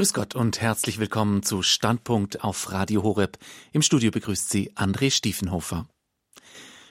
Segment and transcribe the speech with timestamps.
[0.00, 3.36] Grüß Gott und herzlich willkommen zu Standpunkt auf Radio Horeb.
[3.70, 5.86] Im Studio begrüßt Sie André Stiefenhofer.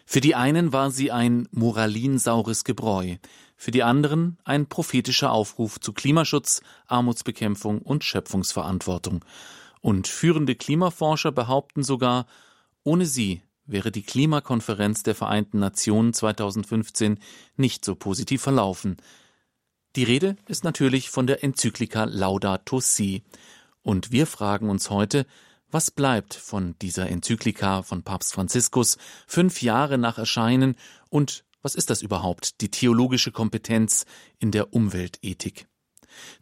[0.06, 3.16] Für die einen war sie ein moralinsaures Gebräu,
[3.56, 9.26] für die anderen ein prophetischer Aufruf zu Klimaschutz, Armutsbekämpfung und Schöpfungsverantwortung.
[9.82, 12.28] Und führende Klimaforscher behaupten sogar,
[12.84, 17.18] ohne sie wäre die Klimakonferenz der Vereinten Nationen 2015
[17.58, 18.98] nicht so positiv verlaufen.
[19.96, 23.24] Die Rede ist natürlich von der Enzyklika Laudato Si.
[23.82, 25.26] Und wir fragen uns heute,
[25.72, 30.76] was bleibt von dieser Enzyklika von Papst Franziskus fünf Jahre nach Erscheinen
[31.10, 34.06] und was ist das überhaupt, die theologische Kompetenz
[34.38, 35.68] in der Umweltethik?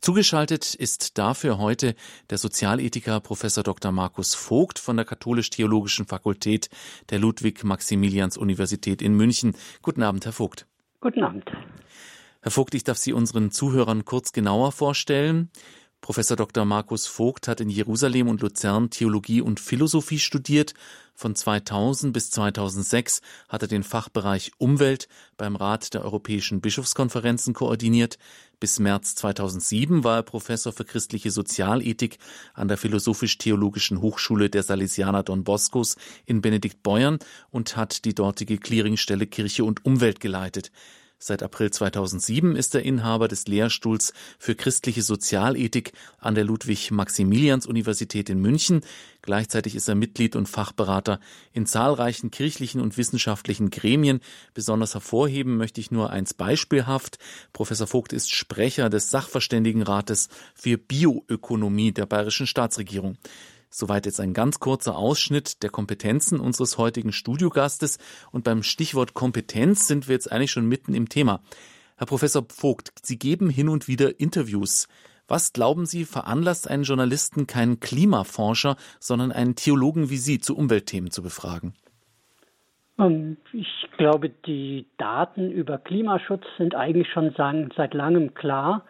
[0.02, 1.96] Zugeschaltet ist dafür heute
[2.30, 3.92] der Sozialethiker Professor Dr.
[3.92, 6.70] Markus Vogt von der Katholisch-Theologischen Fakultät
[7.10, 9.56] der Ludwig-Maximilians-Universität in München.
[9.82, 10.68] Guten Abend, Herr Vogt.
[11.00, 11.46] Guten Abend.
[12.48, 15.50] Herr Vogt, ich darf Sie unseren Zuhörern kurz genauer vorstellen.
[16.00, 16.64] Professor Dr.
[16.64, 20.74] Markus Vogt hat in Jerusalem und Luzern Theologie und Philosophie studiert.
[21.14, 28.18] Von 2000 bis 2006 hat er den Fachbereich Umwelt beim Rat der Europäischen Bischofskonferenzen koordiniert.
[28.62, 32.18] Bis März 2007 war er Professor für christliche Sozialethik
[32.54, 39.28] an der Philosophisch-Theologischen Hochschule der Salesianer Don Boscos in Benediktbeuern und hat die dortige Clearingstelle
[39.28, 40.72] Kirche und Umwelt geleitet.
[41.20, 48.40] Seit April 2007 ist er Inhaber des Lehrstuhls für christliche Sozialethik an der Ludwig-Maximilians-Universität in
[48.40, 48.82] München.
[49.24, 51.20] Gleichzeitig ist er Mitglied und Fachberater
[51.54, 54.22] in zahlreichen kirchlichen und wissenschaftlichen Gremien.
[54.54, 57.18] Besonders hervorheben möchte ich nur eins beispielhaft.
[57.52, 63.18] Professor Vogt ist Sprecher des Sachverständigenrates für Bioökonomie der bayerischen Staatsregierung.
[63.70, 67.98] Soweit jetzt ein ganz kurzer Ausschnitt der Kompetenzen unseres heutigen Studiogastes.
[68.32, 71.42] Und beim Stichwort Kompetenz sind wir jetzt eigentlich schon mitten im Thema.
[71.98, 74.88] Herr Professor Vogt, Sie geben hin und wieder Interviews.
[75.28, 81.12] Was glauben Sie veranlasst einen Journalisten, keinen Klimaforscher, sondern einen Theologen wie Sie zu Umweltthemen
[81.12, 81.74] zu befragen?
[82.98, 83.68] Ähm, ich
[83.98, 88.86] glaube, die Daten über Klimaschutz sind eigentlich schon seit langem klar.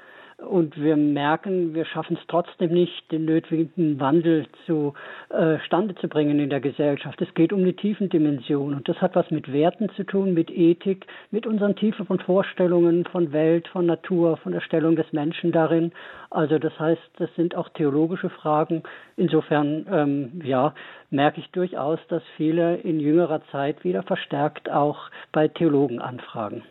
[0.46, 6.38] Und wir merken, wir schaffen es trotzdem nicht, den nötigen Wandel zustande äh, zu bringen
[6.38, 7.20] in der Gesellschaft.
[7.24, 8.78] Es geht um die tiefen Dimensionen.
[8.78, 13.32] Und das hat was mit Werten zu tun, mit Ethik, mit unseren tieferen Vorstellungen von
[13.32, 15.92] Welt, von Natur, von der Stellung des Menschen darin.
[16.30, 18.84] Also das heißt, das sind auch theologische Fragen.
[19.16, 20.76] Insofern, ähm, ja,
[21.10, 26.62] merke ich durchaus, dass viele in jüngerer Zeit wieder verstärkt auch bei Theologen anfragen.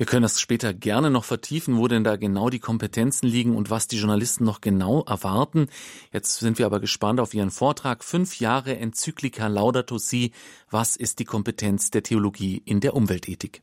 [0.00, 3.70] Wir können das später gerne noch vertiefen, wo denn da genau die Kompetenzen liegen und
[3.70, 5.66] was die Journalisten noch genau erwarten.
[6.10, 8.02] Jetzt sind wir aber gespannt auf Ihren Vortrag.
[8.02, 10.32] Fünf Jahre Enzyklika Laudato Si.
[10.70, 13.60] Was ist die Kompetenz der Theologie in der Umweltethik?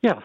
[0.00, 0.22] Ja,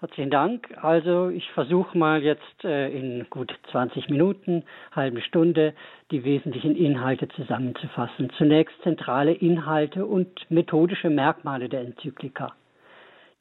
[0.00, 0.66] herzlichen Dank.
[0.80, 5.74] Also ich versuche mal jetzt äh, in gut 20 Minuten, halbe Stunde,
[6.10, 8.30] die wesentlichen Inhalte zusammenzufassen.
[8.38, 12.54] Zunächst zentrale Inhalte und methodische Merkmale der Enzyklika.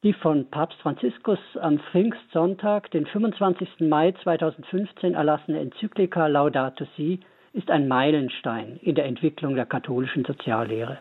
[0.04, 3.80] Die von Papst Franziskus am Pfingstsonntag, den 25.
[3.80, 7.20] Mai 2015 erlassene Enzyklika Laudato Si
[7.54, 11.00] ist ein Meilenstein in der Entwicklung der katholischen Soziallehre.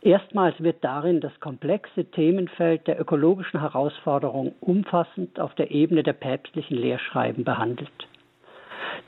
[0.00, 6.78] Erstmals wird darin das komplexe Themenfeld der ökologischen Herausforderung umfassend auf der Ebene der päpstlichen
[6.78, 8.08] Lehrschreiben behandelt.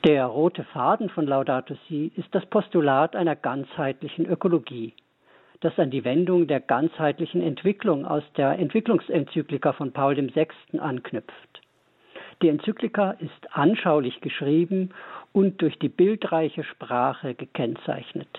[0.05, 4.93] Der rote Faden von Laudato Si ist das Postulat einer ganzheitlichen Ökologie,
[5.61, 10.47] das an die Wendung der ganzheitlichen Entwicklung aus der Entwicklungsenzyklika von Paul VI.
[10.79, 11.61] anknüpft.
[12.41, 14.91] Die Enzyklika ist anschaulich geschrieben
[15.33, 18.29] und durch die bildreiche Sprache gekennzeichnet.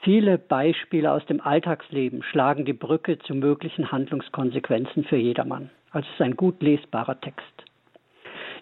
[0.00, 5.70] Viele Beispiele aus dem Alltagsleben schlagen die Brücke zu möglichen Handlungskonsequenzen für jedermann.
[5.92, 7.64] Also es ist ein gut lesbarer Text.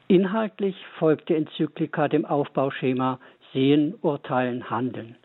[0.06, 3.18] Inhaltlich folgt die Enzyklika dem Aufbauschema
[3.52, 5.16] Sehen, Urteilen, Handeln.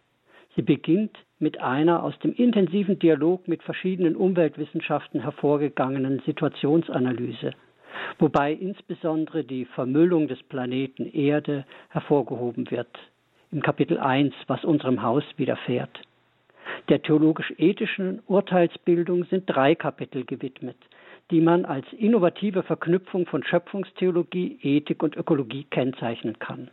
[0.56, 7.52] Sie beginnt mit einer aus dem intensiven Dialog mit verschiedenen Umweltwissenschaften hervorgegangenen Situationsanalyse,
[8.20, 12.90] wobei insbesondere die Vermüllung des Planeten Erde hervorgehoben wird.
[13.52, 16.02] Im Kapitel 1, was unserem Haus widerfährt.
[16.90, 20.78] Der theologisch-ethischen Urteilsbildung sind drei Kapitel gewidmet,
[21.32, 26.70] die man als innovative Verknüpfung von Schöpfungstheologie, Ethik und Ökologie kennzeichnen kann.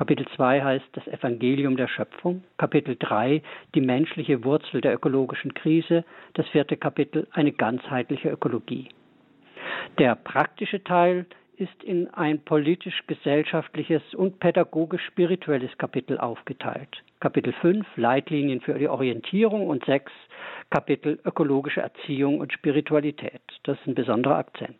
[0.00, 2.42] Kapitel 2 heißt das Evangelium der Schöpfung.
[2.56, 3.42] Kapitel 3
[3.74, 6.06] die menschliche Wurzel der ökologischen Krise.
[6.32, 8.88] Das vierte Kapitel eine ganzheitliche Ökologie.
[9.98, 11.26] Der praktische Teil
[11.58, 17.02] ist in ein politisch-gesellschaftliches und pädagogisch-spirituelles Kapitel aufgeteilt.
[17.20, 20.10] Kapitel 5 Leitlinien für die Orientierung und 6
[20.70, 23.42] Kapitel ökologische Erziehung und Spiritualität.
[23.64, 24.78] Das ist ein besonderer Akzent.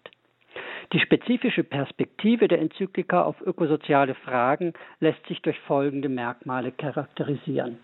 [0.93, 7.79] Die spezifische Perspektive der Enzyklika auf ökosoziale Fragen lässt sich durch folgende Merkmale charakterisieren.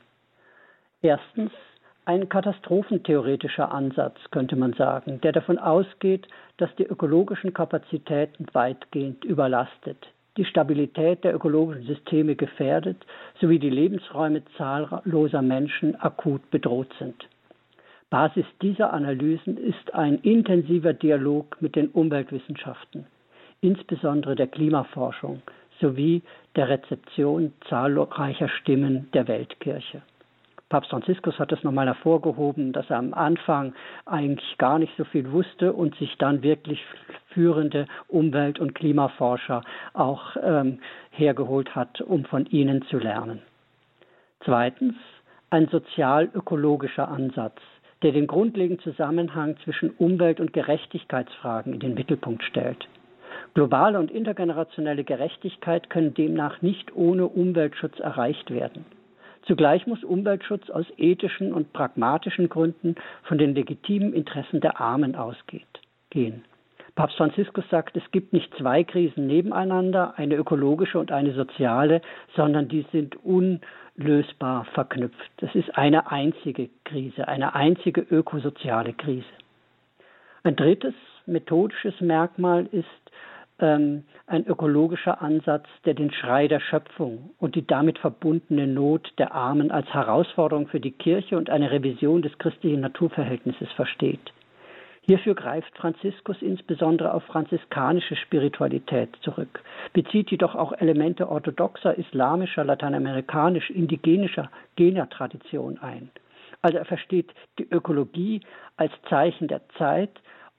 [1.03, 1.53] Erstens
[2.05, 6.27] ein katastrophentheoretischer Ansatz, könnte man sagen, der davon ausgeht,
[6.57, 13.07] dass die ökologischen Kapazitäten weitgehend überlastet, die Stabilität der ökologischen Systeme gefährdet
[13.41, 17.29] sowie die Lebensräume zahlloser Menschen akut bedroht sind.
[18.11, 23.07] Basis dieser Analysen ist ein intensiver Dialog mit den Umweltwissenschaften,
[23.61, 25.43] insbesondere der Klimaforschung
[25.81, 26.23] sowie
[26.55, 30.03] der Rezeption zahlreicher Stimmen der Weltkirche.
[30.69, 33.73] Papst Franziskus hat es nochmal hervorgehoben, dass er am Anfang
[34.05, 36.85] eigentlich gar nicht so viel wusste und sich dann wirklich
[37.29, 39.63] führende Umwelt- und Klimaforscher
[39.95, 40.81] auch ähm,
[41.11, 43.43] hergeholt hat, um von ihnen zu lernen.
[44.45, 44.95] Zweitens
[45.51, 47.61] ein sozial-ökologischer Ansatz
[48.07, 52.87] der den grundlegenden Zusammenhang zwischen Umwelt- und Gerechtigkeitsfragen in den Mittelpunkt stellt.
[53.53, 58.85] Globale und intergenerationelle Gerechtigkeit können demnach nicht ohne Umweltschutz erreicht werden.
[59.43, 62.95] Zugleich muss Umweltschutz aus ethischen und pragmatischen Gründen
[63.25, 65.67] von den legitimen Interessen der Armen ausgehen.
[66.97, 72.01] Papst Franziskus sagt, es gibt nicht zwei Krisen nebeneinander, eine ökologische und eine soziale,
[72.35, 73.61] sondern die sind un
[73.97, 75.31] lösbar verknüpft.
[75.37, 79.27] Das ist eine einzige Krise, eine einzige ökosoziale Krise.
[80.43, 80.95] Ein drittes
[81.27, 82.87] methodisches Merkmal ist
[83.59, 89.35] ähm, ein ökologischer Ansatz, der den Schrei der Schöpfung und die damit verbundene Not der
[89.35, 94.33] Armen als Herausforderung für die Kirche und eine Revision des christlichen Naturverhältnisses versteht.
[95.07, 99.63] Hierfür greift Franziskus insbesondere auf franziskanische Spiritualität zurück,
[99.93, 106.11] bezieht jedoch auch Elemente orthodoxer, islamischer, lateinamerikanisch, indigenischer Genertradition ein.
[106.61, 108.41] Also er versteht die Ökologie
[108.77, 110.11] als Zeichen der Zeit,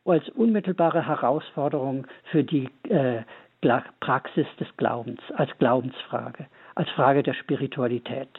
[0.05, 3.23] als unmittelbare Herausforderung für die äh,
[3.99, 6.45] Praxis des Glaubens, als Glaubensfrage,
[6.75, 8.29] als Frage der Spiritualität.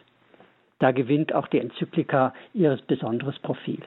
[0.79, 3.83] Da gewinnt auch die Enzyklika ihr besonderes Profil.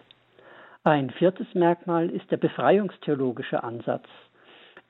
[0.84, 4.08] Ein viertes Merkmal ist der befreiungstheologische Ansatz,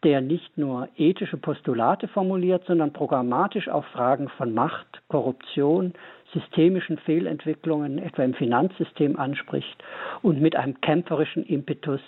[0.06, 5.92] der nicht nur ethische Postulate formuliert, sondern programmatisch auch Fragen von Macht, Korruption,
[6.34, 9.84] systemischen Fehlentwicklungen, etwa im Finanzsystem, anspricht
[10.22, 12.00] und mit einem kämpferischen Impetus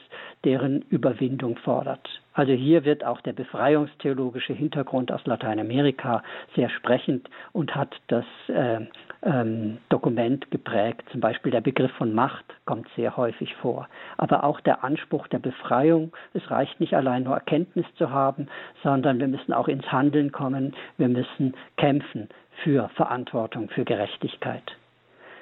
[0.46, 2.08] deren Überwindung fordert.
[2.34, 6.24] Also hier wird auch der befreiungstheologische Hintergrund aus Lateinamerika
[6.56, 8.80] sehr sprechend und hat das äh,
[9.26, 11.04] ähm, Dokument geprägt.
[11.12, 13.88] Zum Beispiel der Begriff von Macht kommt sehr häufig vor.
[14.18, 16.12] Aber auch der Anspruch der Befreiung.
[16.34, 18.48] Es reicht nicht allein nur Erkenntnis zu haben,
[18.84, 20.76] sondern wir müssen auch ins Handeln kommen.
[20.98, 22.30] Wir müssen kämpfen
[22.64, 24.78] für Verantwortung, für Gerechtigkeit.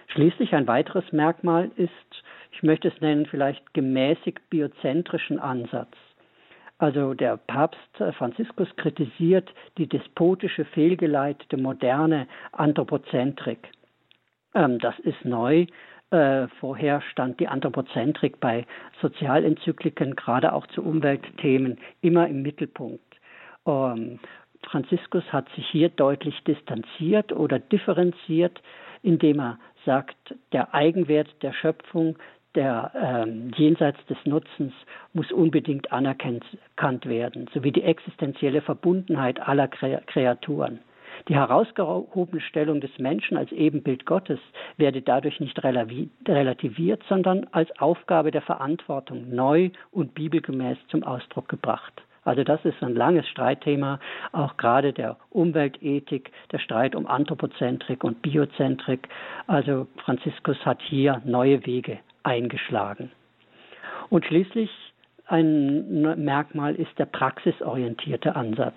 [0.08, 1.92] Schließlich ein weiteres Merkmal ist,
[2.52, 5.96] ich möchte es nennen, vielleicht gemäßigt biozentrischen Ansatz.
[6.82, 7.78] Also der Papst
[8.18, 13.70] Franziskus kritisiert die despotische, fehlgeleitete, moderne Anthropozentrik.
[14.56, 15.68] Ähm, das ist neu.
[16.10, 18.66] Äh, vorher stand die Anthropozentrik bei
[19.00, 23.16] Sozialenzykliken, gerade auch zu Umweltthemen, immer im Mittelpunkt.
[23.68, 24.20] Ähm,
[24.64, 28.60] Franziskus hat sich hier deutlich distanziert oder differenziert,
[29.04, 32.18] indem er sagt, der Eigenwert der Schöpfung
[32.56, 34.74] der ähm, jenseits des Nutzens
[35.14, 36.46] muss unbedingt anerkannt
[37.06, 40.80] werden, sowie die existenzielle Verbundenheit aller Kreaturen.
[41.28, 44.40] Die herausgehobene Stellung des Menschen als Ebenbild Gottes
[44.78, 52.02] werde dadurch nicht relativiert, sondern als Aufgabe der Verantwortung neu und bibelgemäß zum Ausdruck gebracht.
[52.24, 54.00] Also das ist ein langes Streitthema,
[54.32, 59.08] auch gerade der Umweltethik, der Streit um Anthropozentrik und Biozentrik.
[59.48, 63.12] Also Franziskus hat hier neue Wege eingeschlagen.
[64.10, 64.70] Und schließlich
[65.32, 68.76] ein Merkmal ist der praxisorientierte Ansatz.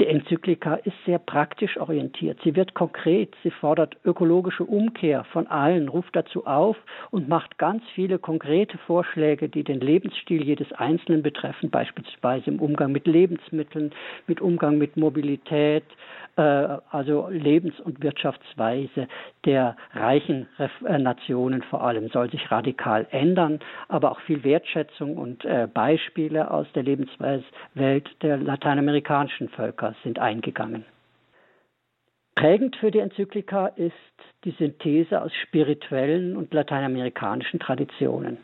[0.00, 2.38] Die Enzyklika ist sehr praktisch orientiert.
[2.42, 3.34] Sie wird konkret.
[3.42, 6.78] Sie fordert ökologische Umkehr von allen, ruft dazu auf
[7.10, 12.92] und macht ganz viele konkrete Vorschläge, die den Lebensstil jedes Einzelnen betreffen, beispielsweise im Umgang
[12.92, 13.90] mit Lebensmitteln,
[14.26, 15.84] mit Umgang mit Mobilität,
[16.36, 19.08] äh, also Lebens- und Wirtschaftsweise
[19.44, 25.44] der reichen äh, Nationen vor allem soll sich radikal ändern, aber auch viel Wertschätzung und
[25.44, 27.44] äh, Beispiele aus der Lebenswelt
[28.22, 30.84] der lateinamerikanischen Völker sind eingegangen.
[32.34, 33.92] Prägend für die Enzyklika ist
[34.44, 38.38] die Synthese aus spirituellen und lateinamerikanischen Traditionen.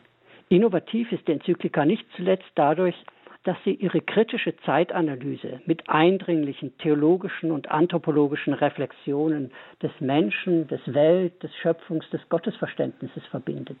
[0.49, 2.95] Innovativ ist die Enzyklika nicht zuletzt dadurch,
[3.43, 11.41] dass sie ihre kritische Zeitanalyse mit eindringlichen theologischen und anthropologischen Reflexionen des Menschen, des Welt,
[11.41, 13.79] des Schöpfungs, des Gottesverständnisses verbindet.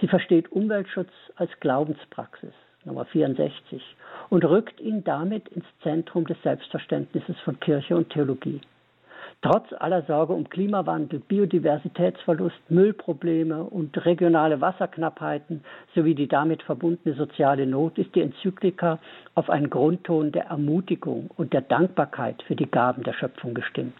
[0.00, 2.52] Sie versteht Umweltschutz als Glaubenspraxis
[2.84, 3.82] Nummer 64,
[4.30, 8.60] und rückt ihn damit ins Zentrum des Selbstverständnisses von Kirche und Theologie.
[9.42, 17.66] Trotz aller Sorge um Klimawandel, Biodiversitätsverlust, Müllprobleme und regionale Wasserknappheiten sowie die damit verbundene soziale
[17.66, 18.98] Not ist die Enzyklika
[19.34, 23.96] auf einen Grundton der Ermutigung und der Dankbarkeit für die Gaben der Schöpfung gestimmt.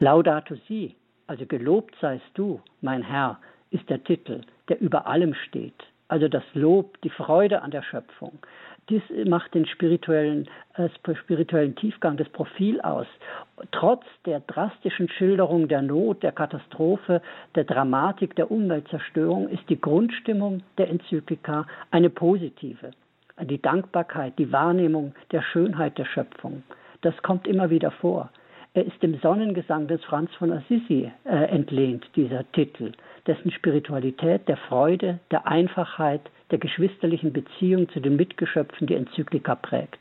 [0.00, 0.96] Laudato si,
[1.28, 3.38] also gelobt seist du, mein Herr,
[3.70, 5.84] ist der Titel, der über allem steht.
[6.08, 8.38] Also das Lob, die Freude an der Schöpfung.
[8.90, 13.06] Dies macht den spirituellen, äh, spirituellen Tiefgang des Profil aus.
[13.72, 17.22] Trotz der drastischen Schilderung der Not, der Katastrophe,
[17.54, 22.90] der Dramatik, der Umweltzerstörung ist die Grundstimmung der Enzyklika eine positive.
[23.40, 26.62] Die Dankbarkeit, die Wahrnehmung der Schönheit der Schöpfung.
[27.00, 28.30] Das kommt immer wieder vor.
[28.74, 32.92] Er ist dem Sonnengesang des Franz von Assisi äh, entlehnt, dieser Titel,
[33.26, 36.22] dessen Spiritualität der Freude, der Einfachheit,
[36.54, 39.98] der geschwisterlichen Beziehung zu den Mitgeschöpfen die Enzyklika prägt.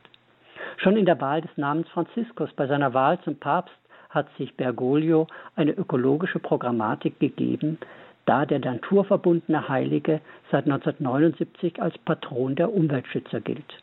[0.77, 3.73] Schon in der Wahl des Namens Franziskus bei seiner Wahl zum Papst
[4.11, 7.79] hat sich Bergoglio eine ökologische Programmatik gegeben,
[8.27, 13.81] da der naturverbundene Heilige seit 1979 als Patron der Umweltschützer gilt.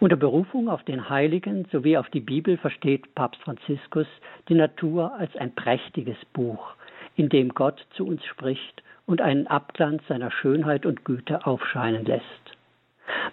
[0.00, 4.08] Unter Berufung auf den Heiligen sowie auf die Bibel versteht Papst Franziskus
[4.48, 6.74] die Natur als ein prächtiges Buch,
[7.16, 12.24] in dem Gott zu uns spricht und einen Abglanz seiner Schönheit und Güte aufscheinen lässt.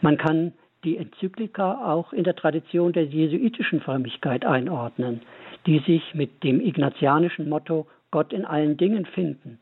[0.01, 5.21] Man kann die Enzyklika auch in der Tradition der jesuitischen Frömmigkeit einordnen,
[5.65, 9.59] die sich mit dem ignatianischen Motto Gott in allen Dingen finden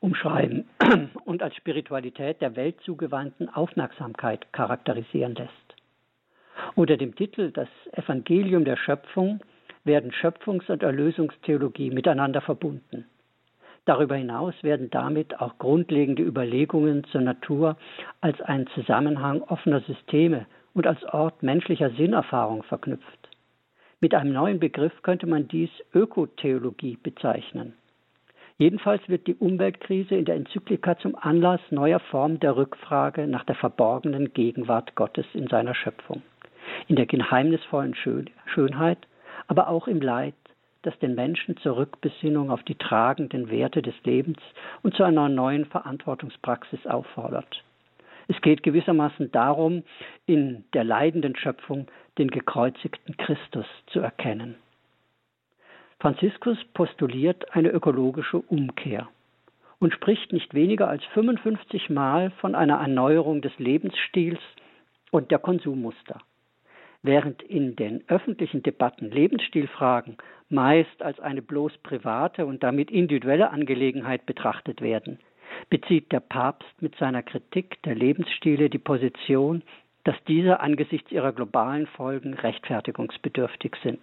[0.00, 0.68] umschreiben
[1.24, 5.52] und als Spiritualität der Welt zugewandten Aufmerksamkeit charakterisieren lässt.
[6.74, 9.40] Unter dem Titel Das Evangelium der Schöpfung
[9.84, 13.06] werden Schöpfungs- und Erlösungstheologie miteinander verbunden.
[13.86, 17.76] Darüber hinaus werden damit auch grundlegende Überlegungen zur Natur
[18.20, 23.28] als ein Zusammenhang offener Systeme und als Ort menschlicher Sinnerfahrung verknüpft.
[24.00, 27.74] Mit einem neuen Begriff könnte man dies Ökotheologie bezeichnen.
[28.58, 33.54] Jedenfalls wird die Umweltkrise in der Enzyklika zum Anlass neuer Formen der Rückfrage nach der
[33.54, 36.22] verborgenen Gegenwart Gottes in seiner Schöpfung,
[36.88, 38.98] in der geheimnisvollen Schönheit,
[39.46, 40.34] aber auch im Leid,
[40.86, 44.38] das den Menschen zur Rückbesinnung auf die tragenden Werte des Lebens
[44.82, 47.64] und zu einer neuen Verantwortungspraxis auffordert.
[48.28, 49.82] Es geht gewissermaßen darum,
[50.26, 51.88] in der leidenden Schöpfung
[52.18, 54.54] den gekreuzigten Christus zu erkennen.
[55.98, 59.08] Franziskus postuliert eine ökologische Umkehr
[59.80, 64.38] und spricht nicht weniger als 55 Mal von einer Erneuerung des Lebensstils
[65.10, 66.20] und der Konsummuster.
[67.06, 70.16] Während in den öffentlichen Debatten Lebensstilfragen
[70.48, 75.20] meist als eine bloß private und damit individuelle Angelegenheit betrachtet werden,
[75.70, 79.62] bezieht der Papst mit seiner Kritik der Lebensstile die Position,
[80.02, 84.00] dass diese angesichts ihrer globalen Folgen rechtfertigungsbedürftig sind.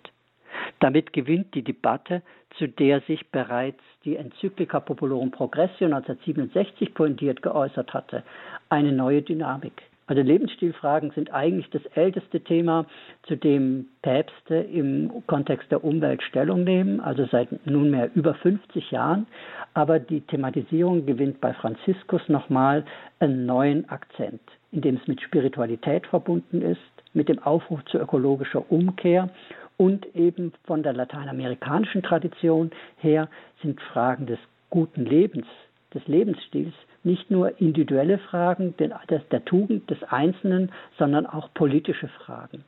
[0.79, 2.21] Damit gewinnt die Debatte,
[2.57, 8.23] zu der sich bereits die Enzyklika Populorum Progressio 1967 pointiert geäußert hatte,
[8.69, 9.73] eine neue Dynamik.
[10.05, 12.85] Also Lebensstilfragen sind eigentlich das älteste Thema,
[13.23, 19.27] zu dem Päpste im Kontext der Umwelt Stellung nehmen, also seit nunmehr über 50 Jahren.
[19.73, 22.83] Aber die Thematisierung gewinnt bei Franziskus nochmal
[23.19, 24.41] einen neuen Akzent,
[24.71, 26.81] indem es mit Spiritualität verbunden ist,
[27.13, 29.29] mit dem Aufruf zur ökologischer Umkehr
[29.77, 33.29] und eben von der lateinamerikanischen Tradition her
[33.61, 35.45] sind Fragen des guten Lebens,
[35.93, 36.73] des Lebensstils
[37.03, 42.63] nicht nur individuelle Fragen der Tugend des Einzelnen, sondern auch politische Fragen.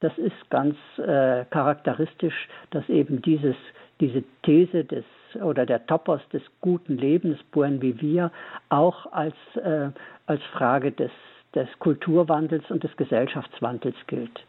[0.00, 3.56] Das ist ganz äh, charakteristisch, dass eben dieses,
[4.00, 5.04] diese These des
[5.42, 8.30] oder der Topos des guten Lebens, Buen Vivir,
[8.68, 9.88] auch als, äh,
[10.26, 11.10] als Frage des,
[11.54, 14.44] des Kulturwandels und des Gesellschaftswandels gilt.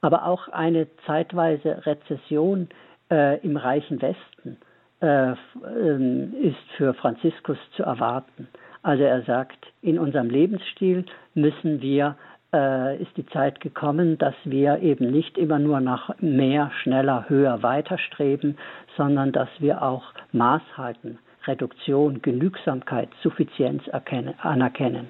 [0.00, 2.68] Aber auch eine zeitweise Rezession
[3.10, 4.58] äh, im reichen Westen
[5.00, 8.48] ist für Franziskus zu erwarten.
[8.82, 12.16] Also er sagt, in unserem Lebensstil müssen wir,
[12.54, 17.62] äh, ist die Zeit gekommen, dass wir eben nicht immer nur nach mehr, schneller, höher,
[17.62, 18.56] weiter streben,
[18.96, 25.08] sondern dass wir auch Maß halten, Reduktion, Genügsamkeit, Suffizienz erkennen, anerkennen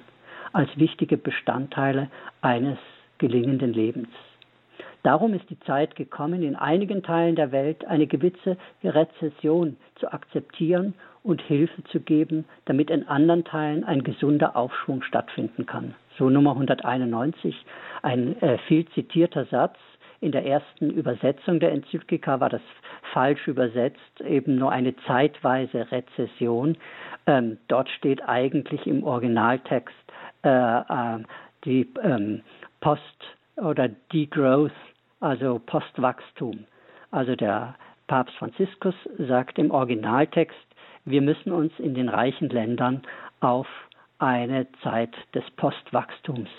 [0.53, 2.09] als wichtige Bestandteile
[2.41, 2.77] eines
[3.17, 4.07] gelingenden Lebens.
[5.05, 10.95] Darum ist die Zeit gekommen, in einigen Teilen der Welt eine gewisse Rezession zu akzeptieren
[11.21, 15.93] und Hilfe zu geben, damit in anderen Teilen ein gesunder Aufschwung stattfinden kann.
[16.17, 17.55] So Nummer 191,
[18.01, 19.77] ein äh, viel zitierter Satz.
[20.21, 22.61] In der ersten Übersetzung der Enzyklika war das
[23.13, 26.77] falsch übersetzt, eben nur eine zeitweise Rezession.
[27.27, 29.93] Ähm, dort steht eigentlich im Originaltext
[30.43, 31.19] äh, äh,
[31.63, 32.41] die ähm,
[32.81, 33.03] Post-
[33.57, 34.71] oder Degrowth,
[35.19, 36.65] also Postwachstum.
[37.11, 37.75] Also der
[38.07, 40.57] Papst Franziskus sagt im Originaltext,
[41.05, 43.03] wir müssen uns in den reichen Ländern
[43.39, 43.67] auf
[44.19, 46.49] eine Zeit des Postwachstums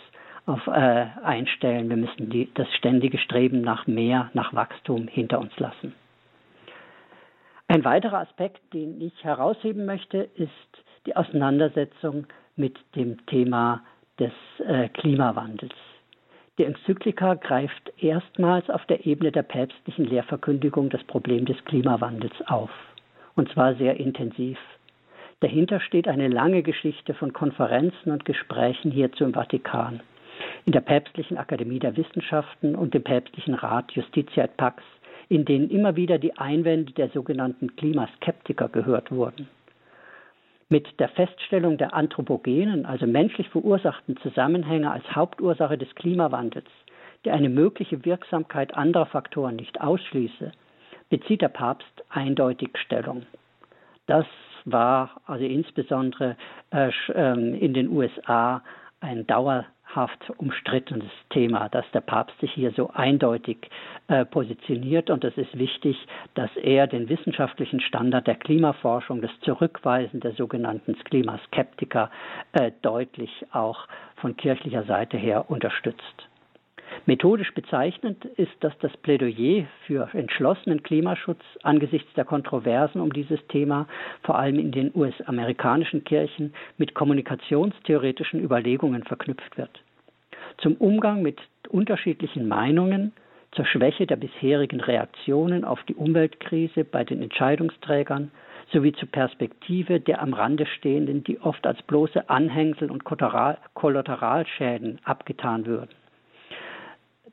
[0.47, 1.89] auf, äh, einstellen.
[1.89, 5.95] Wir müssen die, das ständige Streben nach mehr, nach Wachstum hinter uns lassen.
[7.69, 10.51] Ein weiterer Aspekt, den ich herausheben möchte, ist
[11.07, 13.83] die Auseinandersetzung mit dem Thema
[14.19, 14.33] des
[14.65, 15.75] äh, Klimawandels.
[16.59, 22.71] Die Enzyklika greift erstmals auf der Ebene der päpstlichen Lehrverkündigung das Problem des Klimawandels auf,
[23.35, 24.59] und zwar sehr intensiv.
[25.41, 30.01] Dahinter steht eine lange Geschichte von Konferenzen und Gesprächen hierzu im Vatikan.
[30.65, 34.83] In der Päpstlichen Akademie der Wissenschaften und dem Päpstlichen Rat Justitia et Pax,
[35.29, 39.47] in denen immer wieder die Einwände der sogenannten Klimaskeptiker gehört wurden.
[40.69, 46.67] Mit der Feststellung der anthropogenen, also menschlich verursachten Zusammenhänge als Hauptursache des Klimawandels,
[47.25, 50.51] der eine mögliche Wirksamkeit anderer Faktoren nicht ausschließe,
[51.09, 53.27] bezieht der Papst eindeutig Stellung.
[54.07, 54.27] Das
[54.65, 56.37] war also insbesondere
[56.71, 58.63] äh, ähm, in den USA
[59.01, 59.67] ein Dauer
[60.37, 63.71] umstrittenes Thema, dass der Papst sich hier so eindeutig
[64.09, 65.11] äh, positioniert.
[65.11, 65.97] Und es ist wichtig,
[66.35, 72.11] dass er den wissenschaftlichen Standard der Klimaforschung, das Zurückweisen der sogenannten Klimaskeptiker,
[72.53, 76.29] äh, deutlich auch von kirchlicher Seite her unterstützt.
[77.05, 83.87] Methodisch bezeichnend ist, dass das Plädoyer für entschlossenen Klimaschutz angesichts der Kontroversen um dieses Thema
[84.23, 89.83] vor allem in den US-amerikanischen Kirchen mit kommunikationstheoretischen Überlegungen verknüpft wird.
[90.59, 91.39] Zum Umgang mit
[91.69, 93.13] unterschiedlichen Meinungen,
[93.53, 98.31] zur Schwäche der bisherigen Reaktionen auf die Umweltkrise bei den Entscheidungsträgern
[98.73, 105.67] sowie zur Perspektive der am Rande Stehenden, die oft als bloße Anhängsel und Kollateralschäden abgetan
[105.67, 105.91] würden.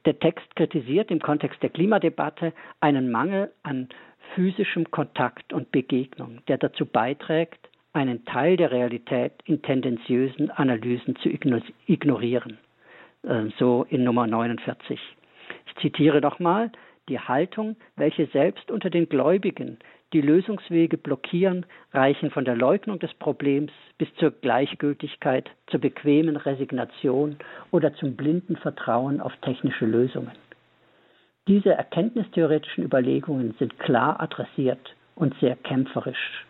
[0.05, 3.89] Der Text kritisiert im Kontext der Klimadebatte einen Mangel an
[4.36, 11.29] physischem Kontakt und Begegnung, der dazu beiträgt, einen Teil der Realität in tendenziösen Analysen zu
[11.87, 12.57] ignorieren.
[13.24, 15.00] Äh, so in Nummer 49.
[15.68, 16.72] Ich zitiere nochmal,
[17.09, 19.77] die Haltung, welche selbst unter den Gläubigen
[20.13, 27.37] die Lösungswege blockieren, reichen von der Leugnung des Problems bis zur Gleichgültigkeit, zur bequemen Resignation
[27.71, 30.31] oder zum blinden Vertrauen auf technische Lösungen.
[31.47, 36.45] Diese erkenntnistheoretischen Überlegungen sind klar adressiert und sehr kämpferisch.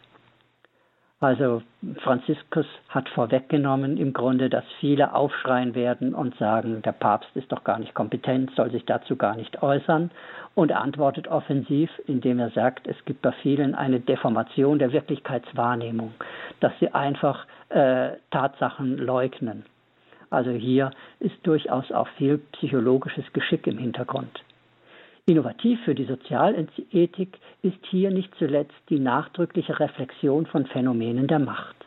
[1.24, 1.62] Also
[2.02, 7.64] Franziskus hat vorweggenommen im Grunde, dass viele aufschreien werden und sagen, der Papst ist doch
[7.64, 10.12] gar nicht kompetent, soll sich dazu gar nicht äußern.
[10.54, 16.14] Und er antwortet offensiv, indem er sagt, es gibt bei vielen eine Deformation der Wirklichkeitswahrnehmung,
[16.60, 19.64] dass sie einfach äh, Tatsachen leugnen.
[20.30, 24.44] Also hier ist durchaus auch viel psychologisches Geschick im Hintergrund.
[25.26, 31.78] Innovativ für die Sozialethik ist hier nicht zuletzt die nachdrückliche Reflexion von Phänomenen der Macht.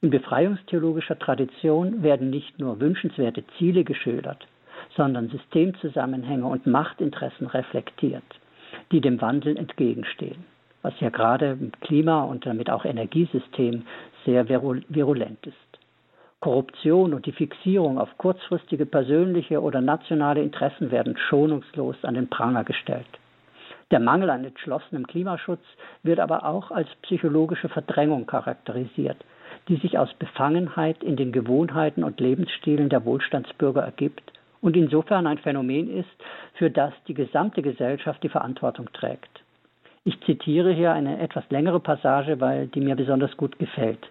[0.00, 4.46] In befreiungstheologischer Tradition werden nicht nur wünschenswerte Ziele geschildert,
[4.96, 8.22] sondern Systemzusammenhänge und Machtinteressen reflektiert,
[8.92, 10.44] die dem Wandel entgegenstehen,
[10.82, 13.86] was ja gerade im Klima- und damit auch Energiesystem
[14.24, 15.67] sehr virulent ist.
[16.40, 22.62] Korruption und die Fixierung auf kurzfristige persönliche oder nationale Interessen werden schonungslos an den Pranger
[22.62, 23.08] gestellt.
[23.90, 25.62] Der Mangel an entschlossenem Klimaschutz
[26.02, 29.16] wird aber auch als psychologische Verdrängung charakterisiert,
[29.68, 35.38] die sich aus Befangenheit in den Gewohnheiten und Lebensstilen der Wohlstandsbürger ergibt und insofern ein
[35.38, 36.08] Phänomen ist,
[36.54, 39.42] für das die gesamte Gesellschaft die Verantwortung trägt.
[40.04, 44.08] Ich zitiere hier eine etwas längere Passage, weil die mir besonders gut gefällt.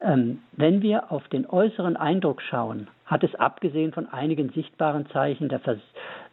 [0.00, 5.48] Ähm, wenn wir auf den äußeren Eindruck schauen, hat es abgesehen von einigen sichtbaren Zeichen
[5.48, 5.60] der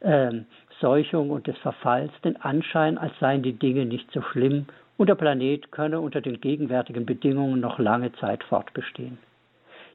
[0.01, 0.45] ähm,
[0.81, 5.71] und des Verfalls den Anschein, als seien die Dinge nicht so schlimm und der Planet
[5.71, 9.17] könne unter den gegenwärtigen Bedingungen noch lange Zeit fortbestehen.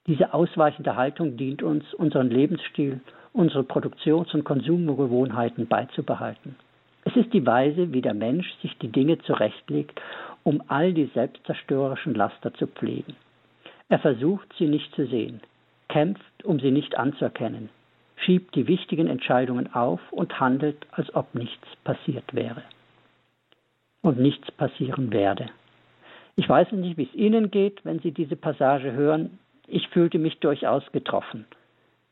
[0.09, 3.01] Diese ausweichende Haltung dient uns, unseren Lebensstil,
[3.33, 6.57] unsere Produktions- und Konsumgewohnheiten beizubehalten.
[7.05, 10.01] Es ist die Weise, wie der Mensch sich die Dinge zurechtlegt,
[10.43, 13.15] um all die selbstzerstörerischen Laster zu pflegen.
[13.90, 15.40] Er versucht, sie nicht zu sehen,
[15.88, 17.70] kämpft, um sie nicht anzuerkennen,
[18.24, 22.62] schiebt die wichtigen Entscheidungen auf und handelt, als ob nichts passiert wäre.
[24.00, 25.46] Und nichts passieren werde.
[26.37, 29.40] Ich weiß nicht, wie es Ihnen geht, wenn Sie diese Passage hören.
[29.66, 31.44] Ich fühlte mich durchaus getroffen.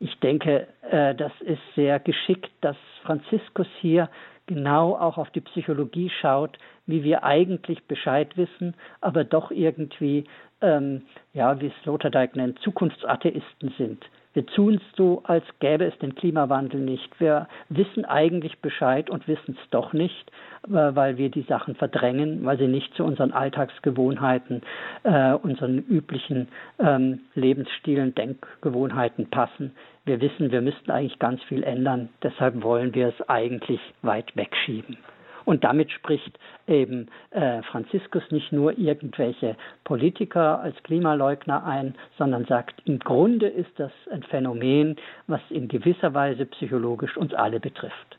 [0.01, 4.11] Ich denke, äh, das ist sehr geschickt, dass Franziskus hier
[4.47, 10.25] genau auch auf die Psychologie schaut, wie wir eigentlich Bescheid wissen, aber doch irgendwie,
[10.61, 14.05] ähm, ja, wie es Sloterdijk nennt, Zukunftsatheisten sind.
[14.35, 17.19] Wir tun es so, als gäbe es den Klimawandel nicht.
[17.19, 20.31] Wir wissen eigentlich Bescheid und wissen es doch nicht,
[20.69, 24.63] äh, weil wir die Sachen verdrängen, weil sie nicht zu unseren Alltagsgewohnheiten,
[25.03, 29.73] äh, unseren üblichen ähm, Lebensstilen, Denkgewohnheiten passen.
[30.05, 32.09] Wir wissen, wir müssten eigentlich ganz viel ändern.
[32.23, 34.99] Deshalb wollen wir es eigentlich weit wegschieben.
[35.49, 42.83] Und damit spricht eben äh, Franziskus nicht nur irgendwelche Politiker als Klimaleugner ein, sondern sagt,
[42.85, 48.19] im Grunde ist das ein Phänomen, was in gewisser Weise psychologisch uns alle betrifft.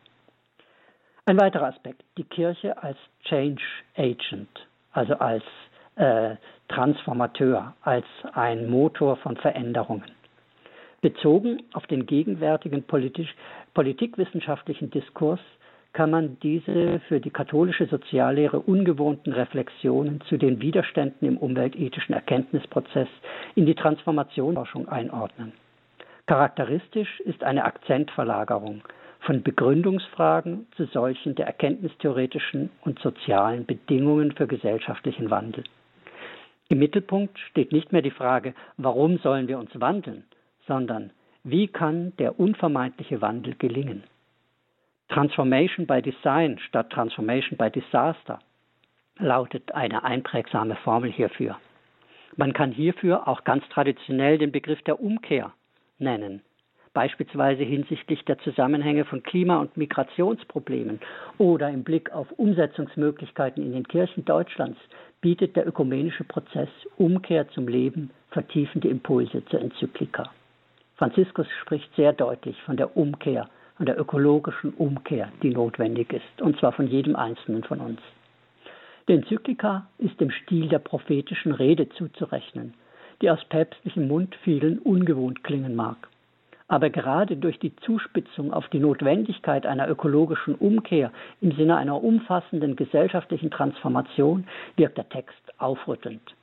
[1.27, 3.61] Ein weiterer Aspekt, die Kirche als Change
[3.95, 5.43] Agent, also als
[5.97, 6.35] äh,
[6.67, 10.09] Transformateur, als ein Motor von Veränderungen.
[11.01, 13.35] Bezogen auf den gegenwärtigen politisch,
[13.75, 15.39] politikwissenschaftlichen Diskurs
[15.93, 23.07] kann man diese für die katholische Soziallehre ungewohnten Reflexionen zu den Widerständen im umweltethischen Erkenntnisprozess
[23.55, 25.53] in die Transformationsforschung einordnen.
[26.27, 28.83] Charakteristisch ist eine Akzentverlagerung
[29.21, 35.63] von Begründungsfragen zu solchen der erkenntnistheoretischen und sozialen Bedingungen für gesellschaftlichen Wandel.
[36.69, 40.23] Im Mittelpunkt steht nicht mehr die Frage, warum sollen wir uns wandeln,
[40.67, 41.11] sondern
[41.43, 44.03] wie kann der unvermeidliche Wandel gelingen.
[45.09, 48.37] Transformation by Design statt Transformation by Disaster
[49.17, 51.57] lautet eine einprägsame Formel hierfür.
[52.37, 55.51] Man kann hierfür auch ganz traditionell den Begriff der Umkehr
[55.97, 56.43] nennen,
[56.93, 60.99] beispielsweise hinsichtlich der Zusammenhänge von Klima- und Migrationsproblemen
[61.39, 64.79] oder im Blick auf Umsetzungsmöglichkeiten in den Kirchen Deutschlands
[65.21, 70.29] bietet der ökumenische Prozess Umkehr zum Leben vertiefende Impulse zur Enzyklika.
[70.97, 76.59] Franziskus spricht sehr deutlich von der Umkehr und der ökologischen Umkehr, die notwendig ist, und
[76.59, 78.01] zwar von jedem Einzelnen von uns.
[79.07, 82.73] Die Enzyklika ist dem Stil der prophetischen Rede zuzurechnen,
[83.21, 85.97] die aus päpstlichem Mund vielen ungewohnt klingen mag.
[86.67, 91.11] Aber gerade durch die Zuspitzung auf die Notwendigkeit einer ökologischen Umkehr
[91.41, 96.35] im Sinne einer umfassenden gesellschaftlichen Transformation wirkt der Text aufrüttelnd.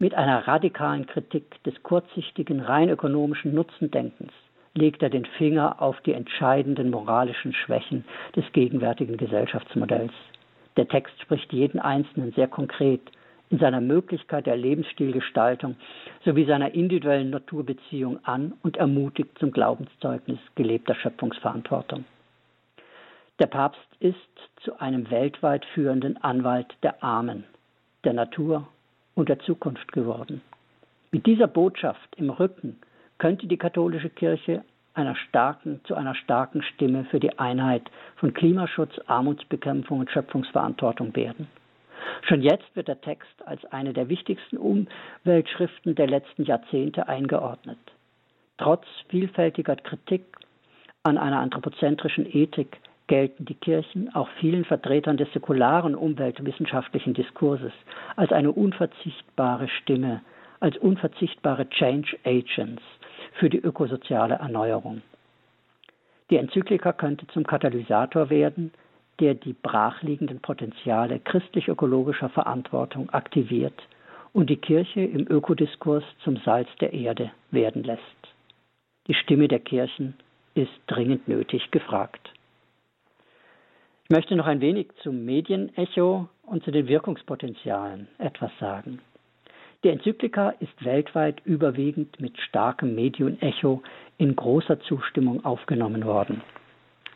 [0.00, 4.32] Mit einer radikalen Kritik des kurzsichtigen, rein ökonomischen Nutzendenkens
[4.74, 8.04] legt er den Finger auf die entscheidenden moralischen Schwächen
[8.36, 10.12] des gegenwärtigen Gesellschaftsmodells.
[10.76, 13.00] Der Text spricht jeden Einzelnen sehr konkret
[13.50, 15.76] in seiner Möglichkeit der Lebensstilgestaltung
[16.24, 22.04] sowie seiner individuellen Naturbeziehung an und ermutigt zum Glaubenszeugnis gelebter Schöpfungsverantwortung.
[23.40, 24.16] Der Papst ist
[24.62, 27.44] zu einem weltweit führenden Anwalt der Armen,
[28.04, 28.68] der Natur
[29.14, 30.42] und der Zukunft geworden.
[31.10, 32.78] Mit dieser Botschaft im Rücken
[33.20, 38.98] könnte die katholische Kirche einer starken, zu einer starken Stimme für die Einheit von Klimaschutz,
[39.06, 41.46] Armutsbekämpfung und Schöpfungsverantwortung werden.
[42.22, 47.78] Schon jetzt wird der Text als eine der wichtigsten Umweltschriften der letzten Jahrzehnte eingeordnet.
[48.56, 50.24] Trotz vielfältiger Kritik
[51.02, 57.72] an einer anthropozentrischen Ethik gelten die Kirchen auch vielen Vertretern des säkularen umweltwissenschaftlichen Diskurses
[58.16, 60.22] als eine unverzichtbare Stimme,
[60.60, 62.82] als unverzichtbare Change Agents
[63.32, 65.02] für die ökosoziale Erneuerung.
[66.30, 68.72] Die Enzyklika könnte zum Katalysator werden,
[69.18, 73.80] der die brachliegenden Potenziale christlich-ökologischer Verantwortung aktiviert
[74.32, 78.00] und die Kirche im Ökodiskurs zum Salz der Erde werden lässt.
[79.08, 80.14] Die Stimme der Kirchen
[80.54, 82.32] ist dringend nötig gefragt.
[84.04, 89.00] Ich möchte noch ein wenig zum Medienecho und zu den Wirkungspotenzialen etwas sagen.
[89.82, 93.82] Die Enzyklika ist weltweit überwiegend mit starkem Medienecho
[94.18, 96.42] in großer Zustimmung aufgenommen worden.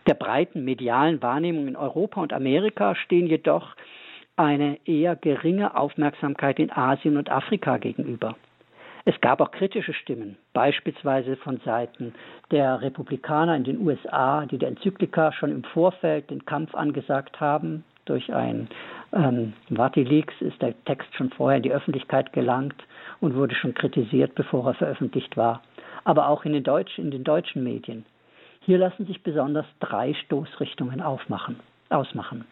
[0.06, 3.76] Der breiten medialen Wahrnehmung in Europa und Amerika stehen jedoch
[4.36, 8.34] eine eher geringe Aufmerksamkeit in Asien und Afrika gegenüber.
[9.04, 12.14] Es gab auch kritische Stimmen, beispielsweise von Seiten
[12.50, 17.84] der Republikaner in den USA, die der Enzyklika schon im Vorfeld den Kampf angesagt haben
[18.04, 18.68] durch ein
[19.12, 22.82] ähm, Vatileaks ist der Text schon vorher in die Öffentlichkeit gelangt
[23.20, 25.62] und wurde schon kritisiert, bevor er veröffentlicht war.
[26.04, 28.04] Aber auch in den, Deutsch, in den deutschen Medien.
[28.60, 32.44] Hier lassen sich besonders drei Stoßrichtungen aufmachen, ausmachen.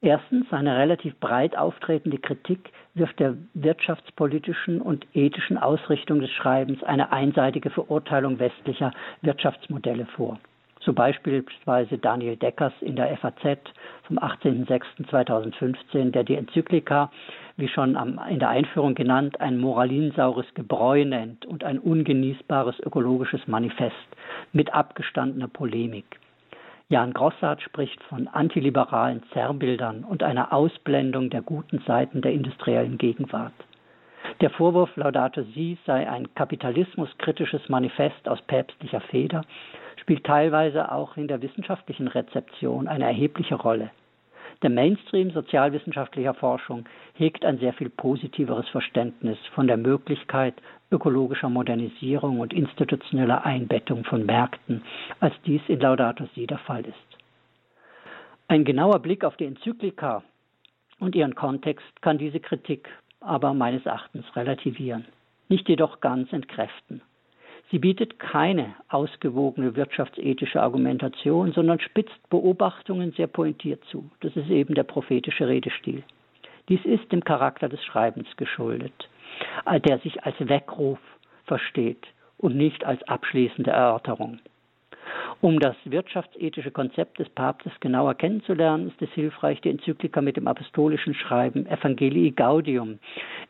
[0.00, 7.10] Erstens, eine relativ breit auftretende Kritik wirft der wirtschaftspolitischen und ethischen Ausrichtung des Schreibens eine
[7.10, 10.38] einseitige Verurteilung westlicher Wirtschaftsmodelle vor
[10.84, 13.58] so beispielsweise Daniel Deckers in der FAZ
[14.04, 17.10] vom 18.06.2015, der die Enzyklika,
[17.56, 17.96] wie schon
[18.28, 23.94] in der Einführung genannt, ein moralinsaures Gebräu nennt und ein ungenießbares ökologisches Manifest
[24.52, 26.20] mit abgestandener Polemik.
[26.90, 33.54] Jan Grossart spricht von antiliberalen Zerrbildern und einer Ausblendung der guten Seiten der industriellen Gegenwart.
[34.40, 39.42] Der Vorwurf Laudato Si sei ein kapitalismuskritisches Manifest aus päpstlicher Feder,
[40.04, 43.90] spielt teilweise auch in der wissenschaftlichen Rezeption eine erhebliche Rolle.
[44.62, 50.54] Der Mainstream sozialwissenschaftlicher Forschung hegt ein sehr viel positiveres Verständnis von der Möglichkeit
[50.90, 54.82] ökologischer Modernisierung und institutioneller Einbettung von Märkten,
[55.20, 57.18] als dies in Laudato Si der Fall ist.
[58.46, 60.22] Ein genauer Blick auf die Enzyklika
[61.00, 62.90] und ihren Kontext kann diese Kritik
[63.20, 65.06] aber meines Erachtens relativieren,
[65.48, 67.00] nicht jedoch ganz entkräften.
[67.74, 74.08] Sie bietet keine ausgewogene wirtschaftsethische Argumentation, sondern spitzt Beobachtungen sehr pointiert zu.
[74.20, 76.04] Das ist eben der prophetische Redestil.
[76.68, 78.92] Dies ist dem Charakter des Schreibens geschuldet,
[79.66, 81.00] der sich als Weckruf
[81.46, 82.06] versteht
[82.38, 84.38] und nicht als abschließende Erörterung.
[85.40, 90.46] Um das wirtschaftsethische Konzept des Papstes genauer kennenzulernen, ist es hilfreich, die Enzyklika mit dem
[90.46, 93.00] apostolischen Schreiben Evangelii Gaudium,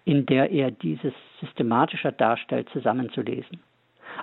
[0.07, 3.61] in der er dieses systematischer darstellt, zusammenzulesen.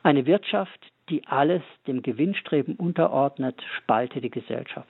[0.03, 4.87] Eine Wirtschaft, die alles dem Gewinnstreben unterordnet, spalte die Gesellschaft.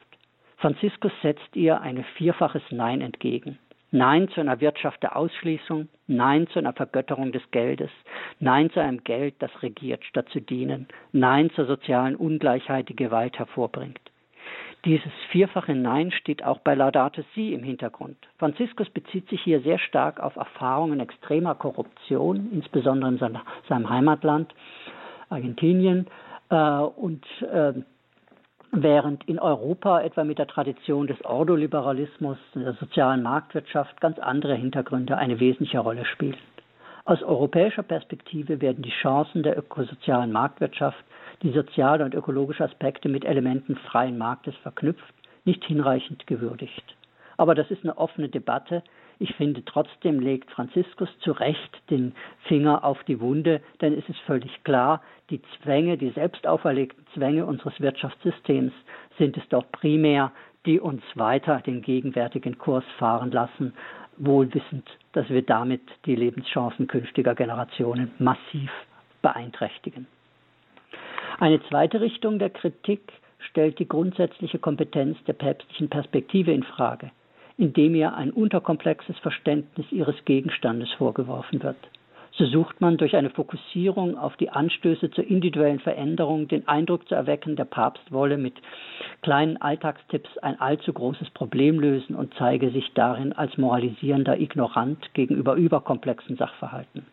[0.58, 3.58] Franziskus setzt ihr ein vierfaches Nein entgegen.
[3.90, 7.90] Nein zu einer Wirtschaft der Ausschließung, Nein zu einer Vergötterung des Geldes,
[8.40, 13.38] Nein zu einem Geld, das regiert, statt zu dienen, Nein zur sozialen Ungleichheit, die Gewalt
[13.38, 14.11] hervorbringt.
[14.84, 18.18] Dieses vierfache Nein steht auch bei Laudato Si im Hintergrund.
[18.40, 23.20] Franziskus bezieht sich hier sehr stark auf Erfahrungen extremer Korruption, insbesondere in
[23.70, 24.54] seinem Heimatland
[25.30, 26.08] Argentinien.
[26.50, 27.74] Äh, und äh,
[28.72, 35.18] während in Europa etwa mit der Tradition des Ordoliberalismus, der sozialen Marktwirtschaft ganz andere Hintergründe
[35.18, 36.38] eine wesentliche Rolle spielen.
[37.06, 41.04] Aus europäischer Perspektive werden die Chancen der ökosozialen Marktwirtschaft
[41.44, 45.14] die soziale und ökologische Aspekte mit Elementen freien Marktes verknüpft,
[45.46, 46.96] nicht hinreichend gewürdigt.
[47.38, 48.84] Aber das ist eine offene Debatte.
[49.18, 54.20] Ich finde trotzdem legt Franziskus zu Recht den Finger auf die Wunde, denn es ist
[54.22, 58.74] völlig klar, die Zwänge, die selbst auferlegten Zwänge unseres Wirtschaftssystems
[59.18, 60.32] sind es doch primär,
[60.66, 63.74] die uns weiter den gegenwärtigen Kurs fahren lassen,
[64.18, 68.72] wohlwissend, dass wir damit die Lebenschancen künftiger Generationen massiv
[69.22, 70.08] beeinträchtigen.
[71.42, 73.02] Eine zweite Richtung der Kritik
[73.50, 77.10] stellt die grundsätzliche Kompetenz der päpstlichen Perspektive in Frage,
[77.58, 81.78] indem ihr ein unterkomplexes Verständnis ihres Gegenstandes vorgeworfen wird.
[82.34, 87.16] So sucht man durch eine Fokussierung auf die Anstöße zur individuellen Veränderung den Eindruck zu
[87.16, 88.54] erwecken, der Papst wolle mit
[89.24, 95.56] kleinen Alltagstipps ein allzu großes Problem lösen und zeige sich darin als moralisierender Ignorant gegenüber
[95.56, 97.08] überkomplexen Sachverhalten.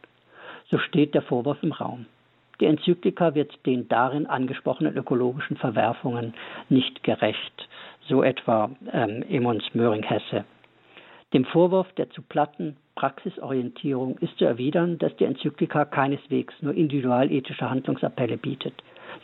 [0.71, 2.05] So steht der Vorwurf im Raum.
[2.61, 6.35] Die Enzyklika wird den darin angesprochenen ökologischen Verwerfungen
[6.69, 7.69] nicht gerecht,
[8.09, 10.45] so etwa ähm, Emons Möhring-Hesse.
[11.35, 17.69] Dem Vorwurf der zu platten Praxisorientierung ist zu erwidern, dass die Enzyklika keineswegs nur individualethische
[17.69, 18.75] Handlungsappelle bietet,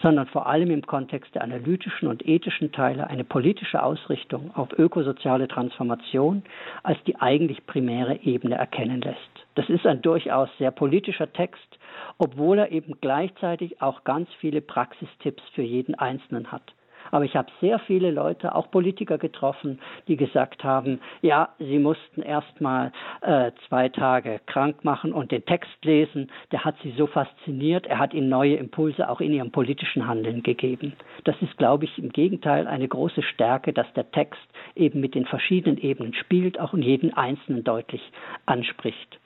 [0.02, 5.48] sondern vor allem im Kontext der analytischen und ethischen Teile eine politische Ausrichtung auf ökosoziale
[5.48, 6.42] Transformation
[6.82, 9.33] als die eigentlich primäre Ebene erkennen lässt.
[9.54, 11.78] Das ist ein durchaus sehr politischer Text,
[12.18, 16.72] obwohl er eben gleichzeitig auch ganz viele Praxistipps für jeden Einzelnen hat.
[17.10, 22.22] Aber ich habe sehr viele Leute, auch Politiker getroffen, die gesagt haben, ja, sie mussten
[22.22, 26.30] erst mal äh, zwei Tage krank machen und den Text lesen.
[26.50, 27.86] Der hat sie so fasziniert.
[27.86, 30.94] Er hat ihnen neue Impulse auch in ihrem politischen Handeln gegeben.
[31.24, 34.42] Das ist, glaube ich, im Gegenteil eine große Stärke, dass der Text
[34.74, 38.02] eben mit den verschiedenen Ebenen spielt, auch in jeden Einzelnen deutlich
[38.46, 39.20] anspricht.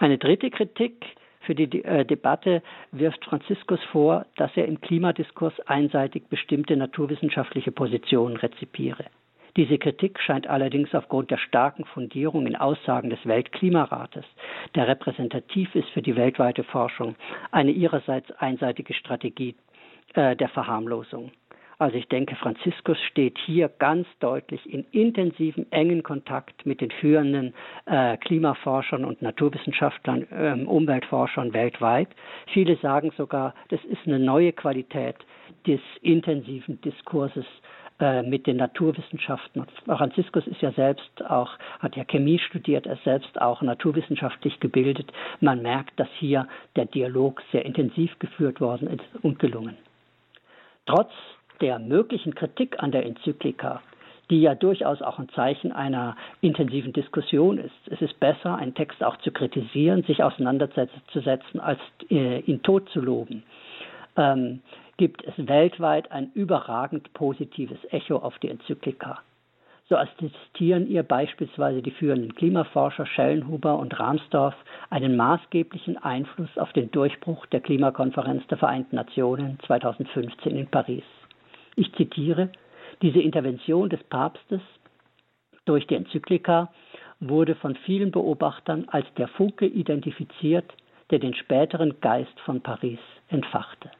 [0.00, 1.04] Eine dritte Kritik
[1.40, 8.36] für die äh, Debatte wirft Franziskus vor, dass er im Klimadiskurs einseitig bestimmte naturwissenschaftliche Positionen
[8.36, 9.04] rezipiere.
[9.56, 14.24] Diese Kritik scheint allerdings aufgrund der starken Fundierung in Aussagen des Weltklimarates,
[14.74, 17.16] der repräsentativ ist für die weltweite Forschung,
[17.52, 19.54] eine ihrerseits einseitige Strategie
[20.14, 21.30] äh, der Verharmlosung.
[21.78, 27.52] Also ich denke, Franziskus steht hier ganz deutlich in intensivem, engen Kontakt mit den führenden
[27.84, 32.08] äh, Klimaforschern und Naturwissenschaftlern, äh, Umweltforschern weltweit.
[32.52, 35.16] Viele sagen sogar, das ist eine neue Qualität
[35.66, 37.44] des intensiven Diskurses
[38.00, 39.66] äh, mit den Naturwissenschaften.
[39.84, 45.12] Franziskus ist ja selbst auch, hat ja Chemie studiert, er ist selbst auch naturwissenschaftlich gebildet.
[45.40, 49.76] Man merkt, dass hier der Dialog sehr intensiv geführt worden ist und gelungen.
[50.86, 51.10] Trotz
[51.60, 53.82] der möglichen Kritik an der Enzyklika,
[54.30, 57.74] die ja durchaus auch ein Zeichen einer intensiven Diskussion ist.
[57.86, 63.00] Es ist besser, einen Text auch zu kritisieren, sich auseinanderzusetzen, als äh, ihn tot zu
[63.00, 63.44] loben.
[64.16, 64.60] Ähm,
[64.96, 69.20] gibt es weltweit ein überragend positives Echo auf die Enzyklika.
[69.88, 74.54] So attestieren ihr beispielsweise die führenden Klimaforscher Schellenhuber und Rahmsdorf
[74.90, 81.04] einen maßgeblichen Einfluss auf den Durchbruch der Klimakonferenz der Vereinten Nationen 2015 in Paris.
[81.76, 82.50] Ich zitiere,
[83.02, 84.60] diese Intervention des Papstes
[85.66, 86.72] durch die Enzyklika
[87.20, 90.72] wurde von vielen Beobachtern als der Funke identifiziert,
[91.10, 93.90] der den späteren Geist von Paris entfachte.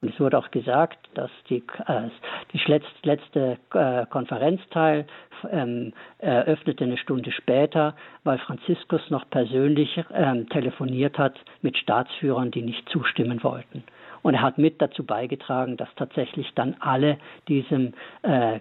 [0.00, 2.08] Und es wurde auch gesagt, dass die, äh,
[2.52, 2.60] die
[3.04, 5.06] letzte äh, Konferenzteil
[5.48, 12.62] ähm, eröffnete eine Stunde später, weil Franziskus noch persönlich ähm, telefoniert hat mit Staatsführern, die
[12.62, 13.84] nicht zustimmen wollten.
[14.22, 18.60] Und er hat mit dazu beigetragen, dass tatsächlich dann alle diesem äh,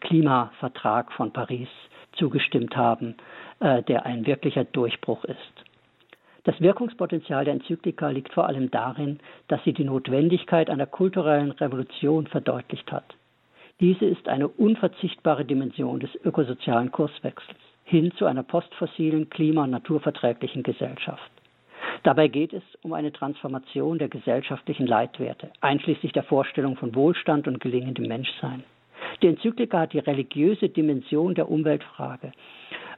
[0.00, 1.68] Klimavertrag von Paris
[2.12, 3.16] zugestimmt haben,
[3.60, 5.64] äh, der ein wirklicher Durchbruch ist.
[6.44, 12.26] Das Wirkungspotenzial der Enzyklika liegt vor allem darin, dass sie die Notwendigkeit einer kulturellen Revolution
[12.26, 13.14] verdeutlicht hat.
[13.80, 20.62] Diese ist eine unverzichtbare Dimension des ökosozialen Kurswechsels hin zu einer postfossilen, klima- und naturverträglichen
[20.62, 21.30] Gesellschaft.
[22.04, 27.60] Dabei geht es um eine Transformation der gesellschaftlichen Leitwerte, einschließlich der Vorstellung von Wohlstand und
[27.60, 28.62] gelingendem Menschsein.
[29.22, 32.32] Die Enzyklika hat die religiöse Dimension der Umweltfrage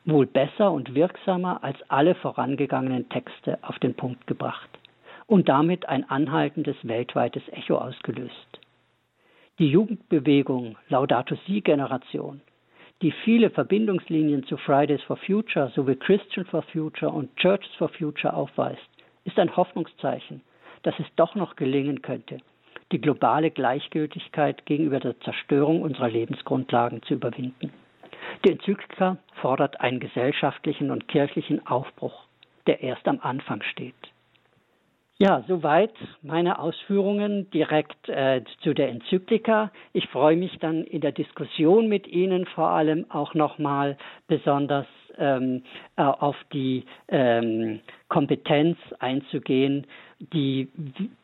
[0.07, 4.69] wohl besser und wirksamer als alle vorangegangenen Texte auf den Punkt gebracht
[5.27, 8.61] und damit ein anhaltendes weltweites Echo ausgelöst.
[9.61, 12.41] Die Jugendbewegung Laudato Si Generation,
[13.03, 18.35] die viele Verbindungslinien zu Fridays for Future sowie Christian for Future und Churches for Future
[18.35, 18.96] aufweist,
[19.27, 20.41] ist ein Hoffnungszeichen,
[20.83, 22.39] dass es doch noch gelingen könnte,
[22.93, 27.73] die globale Gleichgültigkeit gegenüber der Zerstörung unserer Lebensgrundlagen zu überwinden.
[28.45, 32.25] Die Enzyklika fordert einen gesellschaftlichen und kirchlichen Aufbruch,
[32.67, 33.95] der erst am Anfang steht.
[35.19, 39.73] Ja, soweit meine Ausführungen direkt äh, zu der Enzyklika.
[39.95, 43.97] Ich freue mich dann in der Diskussion mit Ihnen vor allem auch nochmal
[44.29, 44.87] besonders
[45.19, 45.63] ähm,
[45.97, 49.87] äh, auf die ähm, Kompetenz einzugehen,
[50.19, 50.69] die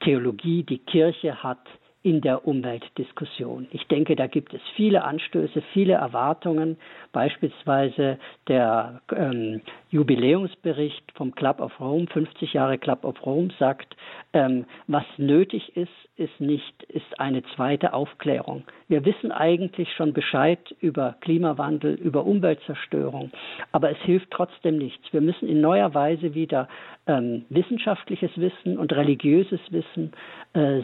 [0.01, 1.61] Theologie, die Kirche hat
[2.03, 3.69] in der Umweltdiskussion.
[3.71, 6.77] Ich denke, da gibt es viele Anstöße, viele Erwartungen.
[7.13, 13.97] Beispielsweise der ähm, Jubiläumsbericht vom Club of Rome, 50 Jahre Club of Rome, sagt,
[14.33, 15.93] ähm, was nötig ist,
[16.23, 18.65] ist nicht, ist eine zweite Aufklärung.
[18.89, 23.31] Wir wissen eigentlich schon Bescheid über Klimawandel, über Umweltzerstörung,
[23.73, 25.13] aber es hilft trotzdem nichts.
[25.13, 26.69] Wir müssen in neuer Weise wieder
[27.07, 30.13] ähm, wissenschaftliches Wissen und religiöses Wissen,
[30.55, 30.83] äh,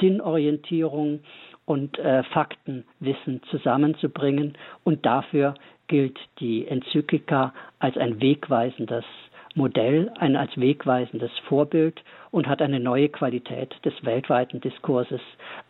[0.00, 1.20] Sinnorientierung
[1.66, 4.56] und äh, Faktenwissen zusammenzubringen.
[4.84, 5.54] Und dafür
[5.86, 9.04] gilt die Enzyklika als ein wegweisendes
[9.54, 15.20] Modell, ein als wegweisendes Vorbild und hat eine neue Qualität des weltweiten Diskurses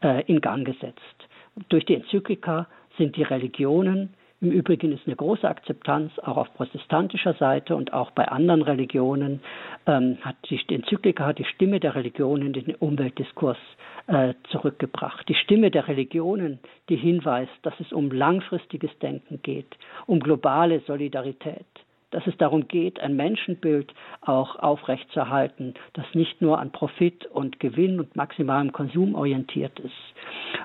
[0.03, 1.29] äh, in Gang gesetzt.
[1.69, 2.67] Durch die Enzyklika
[2.97, 8.13] sind die Religionen im Übrigen ist eine große Akzeptanz auch auf protestantischer Seite und auch
[8.13, 9.41] bei anderen Religionen.
[9.85, 13.59] Ähm, hat die Enzyklika hat die Stimme der Religionen in den Umweltdiskurs
[14.07, 15.29] äh, zurückgebracht.
[15.29, 21.67] Die Stimme der Religionen, die hinweist, dass es um langfristiges Denken geht, um globale Solidarität
[22.11, 23.93] dass es darum geht, ein Menschenbild
[24.23, 29.95] auch aufrechtzuerhalten, das nicht nur an Profit und Gewinn und maximalem Konsum orientiert ist.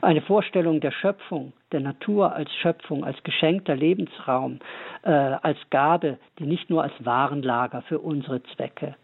[0.02, 4.60] Eine Vorstellung der Schöpfung, der Natur als Schöpfung, als geschenkter Lebensraum,
[5.04, 8.96] äh, als Gabe, die nicht nur als Warenlager für unsere Zwecke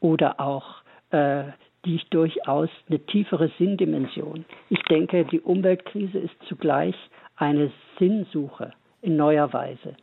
[0.00, 0.76] oder auch
[1.10, 1.44] äh,
[1.84, 4.44] die durchaus eine tiefere Sinndimension.
[4.70, 6.96] Ich denke, die Umweltkrise ist zugleich
[7.36, 9.96] eine Sinnsuche in neuer Weise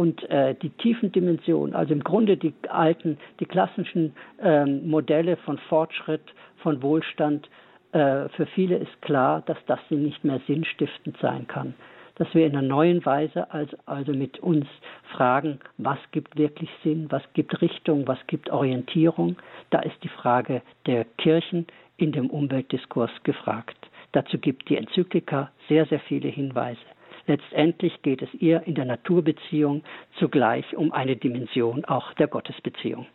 [0.00, 5.58] und äh, die tiefen Dimensionen, also im Grunde die alten, die klassischen ähm, Modelle von
[5.68, 6.22] Fortschritt,
[6.62, 7.50] von Wohlstand,
[7.92, 11.74] äh, für viele ist klar, dass das nicht mehr sinnstiftend sein kann.
[12.14, 14.66] Dass wir in einer neuen Weise also, also mit uns
[15.14, 19.36] fragen, was gibt wirklich Sinn, was gibt Richtung, was gibt Orientierung.
[19.68, 21.66] Da ist die Frage der Kirchen
[21.98, 23.76] in dem Umweltdiskurs gefragt.
[24.12, 26.80] Dazu gibt die Enzyklika sehr, sehr viele Hinweise.
[27.26, 29.82] Letztendlich geht es ihr in der Naturbeziehung
[30.18, 33.06] zugleich um eine Dimension auch der Gottesbeziehung.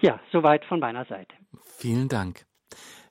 [0.00, 1.34] Ja, soweit von meiner Seite.
[1.60, 2.44] Vielen Dank.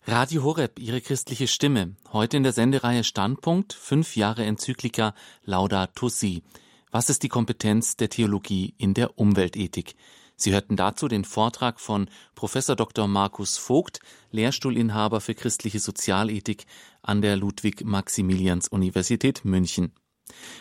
[0.06, 1.98] Radio Horeb, Ihre christliche Stimme.
[2.14, 5.14] Heute in der Sendereihe Standpunkt, fünf Jahre Enzyklika
[5.44, 6.44] Laudato Si.
[6.92, 9.96] Was ist die Kompetenz der Theologie in der Umweltethik?
[10.40, 13.08] Sie hörten dazu den Vortrag von Professor Dr.
[13.08, 16.68] Markus Vogt, Lehrstuhlinhaber für christliche Sozialethik
[17.02, 19.94] an der Ludwig-Maximilians-Universität München.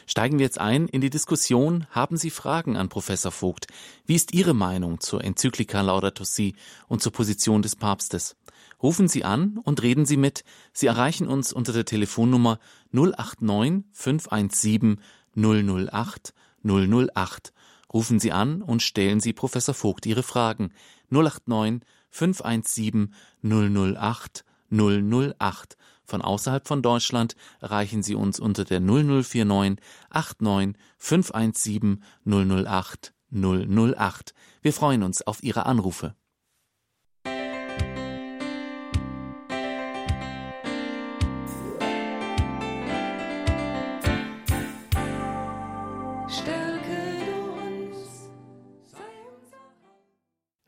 [0.06, 1.86] Steigen wir jetzt ein in die Diskussion.
[1.90, 3.66] Haben Sie Fragen an Professor Vogt?
[4.06, 6.54] Wie ist Ihre Meinung zur Enzyklika Laudato Si
[6.88, 8.34] und zur Position des Papstes?
[8.82, 10.42] Rufen Sie an und reden Sie mit.
[10.72, 12.60] Sie erreichen uns unter der Telefonnummer
[12.92, 15.02] 089 517
[15.34, 16.32] 008
[16.64, 17.52] 008.
[17.96, 20.70] Rufen Sie an und stellen Sie Professor Vogt Ihre Fragen.
[21.08, 21.80] 089
[22.10, 25.78] 517 008 008.
[26.04, 34.34] Von außerhalb von Deutschland erreichen Sie uns unter der 0049 89 517 008 008.
[34.60, 36.14] Wir freuen uns auf Ihre Anrufe.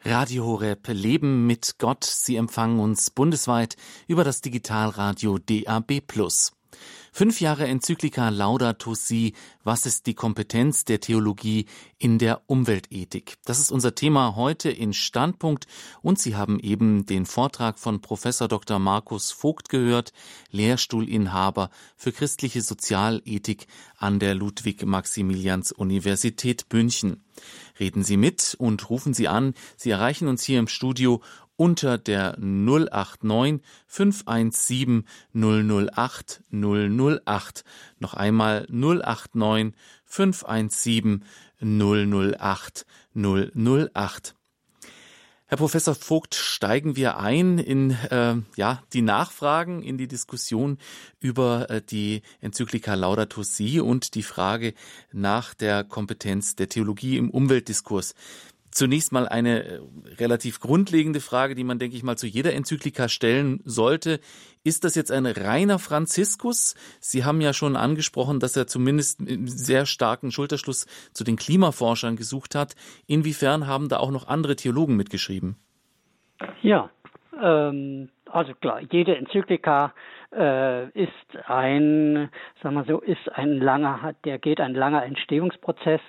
[0.09, 2.03] Radio Horeb Leben mit Gott.
[2.03, 6.01] Sie empfangen uns bundesweit über das Digitalradio DAB+.
[7.13, 9.35] Fünf Jahre Enzyklika Laudato Si,
[9.65, 11.67] was ist die Kompetenz der Theologie
[11.99, 13.35] in der Umweltethik?
[13.45, 15.67] Das ist unser Thema heute in Standpunkt
[16.01, 18.79] und Sie haben eben den Vortrag von Professor Dr.
[18.79, 20.15] Markus Vogt gehört,
[20.51, 23.67] Lehrstuhlinhaber für christliche Sozialethik
[23.99, 27.23] an der Ludwig-Maximilians-Universität München.
[27.79, 29.55] Reden Sie mit und rufen Sie an.
[29.77, 31.23] Sie erreichen uns hier im Studio
[31.57, 35.05] unter der 089 517
[35.35, 37.65] 008 008.
[37.99, 39.75] Noch einmal 089
[40.05, 41.25] 517
[41.61, 44.38] 008 008.
[45.51, 50.77] Herr Professor Vogt, steigen wir ein in äh, ja die Nachfragen, in die Diskussion
[51.21, 54.75] über äh, die Enzyklika Laudato Si und die Frage
[55.11, 58.15] nach der Kompetenz der Theologie im Umweltdiskurs.
[58.79, 59.81] Zunächst mal eine äh,
[60.21, 64.21] relativ grundlegende Frage, die man, denke ich mal, zu jeder Enzyklika stellen sollte.
[64.63, 66.77] Ist das jetzt ein reiner Franziskus?
[67.01, 72.15] Sie haben ja schon angesprochen, dass er zumindest einen sehr starken Schulterschluss zu den Klimaforschern
[72.15, 72.77] gesucht hat.
[73.09, 75.57] Inwiefern haben da auch noch andere Theologen mitgeschrieben?
[76.63, 76.89] Ja,
[77.43, 79.93] ähm, also klar, jede Enzyklika
[80.33, 82.29] äh, ist ein,
[82.63, 86.01] sagen wir so, ist ein langer, der geht ein langer Entstehungsprozess,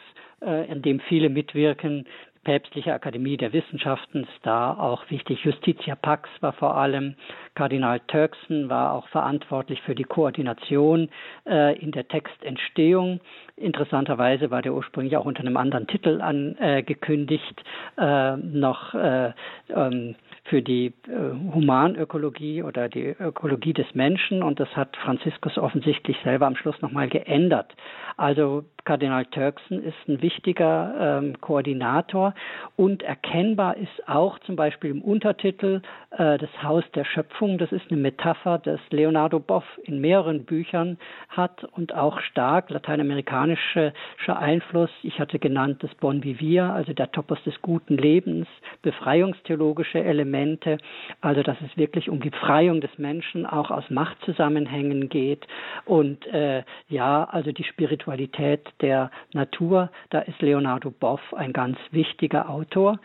[0.42, 2.08] äh, in dem viele mitwirken,
[2.50, 5.44] Päpstliche Akademie der Wissenschaften ist da auch wichtig.
[5.44, 7.14] Justitia Pax war vor allem,
[7.54, 11.10] Kardinal Turkson war auch verantwortlich für die Koordination
[11.46, 13.20] äh, in der Textentstehung.
[13.56, 17.64] Interessanterweise war der ursprünglich auch unter einem anderen Titel angekündigt,
[18.00, 19.32] äh, noch äh,
[19.70, 26.18] ähm, für die äh, Humanökologie oder die Ökologie des Menschen und das hat Franziskus offensichtlich
[26.24, 27.76] selber am Schluss nochmal geändert.
[28.18, 32.34] Also Kardinal Turkson ist ein wichtiger ähm, Koordinator
[32.76, 37.60] und erkennbar ist auch zum Beispiel im Untertitel äh, das Haus der Schöpfung.
[37.60, 43.94] Das ist eine Metapher, das Leonardo Boff in mehreren Büchern hat und auch stark lateinamerikanischer
[44.28, 44.90] Einfluss.
[45.04, 48.48] Ich hatte genannt das Bon Vivir, also der Topos des guten Lebens,
[48.82, 50.80] befreiungstheologische Elemente,
[51.22, 55.46] also dass es wirklich um die Befreiung des Menschen auch aus Machtzusammenhängen geht
[55.86, 62.50] und äh, ja, also die Spiritualität der Natur, da ist Leonardo Boff ein ganz wichtiger
[62.50, 63.00] Autor.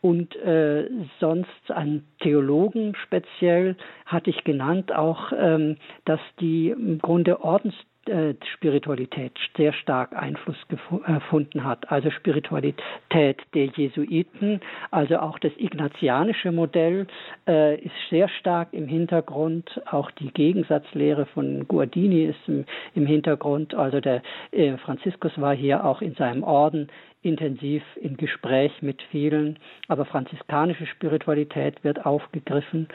[0.00, 3.76] Und äh, sonst an Theologen speziell
[4.06, 5.76] hatte ich genannt auch, ähm,
[6.06, 7.74] dass die im Grunde Ordens
[8.06, 11.90] äh, Spiritualität sehr stark Einfluss gefunden hat.
[11.90, 17.06] Also Spiritualität der Jesuiten, also auch das ignatianische Modell
[17.46, 19.80] äh, ist sehr stark im Hintergrund.
[19.90, 23.74] Auch die Gegensatzlehre von Guardini ist im, im Hintergrund.
[23.74, 24.22] Also der
[24.52, 26.88] äh, Franziskus war hier auch in seinem Orden
[27.22, 32.88] intensiv im Gespräch mit vielen, aber franziskanische Spiritualität wird aufgegriffen.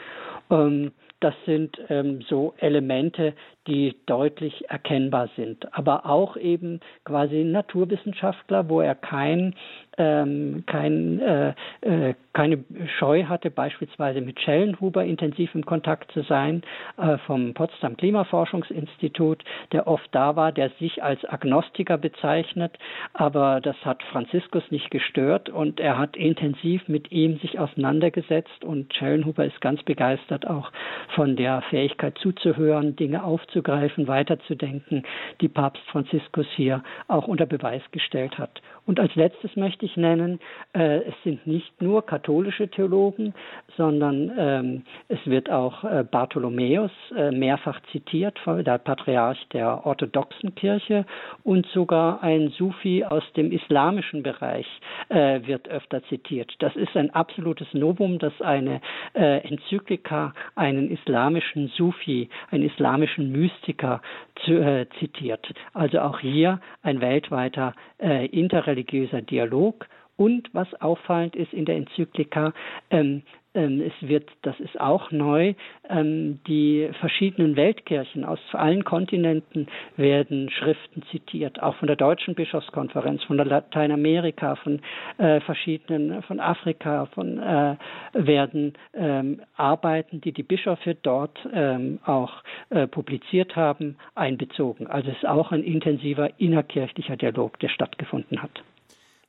[0.50, 3.34] Ähm, das sind ähm, so Elemente,
[3.66, 5.72] die deutlich erkennbar sind.
[5.74, 9.54] Aber auch eben quasi Naturwissenschaftler, wo er kein,
[9.98, 12.64] ähm, kein, äh, äh, keine
[12.98, 16.62] Scheu hatte, beispielsweise mit Schellenhuber intensiv im Kontakt zu sein,
[16.98, 19.42] äh, vom Potsdam Klimaforschungsinstitut,
[19.72, 22.78] der oft da war, der sich als Agnostiker bezeichnet,
[23.14, 28.92] aber das hat Franziskus nicht gestört und er hat intensiv mit ihm sich auseinandergesetzt und
[28.94, 30.70] Schellenhuber ist ganz begeistert auch
[31.14, 33.24] von der Fähigkeit zuzuhören, Dinge
[33.56, 35.04] aufzugreifen, weiterzudenken,
[35.40, 38.60] die Papst Franziskus hier auch unter Beweis gestellt hat.
[38.86, 40.38] Und als letztes möchte ich nennen,
[40.72, 43.34] äh, es sind nicht nur katholische Theologen,
[43.76, 51.04] sondern ähm, es wird auch äh, Bartholomäus äh, mehrfach zitiert, der Patriarch der orthodoxen Kirche
[51.42, 54.66] und sogar ein Sufi aus dem islamischen Bereich
[55.08, 56.54] äh, wird öfter zitiert.
[56.60, 58.80] Das ist ein absolutes Novum, dass eine
[59.14, 64.00] äh, Enzyklika einen islamischen Sufi, einen islamischen Mystiker
[64.44, 65.44] zu, äh, zitiert.
[65.74, 68.75] Also auch hier ein weltweiter äh, interreligiöser
[69.22, 69.86] Dialog.
[70.16, 72.54] Und was auffallend ist in der Enzyklika,
[72.90, 73.22] Ähm,
[73.56, 75.54] es wird, das ist auch neu,
[75.88, 83.22] ähm, die verschiedenen Weltkirchen aus allen Kontinenten werden Schriften zitiert, auch von der Deutschen Bischofskonferenz,
[83.24, 84.80] von der Lateinamerika, von
[85.18, 87.76] äh, verschiedenen, von Afrika, von äh,
[88.12, 94.86] werden ähm, Arbeiten, die die Bischöfe dort ähm, auch äh, publiziert haben, einbezogen.
[94.86, 98.62] Also es ist auch ein intensiver innerkirchlicher Dialog, der stattgefunden hat.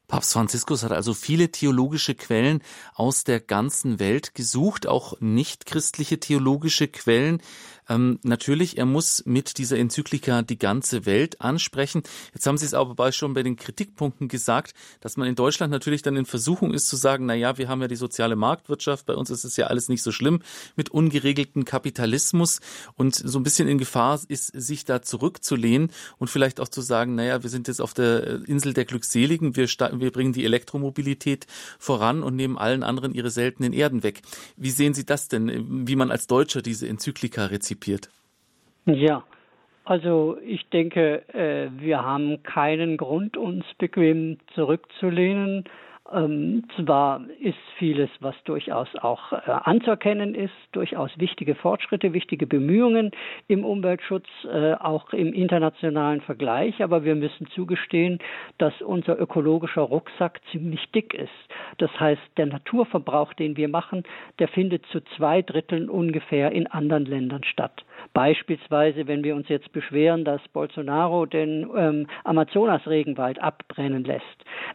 [0.08, 2.62] Papst Franziskus hat also viele theologische Quellen
[2.96, 7.42] aus der ganzen Welt gesucht, auch nicht christliche theologische Quellen.
[7.90, 12.04] Ähm, natürlich, er muss mit dieser Enzyklika die ganze Welt ansprechen.
[12.34, 16.02] Jetzt haben Sie es aber schon bei den Kritikpunkten gesagt, dass man in Deutschland natürlich
[16.02, 19.16] dann in Versuchung ist zu sagen, na ja, wir haben ja die soziale Marktwirtschaft, bei
[19.16, 20.42] uns ist es ja alles nicht so schlimm
[20.76, 22.60] mit ungeregelten Kapitalismus
[22.96, 27.16] und so ein bisschen in Gefahr ist, sich da zurückzulehnen und vielleicht auch zu sagen,
[27.16, 31.46] na ja, wir sind jetzt auf der Insel der Glückseligen, wir, wir bringen die Elektromobilität
[31.80, 34.22] voran und nehmen allen anderen ihre seltenen Erden weg.
[34.56, 37.77] Wie sehen Sie das denn, wie man als Deutscher diese Enzyklika rezipiert?
[37.78, 38.10] Rezipiert?
[38.86, 39.24] Ja,
[39.86, 45.66] also ich denke, äh, wir haben keinen Grund, uns bequem zurückzulehnen.
[46.14, 53.12] Ähm, zwar ist vieles, was durchaus auch äh, anzuerkennen ist, durchaus wichtige Fortschritte, wichtige Bemühungen
[53.48, 58.20] im Umweltschutz, äh, auch im internationalen Vergleich, aber wir müssen zugestehen,
[58.58, 61.30] dass unser ökologischer Rucksack ziemlich dick ist.
[61.78, 64.04] Das heißt, der Naturverbrauch, den wir machen,
[64.40, 67.84] der findet zu zwei Dritteln ungefähr in anderen Ländern statt.
[68.14, 74.24] Beispielsweise, wenn wir uns jetzt beschweren, dass Bolsonaro den ähm, Amazonas-Regenwald abbrennen lässt.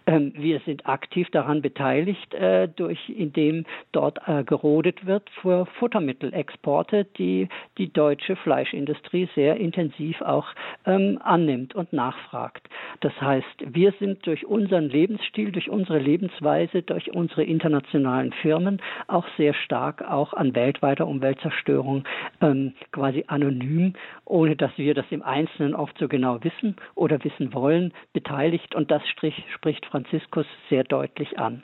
[0.06, 7.04] Ähm, wir sind aktiv daran beteiligt, äh, durch, indem dort äh, gerodet wird für Futtermittelexporte,
[7.18, 7.48] die
[7.78, 10.46] die deutsche Fleischindustrie sehr intensiv auch
[10.86, 12.68] ähm, annimmt und nachfragt.
[13.00, 19.26] Das heißt, wir sind durch unseren Lebensstil, durch unsere Lebensweise, durch unsere internationalen Firmen auch
[19.36, 22.04] sehr stark auch an weltweiter Umweltzerstörung
[22.40, 23.94] ähm, quasi anonym,
[24.24, 28.74] ohne dass wir das im Einzelnen oft so genau wissen oder wissen wollen, beteiligt.
[28.74, 31.62] Und das spricht Franziskus sehr deutlich an.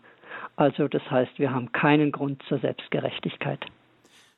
[0.57, 3.65] Also das heißt, wir haben keinen Grund zur Selbstgerechtigkeit.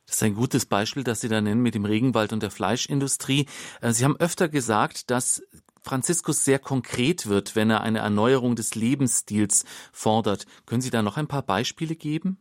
[0.06, 3.46] Das ist ein gutes Beispiel, das Sie da nennen mit dem Regenwald und der Fleischindustrie.
[3.80, 5.42] Äh, Sie haben öfter gesagt, dass
[5.82, 10.46] Franziskus sehr konkret wird, wenn er eine Erneuerung des Lebensstils fordert.
[10.66, 12.38] Können Sie da noch ein paar Beispiele geben?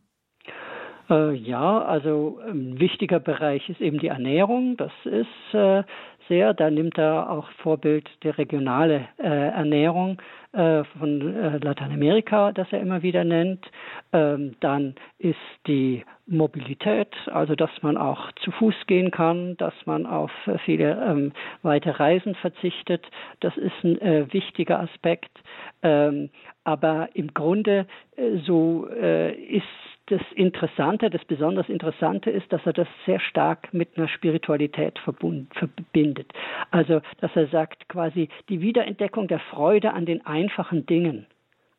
[1.08, 4.76] Äh, ja, also ein wichtiger Bereich ist eben die Ernährung.
[4.76, 5.82] Das ist äh,
[6.30, 10.22] sehr, da nimmt er auch Vorbild der regionale äh, Ernährung
[10.52, 13.66] äh, von äh, Lateinamerika, das er immer wieder nennt.
[14.12, 20.06] Ähm, dann ist die Mobilität, also dass man auch zu Fuß gehen kann, dass man
[20.06, 20.30] auf
[20.64, 23.04] viele ähm, weite Reisen verzichtet.
[23.40, 25.36] Das ist ein äh, wichtiger Aspekt.
[25.82, 26.30] Ähm,
[26.62, 29.64] aber im Grunde äh, so äh, ist
[30.10, 36.32] das Interessante, das besonders Interessante ist, dass er das sehr stark mit einer Spiritualität verbindet.
[36.70, 41.26] Also, dass er sagt, quasi die Wiederentdeckung der Freude an den einfachen Dingen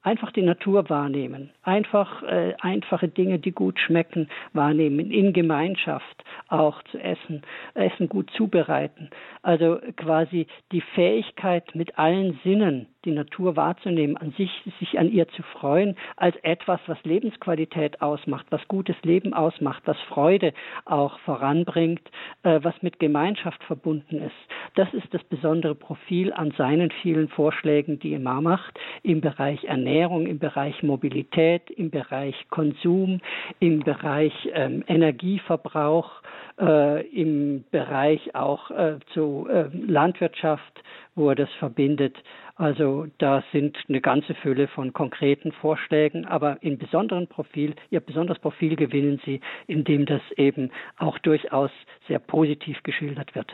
[0.03, 6.81] einfach die Natur wahrnehmen, einfach äh, einfache Dinge, die gut schmecken, wahrnehmen, in Gemeinschaft auch
[6.83, 7.43] zu essen,
[7.75, 9.09] Essen gut zubereiten.
[9.43, 14.49] Also quasi die Fähigkeit mit allen Sinnen die Natur wahrzunehmen, an sich,
[14.79, 19.97] sich an ihr zu freuen, als etwas, was Lebensqualität ausmacht, was gutes Leben ausmacht, was
[20.07, 20.53] Freude
[20.85, 22.01] auch voranbringt,
[22.43, 24.35] äh, was mit Gemeinschaft verbunden ist.
[24.75, 30.27] Das ist das besondere Profil an seinen vielen Vorschlägen, die er macht, im Bereich Ernährung,
[30.27, 33.19] im Bereich Mobilität, im Bereich Konsum,
[33.59, 36.21] im Bereich ähm, Energieverbrauch,
[36.59, 40.83] äh, im Bereich auch äh, zu äh, Landwirtschaft,
[41.15, 42.15] wo er das verbindet.
[42.61, 48.37] Also da sind eine ganze Fülle von konkreten Vorschlägen, aber in besonderen Profil, ihr besonderes
[48.37, 51.71] Profil gewinnen sie, indem das eben auch durchaus
[52.07, 53.51] sehr positiv geschildert wird.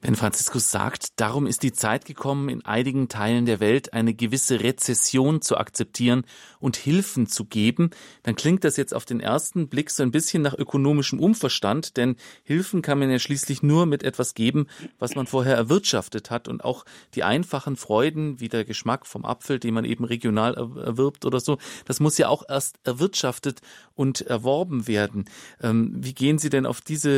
[0.00, 4.60] Wenn Franziskus sagt, darum ist die Zeit gekommen, in einigen Teilen der Welt eine gewisse
[4.60, 6.22] Rezession zu akzeptieren
[6.60, 7.90] und Hilfen zu geben,
[8.22, 12.14] dann klingt das jetzt auf den ersten Blick so ein bisschen nach ökonomischem Unverstand, denn
[12.44, 14.68] Hilfen kann man ja schließlich nur mit etwas geben,
[15.00, 16.84] was man vorher erwirtschaftet hat und auch
[17.16, 21.58] die einfachen Freuden, wie der Geschmack vom Apfel, den man eben regional erwirbt oder so,
[21.86, 23.62] das muss ja auch erst erwirtschaftet
[23.96, 25.24] und erworben werden.
[25.60, 27.10] Ähm, wie gehen Sie denn auf diese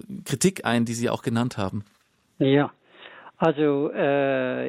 [0.00, 1.84] äh, Kritik ein, die Sie auch genannt haben?
[2.44, 2.70] Ja,
[3.38, 4.68] also äh,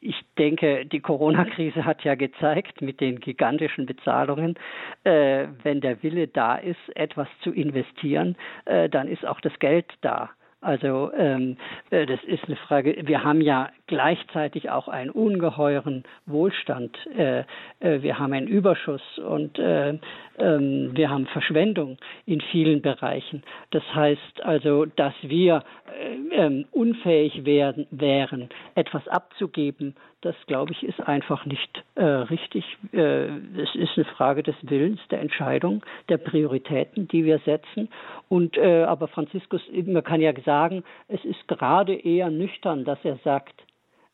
[0.00, 4.56] ich denke, die Corona-Krise hat ja gezeigt mit den gigantischen Bezahlungen,
[5.04, 9.86] äh, wenn der Wille da ist, etwas zu investieren, äh, dann ist auch das Geld
[10.00, 10.30] da.
[10.62, 11.56] Also ähm,
[11.90, 12.94] äh, das ist eine Frage.
[13.06, 16.98] Wir haben ja gleichzeitig auch einen ungeheuren Wohlstand.
[17.16, 17.44] Äh,
[17.80, 19.98] äh, wir haben einen Überschuss und äh,
[20.38, 21.96] ähm, wir haben Verschwendung
[22.26, 23.42] in vielen Bereichen.
[23.70, 25.64] Das heißt also, dass wir
[25.98, 32.64] äh, ähm, unfähig werden, wären, etwas abzugeben, das glaube ich ist einfach nicht äh, richtig.
[32.92, 37.88] Äh, es ist eine Frage des Willens, der Entscheidung, der Prioritäten, die wir setzen.
[38.28, 43.16] Und äh, aber Franziskus, man kann ja sagen, es ist gerade eher nüchtern, dass er
[43.24, 43.54] sagt,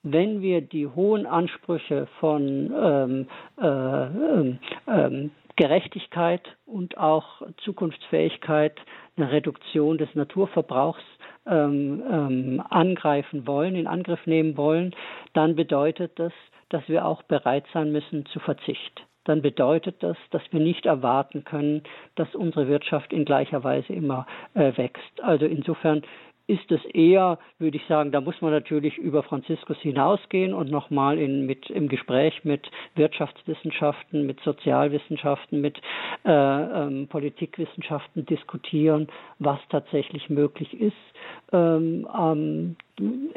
[0.03, 3.27] wenn wir die hohen Ansprüche von ähm,
[3.61, 8.79] äh, ähm, ähm, Gerechtigkeit und auch Zukunftsfähigkeit,
[9.17, 11.03] eine Reduktion des Naturverbrauchs
[11.47, 14.94] ähm, ähm, angreifen wollen, in Angriff nehmen wollen,
[15.32, 16.32] dann bedeutet das,
[16.68, 19.05] dass wir auch bereit sein müssen zu Verzicht.
[19.24, 21.82] Dann bedeutet das, dass wir nicht erwarten können,
[22.14, 24.24] dass unsere Wirtschaft in gleicher Weise immer
[24.55, 25.20] äh, wächst.
[25.22, 26.03] Also insofern
[26.47, 31.18] ist es eher, würde ich sagen, da muss man natürlich über Franziskus hinausgehen und nochmal
[31.18, 35.80] in, mit, im Gespräch mit Wirtschaftswissenschaften, mit Sozialwissenschaften, mit
[36.24, 40.94] äh, ähm, Politikwissenschaften diskutieren, was tatsächlich möglich ist
[41.53, 42.76] ähm, an,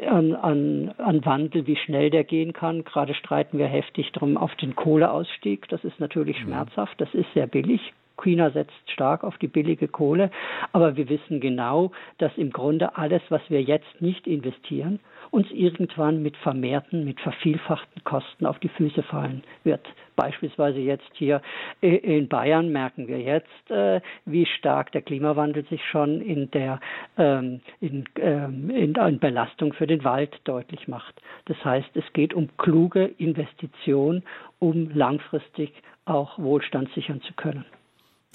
[0.06, 2.84] an, an Wandel, wie schnell der gehen kann.
[2.84, 5.68] Gerade streiten wir heftig drum auf den Kohleausstieg.
[5.68, 6.44] Das ist natürlich mhm.
[6.44, 7.92] schmerzhaft, das ist sehr billig,
[8.22, 10.30] China setzt stark auf die billige Kohle,
[10.72, 15.00] aber wir wissen genau, dass im Grunde alles, was wir jetzt nicht investieren,
[15.30, 19.86] uns irgendwann mit vermehrten, mit vervielfachten Kosten auf die Füße fallen wird.
[20.16, 21.40] Beispielsweise jetzt hier
[21.80, 26.80] in Bayern merken wir jetzt, äh, wie stark der Klimawandel sich schon in der
[27.16, 31.22] ähm, ähm, in, in Belastung für den Wald deutlich macht.
[31.46, 34.22] Das heißt, es geht um kluge Investition,
[34.58, 35.72] um langfristig
[36.04, 37.64] auch Wohlstand sichern zu können.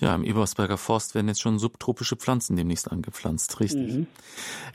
[0.02, 3.94] Ja, im Ebersberger Forst werden jetzt schon subtropische Pflanzen demnächst angepflanzt, richtig.
[3.94, 4.08] Mhm.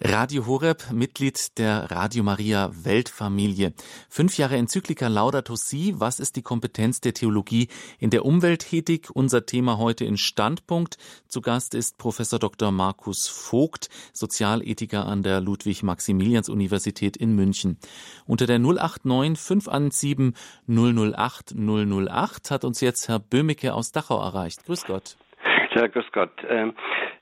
[0.00, 3.74] Radio Horeb, Mitglied der Radio Maria Weltfamilie.
[4.08, 5.94] Fünf Jahre Enzyklika Laudato Si.
[5.98, 7.68] Was ist die Kompetenz der Theologie
[7.98, 9.10] in der Umweltethik?
[9.12, 10.96] Unser Thema heute in Standpunkt.
[11.28, 12.72] Zu Gast ist Professor Dr.
[12.72, 17.76] Markus Vogt, Sozialethiker an der Ludwig-Maximilians-Universität in München.
[18.24, 20.34] Unter der 089 517
[20.66, 24.64] 008 008 hat uns jetzt Herr Böhmicke aus Dachau erreicht.
[24.64, 25.10] Grüß Gott.
[25.72, 26.32] Grüß Gott.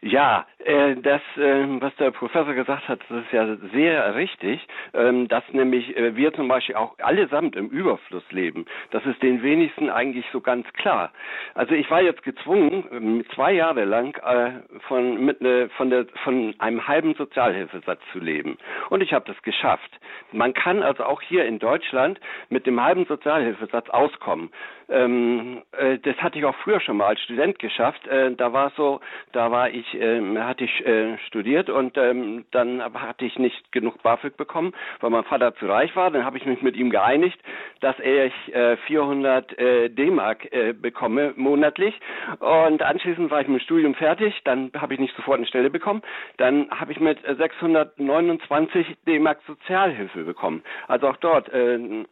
[0.01, 5.27] Ja, äh, das, äh, was der Professor gesagt hat, das ist ja sehr richtig, ähm,
[5.27, 8.65] dass nämlich äh, wir zum Beispiel auch allesamt im Überfluss leben.
[8.93, 11.11] Das ist den wenigsten eigentlich so ganz klar.
[11.55, 16.07] Also ich war jetzt gezwungen, ähm, zwei Jahre lang äh, von, mit ne, von, der,
[16.23, 18.57] von einem halben Sozialhilfesatz zu leben.
[18.91, 19.91] Und ich habe das geschafft.
[20.31, 22.21] Man kann also auch hier in Deutschland
[22.51, 24.51] mit dem halben Sozialhilfesatz auskommen.
[24.91, 28.07] Ähm, äh, das hatte ich auch früher schon mal als Student geschafft.
[28.07, 29.01] Äh, da war so,
[29.33, 34.03] da war ich, äh, hatte ich äh, studiert und ähm, dann hatte ich nicht genug
[34.03, 36.11] BAföG bekommen, weil mein Vater zu reich war.
[36.11, 37.39] Dann habe ich mich mit ihm geeinigt,
[37.81, 41.99] dass ich äh, 400 äh, D-Mark äh, bekomme monatlich.
[42.41, 44.35] Und anschließend war ich mit dem Studium fertig.
[44.45, 46.03] Dann habe ich nicht sofort eine Stelle bekommen.
[46.37, 50.63] Dann habe ich mit 629 D-Mark Sozialhilfe bekommen.
[50.87, 52.05] Also auch dort äh,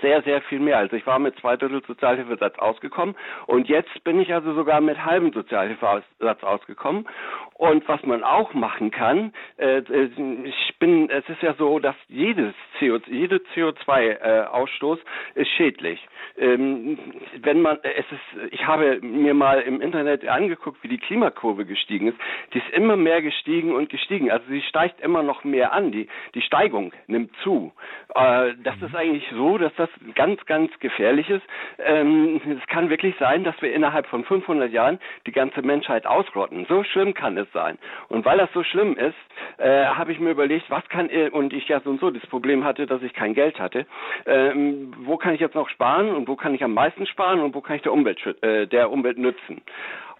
[0.00, 0.78] sehr, sehr viel mehr.
[0.78, 3.14] Also ich war mit zwei Drittel Sozialhilfesatz ausgekommen
[3.46, 7.06] und jetzt bin ich also sogar mit halbem Sozialhilfesatz ausgekommen.
[7.54, 10.10] Und was man auch machen kann, äh, äh
[10.44, 14.98] ich bin, es ist ja so, dass jedes CO, jede CO2-Ausstoß
[15.36, 16.00] äh, ist schädlich.
[16.36, 16.98] Ähm,
[17.40, 22.08] wenn man, es ist, ich habe mir mal im Internet angeguckt, wie die Klimakurve gestiegen
[22.08, 22.18] ist.
[22.52, 24.32] Die ist immer mehr gestiegen und gestiegen.
[24.32, 25.92] Also sie steigt immer noch mehr an.
[25.92, 27.72] Die, die Steigung nimmt zu.
[28.14, 31.42] Äh, das ist eigentlich so, dass das ganz, ganz gefährlich ist.
[31.78, 36.66] Ähm, es kann wirklich sein, dass wir innerhalb von 500 Jahren die ganze Menschheit ausrotten.
[36.68, 37.78] So schlimm kann es sein.
[38.08, 39.14] Und weil das so schlimm ist,
[39.58, 42.64] äh, habe ich mir überlegt, was kann und ich ja so und so das Problem
[42.64, 43.86] hatte, dass ich kein Geld hatte,
[44.26, 47.54] ähm, wo kann ich jetzt noch sparen und wo kann ich am meisten sparen und
[47.54, 49.62] wo kann ich der Umwelt, äh, der Umwelt nützen.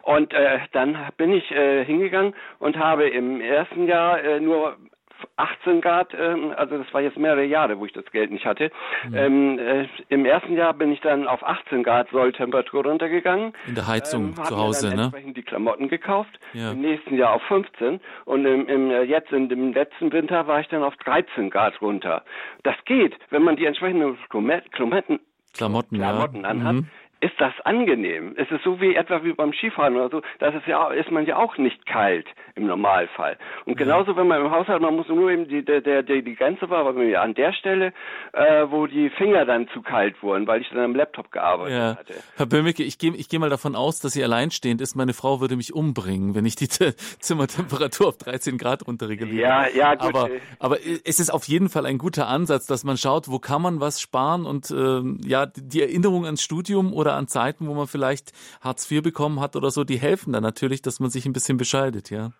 [0.02, 4.76] Und äh, dann bin ich äh, hingegangen und habe im ersten Jahr äh, nur
[5.36, 8.70] 18 Grad, ähm, also das war jetzt mehrere Jahre, wo ich das Geld nicht hatte.
[9.08, 9.14] Mhm.
[9.14, 13.52] Ähm, äh, Im ersten Jahr bin ich dann auf 18 Grad Solltemperatur runtergegangen.
[13.66, 15.02] In der Heizung ähm, zu Hause, dann ne?
[15.04, 16.38] entsprechend die Klamotten gekauft.
[16.52, 16.72] Ja.
[16.72, 20.60] Im nächsten Jahr auf 15 und im, im, äh, jetzt in dem letzten Winter war
[20.60, 22.24] ich dann auf 13 Grad runter.
[22.62, 25.20] Das geht, wenn man die entsprechenden Klamotten,
[25.52, 26.48] Klamotten, Klamotten ja.
[26.48, 26.74] anhat.
[26.74, 26.88] Mhm
[27.22, 28.34] ist das angenehm.
[28.36, 31.24] Es ist so wie etwa wie beim Skifahren oder so, das ist ja ist man
[31.24, 33.38] ja auch nicht kalt im Normalfall.
[33.64, 36.68] Und genauso wenn man im Haushalt, man muss nur eben die der der die Grenze
[36.68, 37.92] war, aber an der Stelle,
[38.32, 41.96] äh, wo die Finger dann zu kalt wurden, weil ich dann am Laptop gearbeitet ja.
[41.96, 42.14] hatte.
[42.36, 44.96] Herr Böhmicke, ich gehe ich gehe mal davon aus, dass Sie alleinstehend ist.
[44.96, 49.40] Meine Frau würde mich umbringen, wenn ich die Zimmertemperatur auf 13 Grad runterreguliere.
[49.40, 50.14] Ja, ja, gut.
[50.14, 53.62] Aber, aber es ist auf jeden Fall ein guter Ansatz, dass man schaut, wo kann
[53.62, 57.86] man was sparen und ähm, ja, die Erinnerung ans Studium oder an Zeiten, wo man
[57.86, 61.32] vielleicht Hartz IV bekommen hat oder so, die helfen dann natürlich, dass man sich ein
[61.32, 62.30] bisschen bescheidet, ja.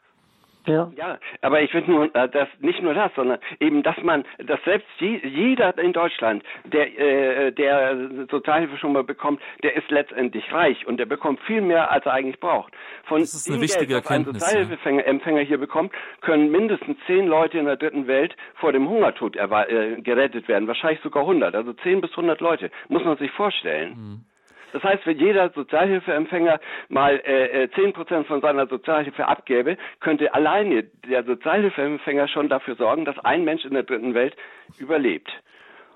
[0.67, 0.93] Ja.
[0.97, 4.63] ja, aber ich finde nur, äh, dass nicht nur das, sondern eben, dass man, dass
[4.65, 7.97] selbst jeder in Deutschland, der, äh, der
[8.31, 12.13] Sozialhilfe schon mal bekommt, der ist letztendlich reich und der bekommt viel mehr, als er
[12.13, 12.73] eigentlich braucht.
[13.05, 14.43] Von das ist eine wichtige Geld, Erkenntnis.
[14.43, 15.47] Ein Sozialhilfeempfänger ja.
[15.47, 20.47] hier bekommt, können mindestens zehn Leute in der dritten Welt vor dem Hungertod äh, gerettet
[20.47, 23.95] werden, wahrscheinlich sogar 100, also zehn bis 100 Leute, muss man sich vorstellen.
[23.97, 24.32] Mhm.
[24.73, 30.33] Das heißt, wenn jeder Sozialhilfeempfänger mal äh, 10 äh, Prozent von seiner Sozialhilfe abgäbe, könnte
[30.35, 34.37] alleine der Sozialhilfeempfänger schon dafür sorgen, dass ein Mensch in der dritten Welt
[34.79, 35.31] überlebt.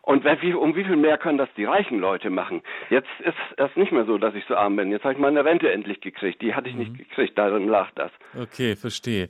[0.03, 2.63] Und um wie viel mehr können das die reichen Leute machen?
[2.91, 4.93] Jetzt ist es nicht mehr so, dass ich so arm bin.
[4.93, 6.41] Jetzt habe ich meine Rente endlich gekriegt.
[6.43, 6.99] Die hatte ich nicht mhm.
[6.99, 8.13] gekriegt, darin lag das.
[8.41, 9.29] Okay, verstehe.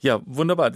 [0.00, 0.70] Ja, wunderbar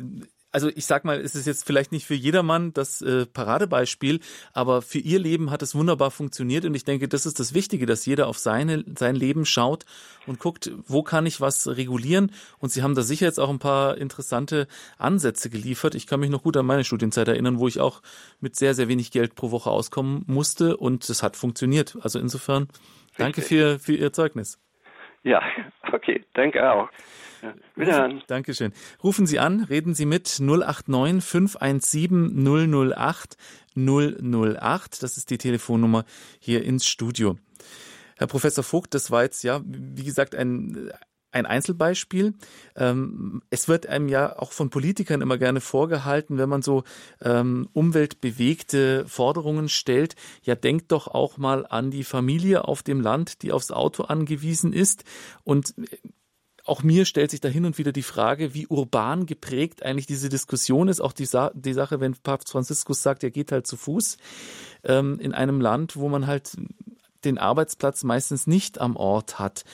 [0.52, 4.20] also ich sag mal, es ist jetzt vielleicht nicht für jedermann das äh, Paradebeispiel,
[4.52, 7.86] aber für ihr Leben hat es wunderbar funktioniert und ich denke, das ist das Wichtige,
[7.86, 9.84] dass jeder auf seine, sein Leben schaut
[10.26, 13.58] und guckt, wo kann ich was regulieren und sie haben da sicher jetzt auch ein
[13.58, 14.66] paar interessante
[14.98, 15.94] Ansätze geliefert.
[15.94, 18.02] Ich kann mich noch gut an meine Studienzeit erinnern, wo ich auch
[18.40, 21.96] mit sehr, sehr wenig Geld pro Woche auskommen musste und es hat funktioniert.
[22.00, 22.68] Also insofern,
[23.16, 24.58] danke für, für Ihr Zeugnis.
[25.22, 25.42] Ja,
[25.92, 26.88] okay, danke auch.
[27.42, 28.22] Ja, wiederhören.
[28.26, 28.72] Dankeschön.
[29.02, 33.36] Rufen Sie an, reden Sie mit 089 517 008
[33.74, 35.02] 008.
[35.02, 36.04] Das ist die Telefonnummer
[36.38, 37.36] hier ins Studio.
[38.18, 40.92] Herr Professor Vogt, das war jetzt ja, wie gesagt, ein,
[41.32, 42.34] ein Einzelbeispiel.
[42.76, 46.84] Ähm, es wird einem ja auch von Politikern immer gerne vorgehalten, wenn man so
[47.22, 53.42] ähm, umweltbewegte Forderungen stellt, ja denkt doch auch mal an die Familie auf dem Land,
[53.42, 55.04] die aufs Auto angewiesen ist.
[55.44, 55.74] Und
[56.64, 60.28] auch mir stellt sich da hin und wieder die Frage, wie urban geprägt eigentlich diese
[60.28, 61.00] Diskussion ist.
[61.00, 64.18] Auch die, Sa die Sache, wenn Papst Franziskus sagt, er geht halt zu Fuß
[64.84, 66.56] ähm, in einem Land, wo man halt
[67.24, 69.64] den Arbeitsplatz meistens nicht am Ort hat.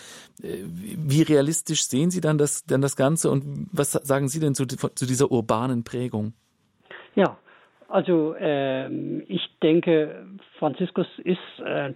[0.43, 4.55] Äh, wie realistisch sehen Sie dann das, denn das Ganze und was sagen Sie denn
[4.55, 6.35] zu, zu dieser urbanen Prägung?
[7.15, 7.39] Ja,
[7.89, 8.89] also äh,
[9.29, 10.27] ich denke,
[10.59, 11.93] Franziskus ist äh,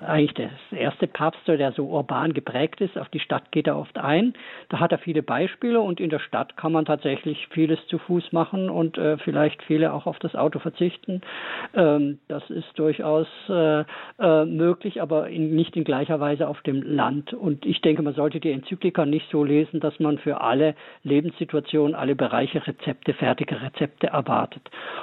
[0.00, 2.96] eigentlich der erste Papst, der so urban geprägt ist.
[2.96, 4.34] Auf die Stadt geht er oft ein.
[4.68, 8.32] Da hat er viele Beispiele und in der Stadt kann man tatsächlich vieles zu Fuß
[8.32, 11.20] machen und äh, vielleicht viele auch auf das Auto verzichten.
[11.74, 13.84] Ähm, das ist durchaus äh,
[14.18, 17.34] äh möglich, aber in, nicht in gleicher Weise auf dem Land.
[17.34, 21.94] Und ich denke, man sollte die Enzyklika nicht so lesen, dass man für alle Lebenssituationen,
[21.94, 24.62] alle Bereiche Rezepte, fertige Rezepte erwartet.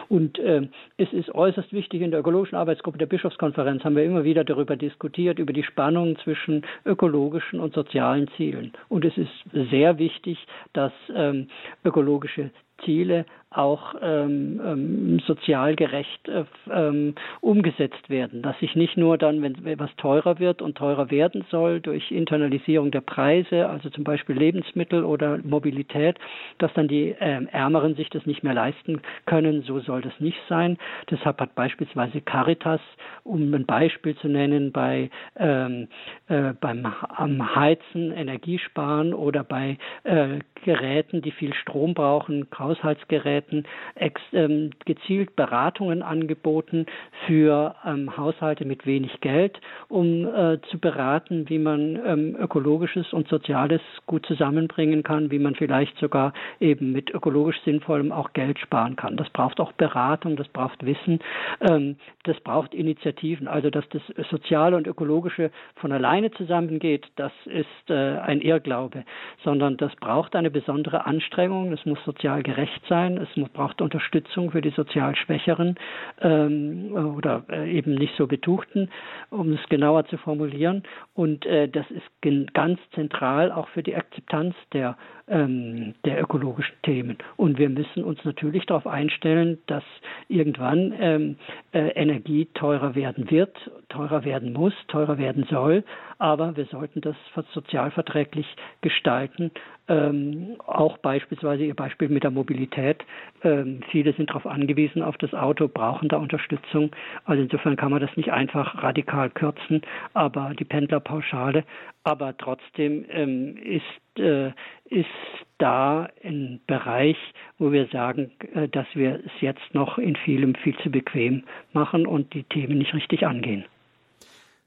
[0.10, 0.68] Und äh,
[0.98, 4.44] es ist äußerst wichtig in der ökologischen Arbeitsgruppe, Gruppe der Bischofskonferenz haben wir immer wieder
[4.44, 8.74] darüber diskutiert, über die Spannung zwischen ökologischen und sozialen Zielen.
[8.90, 9.32] Und es ist
[9.72, 10.38] sehr wichtig,
[10.74, 11.48] dass ähm,
[11.86, 12.52] ökologische
[12.86, 13.26] Ziele
[13.56, 19.66] auch ähm, ähm, sozial gerecht äh, ähm, umgesetzt werden, dass sich nicht nur dann, wenn
[19.66, 25.04] etwas teurer wird und teurer werden soll durch Internalisierung der Preise, also zum Beispiel Lebensmittel
[25.04, 26.18] oder Mobilität,
[26.58, 29.62] dass dann die ähm, Ärmeren sich das nicht mehr leisten können.
[29.64, 30.78] So soll das nicht sein.
[31.10, 32.82] Deshalb hat beispielsweise Caritas,
[33.24, 35.88] um ein Beispiel zu nennen, bei ähm,
[36.28, 43.66] äh, beim Heizen, Energiesparen oder bei äh, Geräten, die viel Strom brauchen, Haushaltsgeräten,
[43.96, 46.86] ex, ähm, gezielt Beratungen angeboten
[47.28, 49.60] für ähm, Haushalte mit wenig Geld,
[49.90, 55.56] um äh, zu beraten, wie man ähm, ökologisches und soziales gut zusammenbringen kann, wie man
[55.56, 59.18] vielleicht sogar eben mit ökologisch sinnvollem auch Geld sparen kann.
[59.18, 61.20] Das braucht auch Beratung, das braucht Wissen,
[61.62, 63.48] ähm, das braucht Initiativen.
[63.48, 69.04] Also dass das Soziale und Ökologische von alleine zusammengeht, das ist äh, ein Irrglaube,
[69.44, 74.62] sondern das braucht eine besondere Anstrengung, es muss sozial gerecht sein, es braucht Unterstützung für
[74.62, 75.76] die sozial Schwächeren
[76.22, 78.90] ähm, oder äh, eben nicht so Betuchten,
[79.30, 80.84] um es genauer zu formulieren.
[81.14, 82.06] Und äh, das ist
[82.54, 84.98] ganz zentral auch für die Akzeptanz der
[85.28, 87.18] ähm, der ökologischen Themen.
[87.38, 89.84] Und wir müssen uns natürlich darauf einstellen, dass
[90.28, 91.36] irgendwann ähm,
[91.72, 93.56] äh, Energie teurer werden wird,
[93.90, 95.84] teurer werden muss, teurer werden soll.
[96.18, 97.16] Aber wir sollten das
[97.54, 98.48] sozialverträglich
[98.82, 99.52] gestalten
[99.90, 103.04] Ähm, auch beispielsweise Ihr Beispiel mit der Mobilität.
[103.44, 106.92] Ähm, viele sind darauf angewiesen, auf das Auto, brauchen da Unterstützung.
[107.26, 109.82] Also insofern kann man das nicht einfach radikal kürzen,
[110.14, 111.66] aber die Pendlerpauschale.
[112.06, 114.52] Aber trotzdem ähm, ist, äh,
[114.86, 115.10] ist
[115.58, 117.18] da ein Bereich,
[117.58, 122.06] wo wir sagen, äh, dass wir es jetzt noch in vielem viel zu bequem machen
[122.06, 123.66] und die Themen nicht richtig angehen.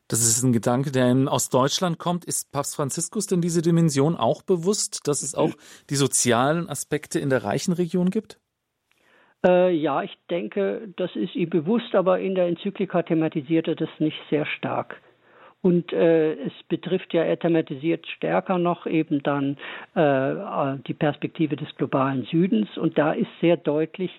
[0.09, 2.25] Das ist ein Gedanke, der aus Deutschland kommt.
[2.25, 5.53] Ist Papst Franziskus denn diese Dimension auch bewusst, dass es auch
[5.91, 8.39] die sozialen Aspekte in der reichen Region gibt?
[9.45, 13.89] Äh, ja, ich denke, das ist ihm bewusst, aber in der Enzyklika thematisiert er das
[13.99, 15.01] nicht sehr stark.
[15.67, 19.57] Und äh, es betrifft ja, er thematisiert stärker noch eben dann
[19.97, 22.79] äh, die Perspektive des globalen Südens.
[22.79, 24.13] Und da ist sehr deutlich,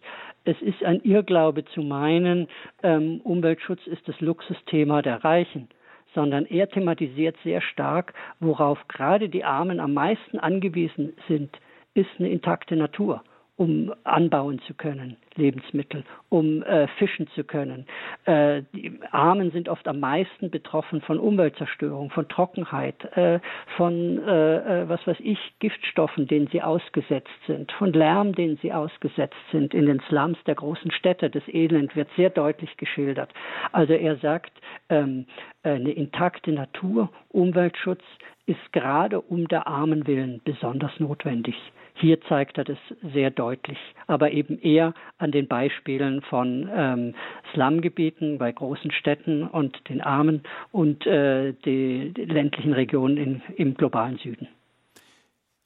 [0.43, 2.49] es ist ein Irrglaube zu meinen,
[2.83, 5.69] ähm, Umweltschutz ist das Luxusthema der Reichen
[6.15, 11.51] sondern er thematisiert sehr stark, worauf gerade die Armen am meisten angewiesen sind,
[11.93, 13.21] ist eine intakte Natur
[13.57, 17.85] um anbauen zu können, Lebensmittel, um äh, fischen zu können.
[18.25, 23.39] Äh, die Armen sind oft am meisten betroffen von Umweltzerstörung, von Trockenheit, äh,
[23.75, 28.73] von äh, äh, was weiß ich, Giftstoffen, denen sie ausgesetzt sind, von Lärm, denen sie
[28.73, 31.29] ausgesetzt sind in den Slums der großen Städte.
[31.29, 33.31] Das Elend wird sehr deutlich geschildert.
[33.71, 34.51] Also er sagt,
[34.89, 35.25] ähm,
[35.63, 38.03] eine intakte Natur, Umweltschutz
[38.45, 41.55] ist gerade um der Armen willen besonders notwendig.
[41.99, 42.77] Hier zeigt er das
[43.13, 47.15] sehr deutlich, aber eben eher an den Beispielen von ähm,
[47.53, 54.17] Slumgebieten bei großen Städten und den Armen und äh, die, ländlichen Regionen in, im globalen
[54.17, 54.47] Süden.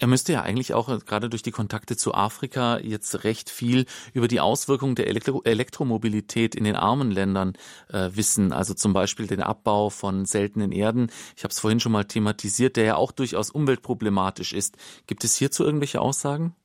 [0.01, 3.85] Er müsste ja eigentlich auch äh, gerade durch die Kontakte zu Afrika jetzt recht viel
[4.13, 7.53] über die Auswirkungen der Elektro Elektromobilität in den armen Ländern
[7.87, 8.51] äh, wissen.
[8.51, 11.11] Also zum Beispiel den Abbau von seltenen Erden.
[11.37, 14.75] Ich habe es vorhin schon mal thematisiert, der ja auch durchaus umweltproblematisch ist.
[15.05, 16.55] Gibt es hierzu irgendwelche Aussagen?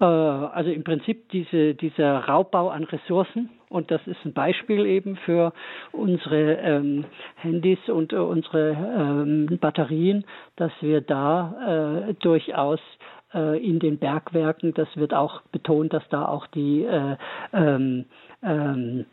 [0.00, 3.50] Äh, also im Prinzip diese, dieser Raubbau an Ressourcen.
[3.68, 5.52] Und das ist ein Beispiel eben für
[5.92, 7.04] unsere ähm,
[7.36, 10.24] Handys und äh, unsere ähm, Batterien,
[10.56, 12.80] dass wir da äh, durchaus
[13.32, 17.16] äh, in den Bergwerken, das wird auch betont, dass da auch die äh,
[17.52, 18.06] ähm,
[18.42, 19.06] ähm,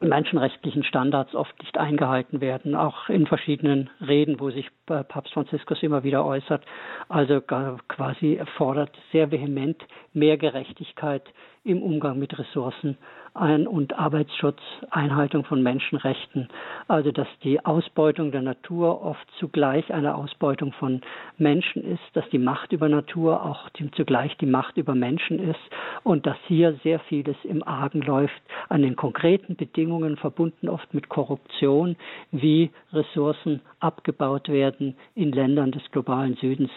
[0.00, 6.04] menschenrechtlichen Standards oft nicht eingehalten werden, auch in verschiedenen Reden, wo sich Papst Franziskus immer
[6.04, 6.64] wieder äußert.
[7.08, 11.24] Also quasi fordert sehr vehement mehr Gerechtigkeit
[11.68, 12.96] im Umgang mit Ressourcen
[13.34, 14.58] ein und Arbeitsschutz,
[14.90, 16.48] Einhaltung von Menschenrechten.
[16.88, 21.02] Also dass die Ausbeutung der Natur oft zugleich eine Ausbeutung von
[21.36, 25.60] Menschen ist, dass die Macht über Natur auch zugleich die Macht über Menschen ist
[26.02, 31.08] und dass hier sehr vieles im Argen läuft an den konkreten Bedingungen verbunden oft mit
[31.08, 31.96] Korruption,
[32.32, 36.70] wie Ressourcen abgebaut werden in Ländern des globalen Südens.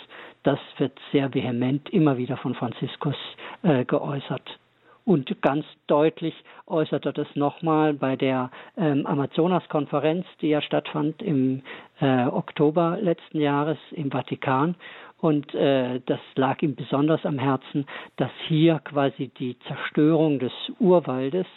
[0.44, 3.16] Das wird sehr vehement immer wieder von Franziskus
[3.64, 4.60] äh, geäußert.
[5.04, 6.36] Und ganz deutlich
[6.68, 11.64] äußert er das nochmal bei der ähm, Amazonas-Konferenz, die ja stattfand im
[11.99, 14.76] äh, Oktober letzten Jahres im Vatikan.
[15.20, 17.86] Und äh, das lag ihm besonders am Herzen,
[18.18, 21.47] dass hier quasi die Zerstörung des Urwaldes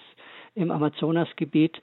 [0.54, 1.80] im Amazonasgebiet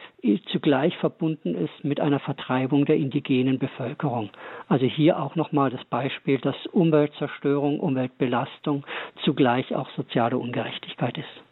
[0.47, 4.29] zugleich verbunden ist mit einer Vertreibung der indigenen Bevölkerung.
[4.69, 8.85] Also hier auch nochmal das Beispiel, dass Umweltzerstörung, Umweltbelastung
[9.25, 11.50] zugleich auch soziale Ungerechtigkeit ist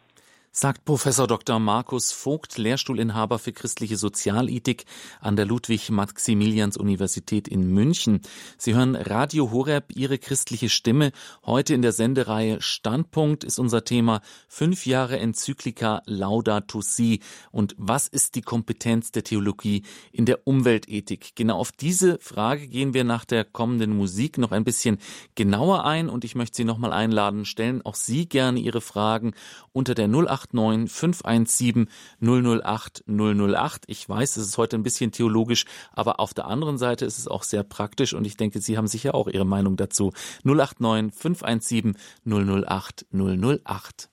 [0.52, 1.60] sagt Professor Dr.
[1.60, 4.84] Markus Vogt, Lehrstuhlinhaber für christliche Sozialethik
[5.20, 8.20] an der Ludwig-Maximilians-Universität in München.
[8.58, 11.12] Sie hören Radio Horeb, Ihre christliche Stimme.
[11.46, 17.20] Heute in der Sendereihe Standpunkt ist unser Thema Fünf Jahre Enzyklika Laudato Si
[17.52, 21.36] und was ist die Kompetenz der Theologie in der Umweltethik?
[21.36, 24.98] Genau auf diese Frage gehen wir nach der kommenden Musik noch ein bisschen
[25.36, 29.32] genauer ein und ich möchte Sie nochmal einladen, stellen auch Sie gerne Ihre Fragen
[29.72, 31.88] unter der 08 089 517
[32.20, 33.84] 008 008.
[33.86, 37.28] Ich weiß, es ist heute ein bisschen theologisch, aber auf der anderen Seite ist es
[37.28, 40.12] auch sehr praktisch und ich denke, Sie haben sicher auch Ihre Meinung dazu.
[40.44, 44.10] 089 517 008 008.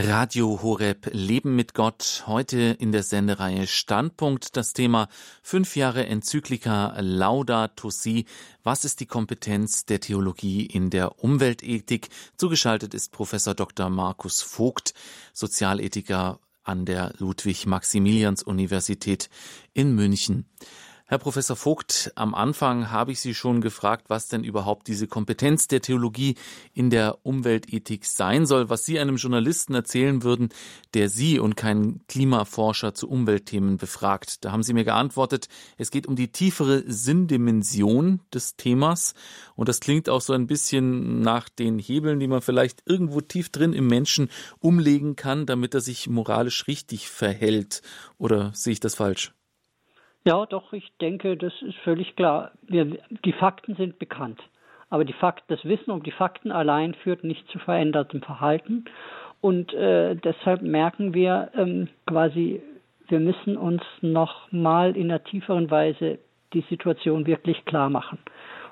[0.00, 2.22] Radio Horeb Leben mit Gott.
[2.28, 5.08] Heute in der Sendereihe Standpunkt das Thema
[5.42, 8.24] fünf Jahre Enzyklika Laudato Si.
[8.62, 12.10] Was ist die Kompetenz der Theologie in der Umweltethik?
[12.36, 13.90] Zugeschaltet ist Professor Dr.
[13.90, 14.94] Markus Vogt,
[15.32, 19.28] Sozialethiker an der Ludwig-Maximilians-Universität
[19.74, 20.46] in München.
[21.10, 25.66] Herr Professor Vogt, am Anfang habe ich Sie schon gefragt, was denn überhaupt diese Kompetenz
[25.66, 26.34] der Theologie
[26.74, 30.50] in der Umweltethik sein soll, was Sie einem Journalisten erzählen würden,
[30.92, 34.44] der Sie und keinen Klimaforscher zu Umweltthemen befragt.
[34.44, 35.48] Da haben Sie mir geantwortet,
[35.78, 39.14] es geht um die tiefere Sinndimension des Themas
[39.56, 43.48] und das klingt auch so ein bisschen nach den Hebeln, die man vielleicht irgendwo tief
[43.48, 44.28] drin im Menschen
[44.58, 47.80] umlegen kann, damit er sich moralisch richtig verhält.
[48.18, 49.32] Oder sehe ich das falsch?
[50.28, 52.50] Ja, doch, ich denke, das ist völlig klar.
[52.60, 54.38] Wir, die Fakten sind bekannt.
[54.90, 58.84] Aber die Fakt, das Wissen um die Fakten allein führt nicht zu verändertem Verhalten.
[59.40, 62.60] Und äh, deshalb merken wir ähm, quasi,
[63.08, 66.18] wir müssen uns noch mal in einer tieferen Weise
[66.52, 68.18] die Situation wirklich klar machen.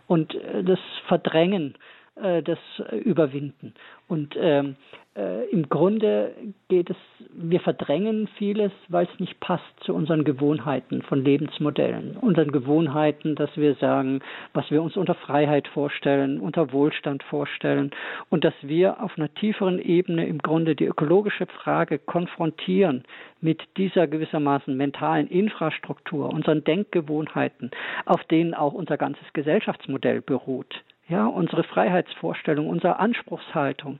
[0.06, 0.78] Und äh, das
[1.08, 1.76] Verdrängen,
[2.16, 2.58] äh, das
[3.04, 3.74] Überwinden.
[4.08, 4.76] Und ähm,
[5.16, 6.34] äh, im Grunde
[6.68, 6.96] geht es,
[7.32, 13.54] wir verdrängen vieles, weil es nicht passt zu unseren Gewohnheiten von Lebensmodellen, unseren Gewohnheiten, dass
[13.56, 14.20] wir sagen,
[14.52, 17.92] was wir uns unter Freiheit vorstellen, unter Wohlstand vorstellen.
[18.28, 23.04] Und dass wir auf einer tieferen Ebene im Grunde die ökologische Frage konfrontieren
[23.40, 27.70] mit dieser gewissermaßen mentalen Infrastruktur, unseren Denkgewohnheiten,
[28.04, 33.98] auf denen auch unser ganzes Gesellschaftsmodell beruht ja, unsere Freiheitsvorstellung, unsere Anspruchshaltung,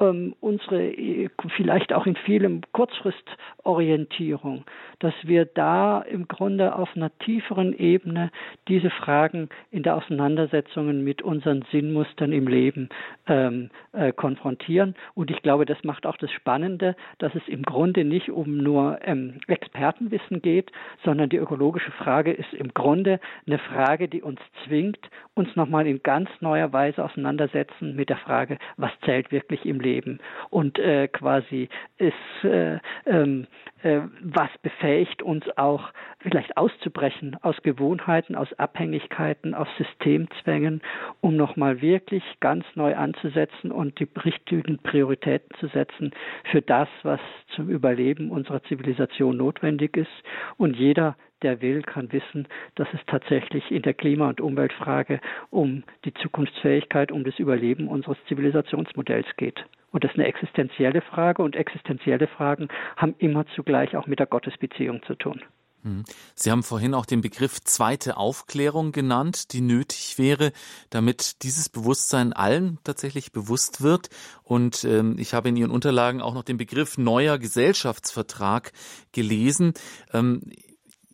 [0.00, 4.64] ähm, unsere äh, vielleicht auch in vielem Kurzfristorientierung,
[4.98, 8.32] dass wir da im Grunde auf einer tieferen Ebene
[8.66, 12.88] diese Fragen in der Auseinandersetzungen mit unseren Sinnmustern im Leben
[13.28, 14.96] ähm, äh, konfrontieren.
[15.14, 18.98] Und ich glaube, das macht auch das Spannende, dass es im Grunde nicht um nur
[19.02, 20.72] ähm, Expertenwissen geht,
[21.04, 26.02] sondern die ökologische Frage ist im Grunde eine Frage, die uns zwingt, uns nochmal in
[26.02, 30.18] ganz neuer Weise auseinandersetzen mit der Frage, was zählt wirklich im Leben
[30.50, 31.68] und äh, quasi
[31.98, 33.46] ist, äh, ähm,
[33.82, 35.90] äh, was befähigt uns auch
[36.20, 40.82] vielleicht auszubrechen aus Gewohnheiten, aus Abhängigkeiten, aus Systemzwängen,
[41.20, 46.12] um nochmal wirklich ganz neu anzusetzen und die richtigen Prioritäten zu setzen
[46.50, 47.20] für das, was
[47.54, 50.10] zum Überleben unserer Zivilisation notwendig ist.
[50.56, 55.20] Und jeder der will, kann wissen, dass es tatsächlich in der Klima- und Umweltfrage
[55.50, 59.64] um die Zukunftsfähigkeit, um das Überleben unseres Zivilisationsmodells geht.
[59.90, 64.26] Und das ist eine existenzielle Frage und existenzielle Fragen haben immer zugleich auch mit der
[64.26, 65.42] Gottesbeziehung zu tun.
[65.82, 66.04] Hm.
[66.34, 70.52] Sie haben vorhin auch den Begriff zweite Aufklärung genannt, die nötig wäre,
[70.90, 74.10] damit dieses Bewusstsein allen tatsächlich bewusst wird.
[74.42, 78.72] Und ähm, ich habe in Ihren Unterlagen auch noch den Begriff neuer Gesellschaftsvertrag
[79.12, 79.72] gelesen.
[80.12, 80.42] Ähm,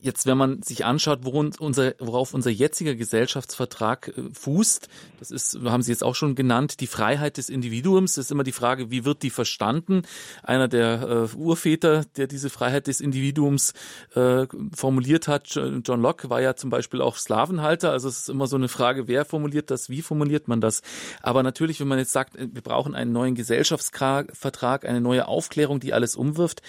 [0.04, 5.82] Jetzt, wenn man sich anschaut, unser, worauf unser jetziger Gesellschaftsvertrag äh, fußt, das ist, haben
[5.82, 8.16] Sie jetzt auch schon genannt, die Freiheit des Individuums.
[8.16, 10.02] Das ist immer die Frage, wie wird die verstanden?
[10.42, 13.72] Einer der äh, Urväter, der diese Freiheit des Individuums
[14.14, 14.46] äh,
[14.76, 17.90] formuliert hat, John Locke, war ja zum Beispiel auch Slavenhalter.
[17.90, 20.82] Also es ist immer so eine Frage, wer formuliert das, wie formuliert man das?
[21.22, 25.94] Aber natürlich, wenn man jetzt sagt, wir brauchen einen neuen Gesellschaftsvertrag, eine neue Aufklärung, die
[25.94, 26.60] alles umwirft,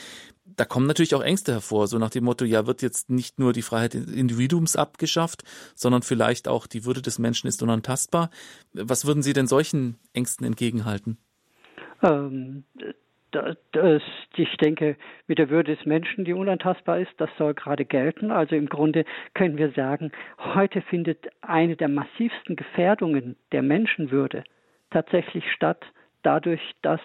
[0.55, 3.53] da kommen natürlich auch Ängste hervor, so nach dem Motto, ja, wird jetzt nicht nur
[3.53, 5.43] die Freiheit des Individuums abgeschafft,
[5.75, 8.29] sondern vielleicht auch die Würde des Menschen ist unantastbar.
[8.73, 11.17] Was würden Sie denn solchen Ängsten entgegenhalten?
[12.03, 12.63] Ähm,
[13.71, 14.01] das,
[14.35, 14.95] ich denke,
[15.27, 18.31] mit der Würde des Menschen, die unantastbar ist, das soll gerade gelten.
[18.31, 24.43] Also im Grunde können wir sagen, heute findet eine der massivsten Gefährdungen der Menschenwürde
[24.91, 25.83] tatsächlich statt,
[26.25, 27.01] dadurch, dass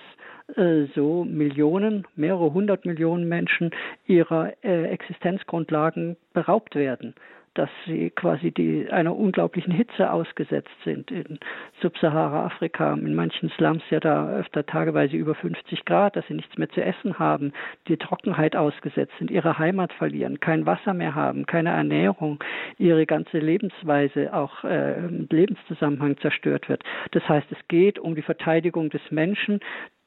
[0.56, 3.70] äh, so Millionen, mehrere hundert Millionen Menschen
[4.06, 7.14] ihrer äh, Existenzgrundlagen beraubt werden
[7.60, 11.10] dass sie quasi die, einer unglaublichen Hitze ausgesetzt sind.
[11.10, 11.38] In
[11.82, 16.70] Subsahara-Afrika, in manchen Slums ja da öfter tageweise über 50 Grad, dass sie nichts mehr
[16.70, 17.52] zu essen haben,
[17.86, 22.42] die Trockenheit ausgesetzt sind, ihre Heimat verlieren, kein Wasser mehr haben, keine Ernährung,
[22.78, 26.82] ihre ganze Lebensweise, auch äh, Lebenszusammenhang zerstört wird.
[27.10, 29.60] Das heißt, es geht um die Verteidigung des Menschen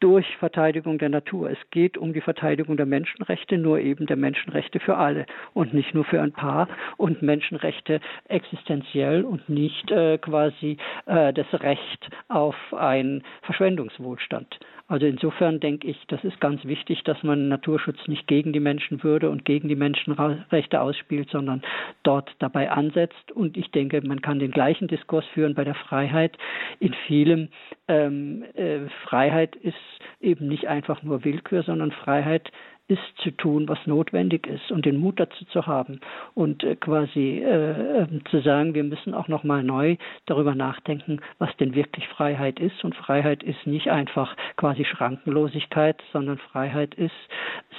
[0.03, 1.49] durch Verteidigung der Natur.
[1.49, 5.93] Es geht um die Verteidigung der Menschenrechte, nur eben der Menschenrechte für alle und nicht
[5.93, 10.75] nur für ein paar und Menschenrechte existenziell und nicht äh, quasi
[11.05, 14.59] äh, das Recht auf einen Verschwendungswohlstand.
[14.89, 19.29] Also insofern denke ich, das ist ganz wichtig, dass man Naturschutz nicht gegen die Menschenwürde
[19.29, 21.61] und gegen die Menschenrechte ausspielt, sondern
[22.03, 23.31] dort dabei ansetzt.
[23.31, 26.37] Und ich denke, man kann den gleichen Diskurs führen bei der Freiheit.
[26.79, 27.47] In vielem
[27.87, 29.77] ähm, äh, Freiheit ist
[30.19, 32.51] eben nicht einfach nur Willkür, sondern Freiheit
[32.87, 36.01] ist zu tun, was notwendig ist und den Mut dazu zu haben
[36.33, 41.21] und äh, quasi äh, ähm, zu sagen, wir müssen auch noch mal neu darüber nachdenken,
[41.39, 47.15] was denn wirklich Freiheit ist und Freiheit ist nicht einfach quasi Schrankenlosigkeit, sondern Freiheit ist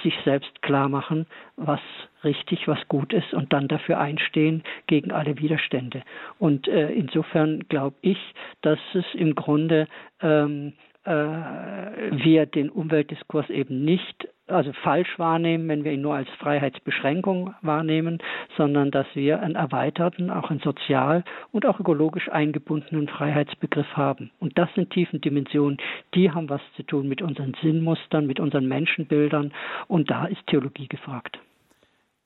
[0.01, 1.81] sich selbst klar machen, was
[2.23, 6.01] richtig, was gut ist und dann dafür einstehen gegen alle Widerstände.
[6.39, 8.17] Und äh, insofern glaube ich,
[8.61, 9.87] dass es im Grunde
[10.19, 16.29] ähm, äh, wir den Umweltdiskurs eben nicht also falsch wahrnehmen, wenn wir ihn nur als
[16.39, 18.19] Freiheitsbeschränkung wahrnehmen,
[18.57, 24.31] sondern dass wir einen erweiterten, auch einen sozial und auch ökologisch eingebundenen Freiheitsbegriff haben.
[24.39, 25.77] Und das sind tiefen Dimensionen,
[26.13, 29.51] die haben was zu tun mit unseren Sinnmustern, mit unseren Menschenbildern
[29.87, 31.39] und da ist Theologie gefragt.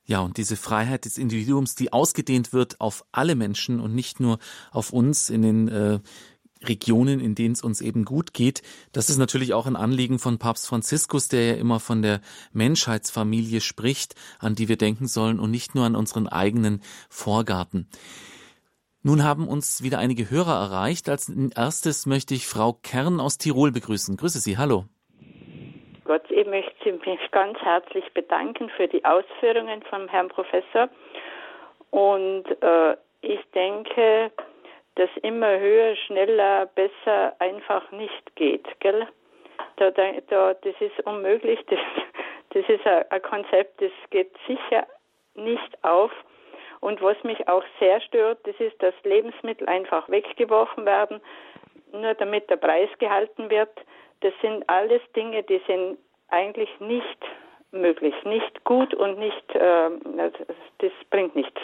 [0.10, 4.40] Ja, und diese Freiheit des Individuums, die ausgedehnt wird auf alle Menschen und nicht nur
[4.72, 6.00] auf uns in den äh,
[6.64, 8.62] Regionen, in denen es uns eben gut geht.
[8.92, 13.62] Das ist natürlich auch ein Anliegen von Papst Franziskus, der ja immer von der Menschheitsfamilie
[13.62, 17.88] spricht, an die wir denken sollen und nicht nur an unseren eigenen Vorgarten.
[19.02, 21.08] Nun haben uns wieder einige Hörer erreicht.
[21.08, 24.18] Als erstes möchte ich Frau Kern aus Tirol begrüßen.
[24.18, 24.86] Grüße Sie, hallo.
[26.04, 30.90] Gott, ich möchte mich ganz herzlich bedanken für die Ausführungen vom Herrn Professor.
[31.92, 34.32] Und äh, ich denke,
[35.00, 38.68] dass immer höher, schneller, besser einfach nicht geht.
[38.82, 39.08] Gell?
[39.78, 41.60] Da, da, da, das ist unmöglich.
[42.52, 44.88] Das, das ist ein, ein Konzept, das geht sicher
[45.36, 46.12] nicht auf.
[46.80, 51.22] Und was mich auch sehr stört, das ist, dass Lebensmittel einfach weggeworfen werden,
[51.92, 53.70] nur damit der Preis gehalten wird.
[54.22, 57.20] Das sind alles Dinge, die sind eigentlich nicht
[57.72, 59.92] möglich, nicht gut und nicht, äh,
[60.80, 61.62] das bringt nichts.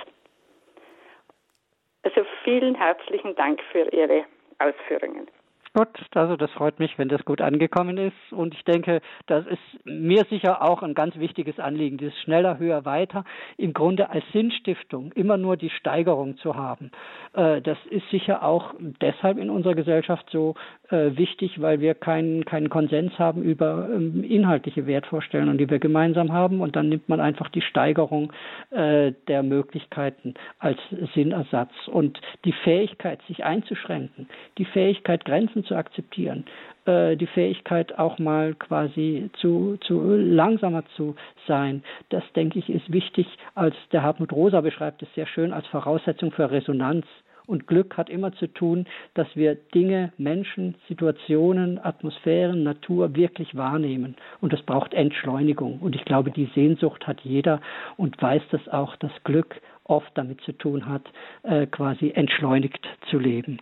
[2.05, 4.25] Also vielen herzlichen Dank für Ihre
[4.59, 5.27] Ausführungen.
[5.73, 8.31] Gut, also das freut mich, wenn das gut angekommen ist.
[8.31, 12.85] Und ich denke, das ist mir sicher auch ein ganz wichtiges Anliegen, dieses schneller, höher,
[12.85, 13.25] weiter.
[13.57, 16.91] Im Grunde als Sinnstiftung immer nur die Steigerung zu haben.
[17.33, 20.55] Äh, das ist sicher auch deshalb in unserer Gesellschaft so
[20.89, 26.31] äh, wichtig, weil wir keinen, keinen Konsens haben über ähm, inhaltliche Wertvorstellungen, die wir gemeinsam
[26.31, 26.61] haben.
[26.61, 28.31] Und dann nimmt man einfach die Steigerung
[28.71, 30.79] äh, der Möglichkeiten als
[31.13, 31.71] Sinnersatz.
[31.87, 34.27] Und die Fähigkeit, sich einzuschränken,
[34.57, 36.45] die Fähigkeit, Grenzen zu akzeptieren,
[36.85, 41.15] äh, die Fähigkeit auch mal quasi zu, zu langsamer zu
[41.47, 45.65] sein, das denke ich ist wichtig, als der Hartmut Rosa beschreibt es sehr schön als
[45.67, 47.05] Voraussetzung für Resonanz.
[47.47, 54.15] Und Glück hat immer zu tun, dass wir Dinge, Menschen, Situationen, Atmosphären, Natur wirklich wahrnehmen.
[54.41, 55.79] Und das braucht Entschleunigung.
[55.79, 57.61] Und ich glaube, die Sehnsucht hat jeder
[57.97, 61.03] und weiß das auch, dass Glück oft damit zu tun hat,
[61.43, 63.59] äh, quasi entschleunigt zu leben.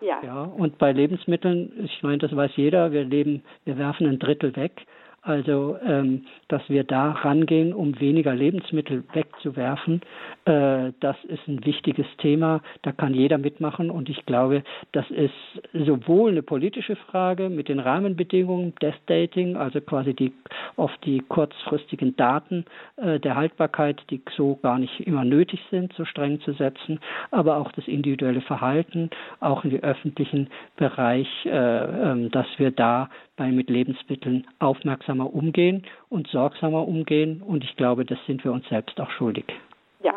[0.00, 0.20] Ja.
[0.22, 0.42] ja.
[0.42, 4.86] Und bei Lebensmitteln, ich meine, das weiß jeder, wir leben, wir werfen ein Drittel weg.
[5.26, 10.00] Also, ähm, dass wir da rangehen, um weniger Lebensmittel wegzuwerfen,
[10.44, 12.62] äh, das ist ein wichtiges Thema.
[12.82, 13.90] Da kann jeder mitmachen.
[13.90, 14.62] Und ich glaube,
[14.92, 15.32] das ist
[15.72, 20.32] sowohl eine politische Frage mit den Rahmenbedingungen des Dating, also quasi die
[20.76, 22.64] oft die kurzfristigen Daten
[22.96, 27.00] äh, der Haltbarkeit, die so gar nicht immer nötig sind, so streng zu setzen,
[27.32, 29.10] aber auch das individuelle Verhalten,
[29.40, 35.86] auch in den öffentlichen Bereich, äh, äh, dass wir da bei mit Lebensmitteln aufmerksamer umgehen
[36.08, 37.42] und sorgsamer umgehen.
[37.42, 39.44] Und ich glaube, das sind wir uns selbst auch schuldig.
[40.02, 40.16] Ja,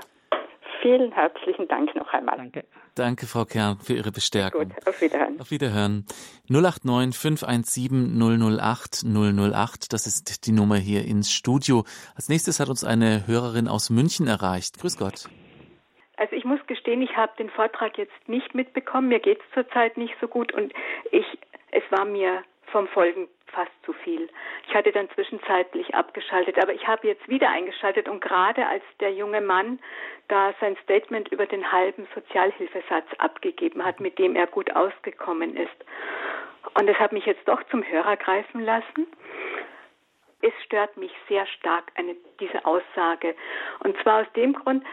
[0.82, 2.38] vielen herzlichen Dank noch einmal.
[2.38, 2.65] Danke.
[2.95, 4.70] Danke, Frau Kern, für Ihre Bestärkung.
[4.70, 5.39] Gut, auf Wiederhören.
[5.39, 6.05] Auf Wiederhören.
[6.49, 8.20] 089 517
[8.59, 11.84] 008 008, das ist die Nummer hier ins Studio.
[12.15, 14.80] Als nächstes hat uns eine Hörerin aus München erreicht.
[14.80, 15.30] Grüß Gott.
[16.17, 19.07] Also ich muss gestehen, ich habe den Vortrag jetzt nicht mitbekommen.
[19.07, 20.74] Mir geht es zurzeit nicht so gut und
[21.11, 21.26] ich,
[21.72, 24.30] es war mir vom Folgen fast zu viel.
[24.67, 29.11] Ich hatte dann zwischenzeitlich abgeschaltet, aber ich habe jetzt wieder eingeschaltet und gerade als der
[29.11, 29.80] junge Mann
[30.28, 35.86] da sein Statement über den halben Sozialhilfesatz abgegeben hat, mit dem er gut ausgekommen ist.
[36.80, 39.07] Und es hat mich jetzt doch zum Hörer greifen lassen.
[40.41, 43.36] Es stört mich sehr stark eine, diese Aussage.
[43.80, 44.86] Und zwar aus dem Grund,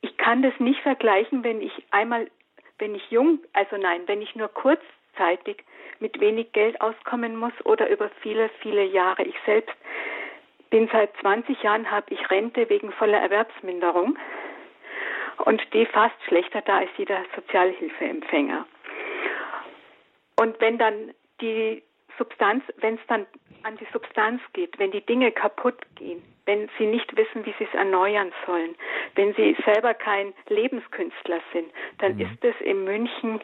[0.00, 2.30] ich kann das nicht vergleichen, wenn ich einmal,
[2.78, 4.48] wenn ich jung, also nein, wenn ich nur
[5.12, 5.64] kurzzeitig
[6.00, 9.22] mit wenig Geld auskommen muss oder über viele, viele Jahre.
[9.22, 9.74] Ich selbst
[10.70, 14.18] bin seit 20 Jahren, habe ich Rente wegen voller Erwerbsminderung
[15.44, 18.66] und stehe fast schlechter da als jeder Sozialhilfeempfänger.
[20.40, 21.82] Und wenn dann die
[22.18, 23.26] Substanz, wenn es dann
[23.62, 27.64] an die Substanz geht, wenn die Dinge kaputt gehen, wenn sie nicht wissen, wie sie
[27.64, 28.74] es erneuern sollen,
[29.14, 32.22] wenn sie selber kein Lebenskünstler sind, dann mhm.
[32.22, 33.40] ist es in München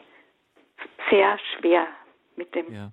[1.09, 1.87] sehr schwer
[2.35, 2.91] mit dem, ja.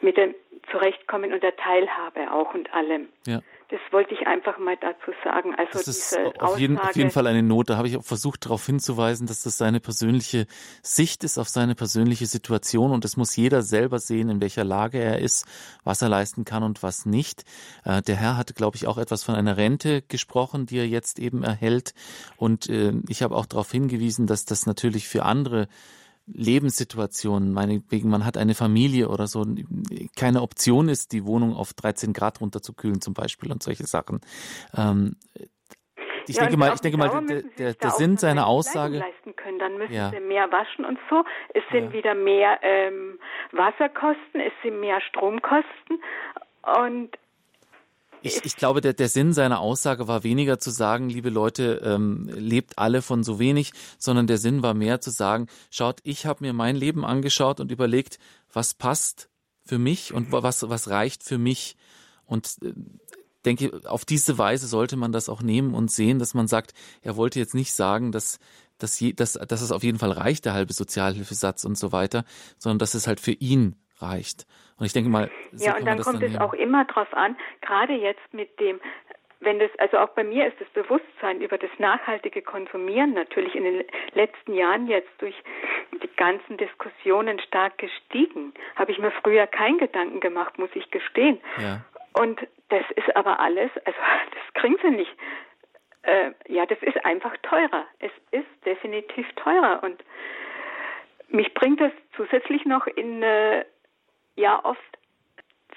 [0.00, 0.34] mit dem
[0.70, 3.08] Zurechtkommen und der Teilhabe auch und allem.
[3.26, 3.40] Ja.
[3.68, 5.54] das wollte ich einfach mal dazu sagen.
[5.54, 7.70] Also das ist auf jeden, auf jeden, Fall eine Not.
[7.70, 10.46] Da habe ich auch versucht, darauf hinzuweisen, dass das seine persönliche
[10.82, 14.98] Sicht ist auf seine persönliche Situation und es muss jeder selber sehen, in welcher Lage
[14.98, 15.46] er ist,
[15.84, 17.44] was er leisten kann und was nicht.
[17.84, 21.18] Äh, der Herr hatte, glaube ich, auch etwas von einer Rente gesprochen, die er jetzt
[21.18, 21.94] eben erhält.
[22.36, 25.68] Und äh, ich habe auch darauf hingewiesen, dass das natürlich für andere
[26.26, 29.44] Lebenssituationen, meinetwegen man hat eine Familie oder so,
[30.16, 34.20] keine Option ist, die Wohnung auf 13 Grad runterzukühlen zum Beispiel und solche Sachen.
[34.76, 35.16] Ähm,
[36.28, 38.98] ich ja, denke mal, ich denke mal, der, der, der Sinn seiner Aussage.
[38.98, 40.10] Leisten können, dann müssen ja.
[40.10, 41.24] sie mehr waschen und so.
[41.54, 41.92] Es sind ja.
[41.92, 43.18] wieder mehr ähm,
[43.52, 46.02] Wasserkosten, es sind mehr Stromkosten
[46.80, 47.10] und
[48.22, 52.28] ich, ich glaube, der, der Sinn seiner Aussage war weniger zu sagen, liebe Leute, ähm,
[52.28, 56.44] lebt alle von so wenig, sondern der Sinn war mehr zu sagen, schaut, ich habe
[56.44, 58.18] mir mein Leben angeschaut und überlegt,
[58.52, 59.28] was passt
[59.64, 61.76] für mich und was, was reicht für mich.
[62.24, 62.72] Und äh,
[63.44, 67.16] denke, auf diese Weise sollte man das auch nehmen und sehen, dass man sagt, er
[67.16, 68.38] wollte jetzt nicht sagen, dass,
[68.78, 72.24] dass, je, dass, dass es auf jeden Fall reicht, der halbe Sozialhilfesatz und so weiter,
[72.58, 74.46] sondern dass es halt für ihn reicht.
[74.78, 77.36] Und ich denke mal, so ja, und dann kommt dann es auch immer drauf an,
[77.62, 78.80] gerade jetzt mit dem
[79.40, 83.64] wenn das, also auch bei mir ist das Bewusstsein über das nachhaltige Konsumieren natürlich in
[83.64, 83.84] den
[84.14, 85.34] letzten Jahren jetzt durch
[86.02, 88.54] die ganzen Diskussionen stark gestiegen.
[88.76, 91.40] Habe ich mir früher keinen Gedanken gemacht, muss ich gestehen.
[91.58, 91.82] Ja.
[92.14, 92.40] Und
[92.70, 93.98] das ist aber alles, also
[94.32, 95.14] das kriegen sie nicht.
[96.02, 97.84] Äh, ja, das ist einfach teurer.
[97.98, 100.02] Es ist definitiv teurer und
[101.28, 103.64] mich bringt das zusätzlich noch in äh,
[104.36, 104.96] ja oft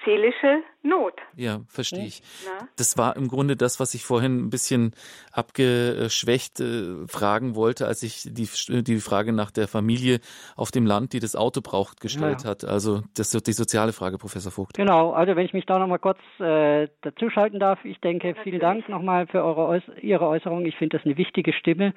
[0.04, 1.12] seelische Not.
[1.36, 2.22] Ja, verstehe ich.
[2.46, 2.66] Na?
[2.78, 4.94] Das war im Grunde das, was ich vorhin ein bisschen
[5.30, 8.48] abgeschwächt äh, fragen wollte, als ich die,
[8.82, 10.20] die Frage nach der Familie
[10.56, 12.50] auf dem Land, die das Auto braucht, gestellt ja.
[12.50, 12.64] hat.
[12.64, 14.76] Also das ist die soziale Frage, Professor Vogt.
[14.76, 18.44] Genau, also wenn ich mich da nochmal kurz äh, dazuschalten darf, ich denke, Natürlich.
[18.44, 20.64] vielen Dank nochmal für eure Äuß Ihre Äußerung.
[20.64, 21.92] Ich finde das eine wichtige Stimme.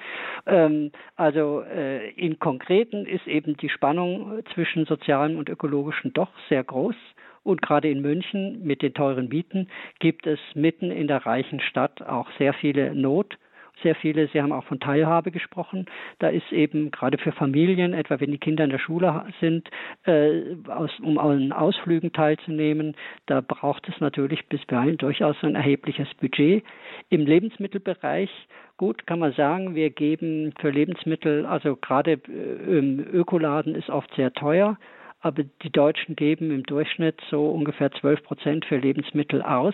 [0.46, 6.66] Ähm, also äh, in Konkreten ist eben die Spannung zwischen sozialem und ökologischem doch sehr
[6.66, 6.96] groß.
[7.44, 9.68] Und gerade in München mit den teuren Mieten
[10.00, 13.38] gibt es mitten in der reichen Stadt auch sehr viele Not
[13.82, 15.88] sehr viele, Sie haben auch von Teilhabe gesprochen.
[16.20, 19.70] Da ist eben gerade für Familien, etwa wenn die Kinder in der Schule sind,
[20.06, 22.96] äh, aus, um an Ausflügen teilzunehmen,
[23.26, 26.64] da braucht es natürlich bisweilen durchaus ein erhebliches Budget.
[27.10, 28.30] Im Lebensmittelbereich
[28.78, 34.14] Gut, kann man sagen, wir geben für Lebensmittel, also gerade äh, im Ökoladen ist oft
[34.16, 34.78] sehr teuer,
[35.24, 39.74] aber die Deutschen geben im Durchschnitt so ungefähr 12 Prozent für Lebensmittel aus.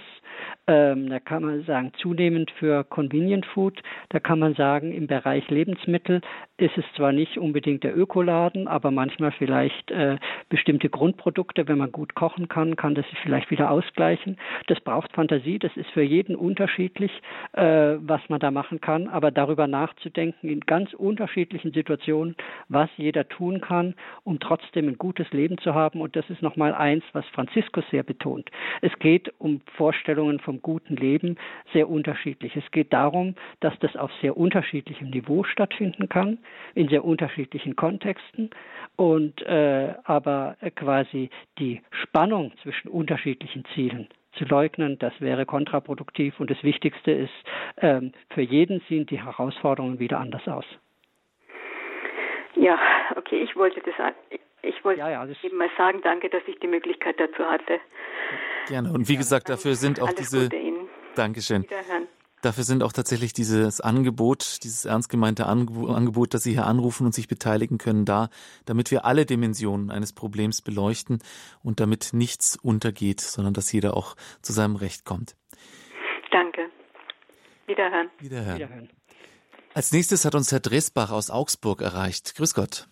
[0.68, 3.82] Ähm, da kann man sagen, zunehmend für Convenient Food.
[4.10, 6.22] Da kann man sagen, im Bereich Lebensmittel
[6.58, 10.18] ist es zwar nicht unbedingt der Ökoladen, aber manchmal vielleicht äh,
[10.50, 14.38] bestimmte Grundprodukte, wenn man gut kochen kann, kann das sich vielleicht wieder ausgleichen.
[14.68, 17.12] Das braucht Fantasie, das ist für jeden unterschiedlich,
[17.54, 22.36] äh, was man da machen kann, aber darüber nachzudenken in ganz unterschiedlichen Situationen,
[22.68, 26.02] was jeder tun kann, um trotzdem ein gutes Leben Leben zu haben.
[26.02, 28.50] Und das ist nochmal eins, was Franziskus sehr betont.
[28.82, 31.38] Es geht um Vorstellungen vom guten Leben
[31.74, 32.56] sehr unterschiedlich.
[32.56, 36.40] Es geht darum, dass das auf sehr unterschiedlichem Niveau stattfinden kann,
[36.76, 38.50] in sehr unterschiedlichen Kontexten.
[38.96, 46.40] Und äh, aber quasi die Spannung zwischen unterschiedlichen Zielen zu leugnen, das wäre kontraproduktiv.
[46.40, 47.34] Und das Wichtigste ist,
[47.78, 50.66] ähm, für jeden sehen die Herausforderungen wieder anders aus.
[52.60, 52.78] Ja,
[53.16, 53.96] okay, ich wollte das
[54.62, 57.80] ich wollte ja, ja, eben mal sagen, danke, dass ich die Möglichkeit dazu hatte.
[58.68, 58.92] Gerne.
[58.92, 60.44] Und wie gesagt, dafür sind auch Alles diese.
[60.44, 60.90] Gute Ihnen.
[61.16, 61.66] Dankeschön.
[62.42, 67.14] Dafür sind auch tatsächlich dieses Angebot, dieses ernst gemeinte Angebot, dass Sie hier anrufen und
[67.14, 68.30] sich beteiligen können, da,
[68.66, 71.20] damit wir alle Dimensionen eines Problems beleuchten
[71.64, 75.36] und damit nichts untergeht, sondern dass jeder auch zu seinem Recht kommt.
[76.32, 76.70] Danke.
[77.66, 78.10] Wiederhören.
[78.20, 78.56] Wiederhören.
[78.56, 78.90] Wiederhören.
[79.80, 82.36] Als nächstes hat uns Herr Dresbach aus Augsburg erreicht.
[82.36, 82.90] Grüß Gott.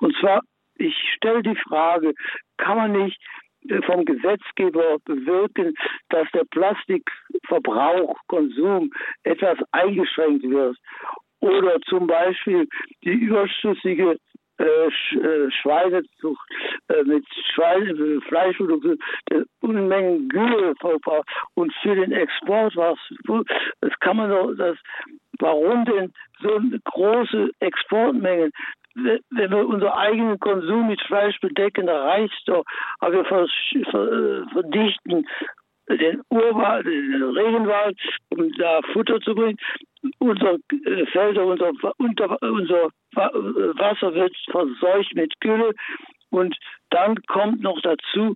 [0.00, 0.42] Und zwar,
[0.74, 2.12] ich stelle die Frage,
[2.58, 3.18] kann man nicht
[3.66, 5.72] äh, vom Gesetzgeber bewirken,
[6.10, 8.90] dass der Plastikverbrauch, Konsum
[9.22, 10.76] etwas eingeschränkt wird?
[11.38, 12.68] Oder zum Beispiel
[13.02, 14.18] die überschüssige
[15.62, 16.50] Schweinezucht
[16.88, 17.24] äh, mit
[17.54, 18.98] Schweine, äh, Fleischprodukten,
[19.60, 20.74] Unmengen Gülle
[21.54, 22.98] und für den Export was.
[23.80, 24.76] Das kann man doch, das,
[25.38, 28.52] warum denn so große Exportmengen?
[28.94, 32.64] wenn wir unseren eigenen Konsum mit Fleisch bedecken, da reicht doch.
[32.98, 33.24] Aber wir
[34.52, 35.26] verdichten
[35.96, 37.98] den Urwald, den Regenwald,
[38.30, 39.58] um da Futter zu bringen.
[40.18, 45.72] Unsere äh, Felder, unser, unter, unser Wasser wird verseucht mit Gülle.
[46.30, 46.56] Und
[46.90, 48.34] dann kommt noch dazu,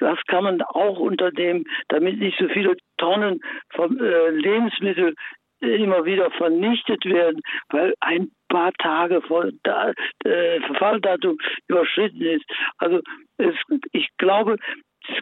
[0.00, 3.40] was kann man auch unternehmen, damit nicht so viele Tonnen
[3.70, 5.14] von äh, Lebensmitteln
[5.60, 7.40] immer wieder vernichtet werden,
[7.70, 9.92] weil ein paar Tage vor da,
[10.24, 11.38] äh, Verfalldatum
[11.68, 12.44] überschritten ist.
[12.78, 13.00] Also
[13.38, 13.54] es,
[13.92, 14.56] ich glaube,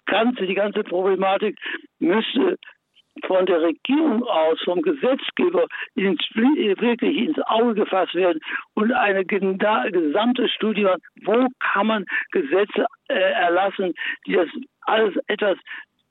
[0.07, 1.59] ganze, die ganze Problematik
[1.99, 2.59] müsste
[3.27, 8.41] von der Regierung aus, vom Gesetzgeber ins, wirklich ins Auge gefasst werden
[8.75, 10.89] und eine gesamte Studie,
[11.25, 13.93] wo kann man Gesetze äh, erlassen,
[14.27, 14.49] die das
[14.83, 15.59] alles etwas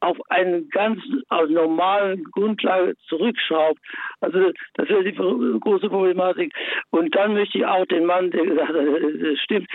[0.02, 1.00] auf eine ganz
[1.30, 3.80] also normalen Grundlage zurückschraubt.
[4.20, 6.54] Also das wäre die große Problematik.
[6.90, 8.76] Und dann möchte ich auch den Mann, der gesagt hat,
[9.22, 9.68] das stimmt,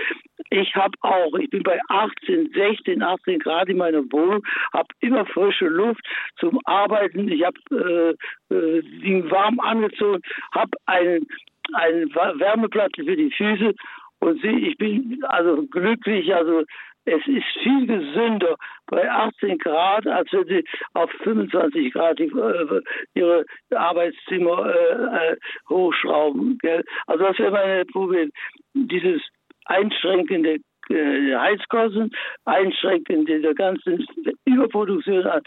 [0.51, 5.25] ich habe auch, ich bin bei 18, 16, 18 Grad in meiner Wohnung, habe immer
[5.27, 6.05] frische Luft
[6.39, 7.29] zum Arbeiten.
[7.29, 8.17] Ich habe
[8.51, 10.23] äh, äh, warm angezogen,
[10.53, 11.27] habe einen,
[11.73, 13.75] einen Wärmeplatte für die Füße
[14.21, 16.65] und sie, ich bin also glücklich, also
[17.07, 18.57] es ist viel gesünder
[18.87, 20.65] bei 18 Grad, als wenn Sie
[20.95, 22.83] auf 25 Grad die, äh,
[23.15, 25.37] Ihre Arbeitszimmer äh, äh,
[25.69, 26.59] hochschrauben.
[26.59, 26.85] Gell?
[27.07, 28.31] Also das wäre mein Problem.
[28.75, 29.23] Dieses
[29.67, 30.59] einschränkende
[30.91, 32.11] äh, Heizkosten,
[32.45, 34.07] einschränkende der ganzen
[34.45, 35.43] Überproduktion an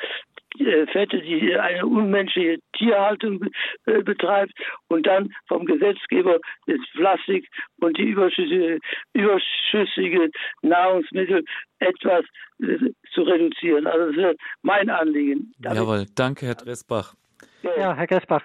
[0.91, 3.45] Fette, die eine unmenschliche Tierhaltung
[3.85, 4.53] äh, betreibt
[4.87, 7.47] und dann vom Gesetzgeber das Plastik
[7.79, 8.79] und die überschüssige,
[9.13, 10.29] überschüssige
[10.61, 11.43] Nahrungsmittel
[11.79, 12.25] etwas
[12.61, 12.77] äh,
[13.13, 13.87] zu reduzieren.
[13.87, 15.53] Also das ist mein Anliegen.
[15.63, 17.13] Jawohl, danke Herr Dressbach.
[17.63, 18.43] Ja, Herr Dressbach,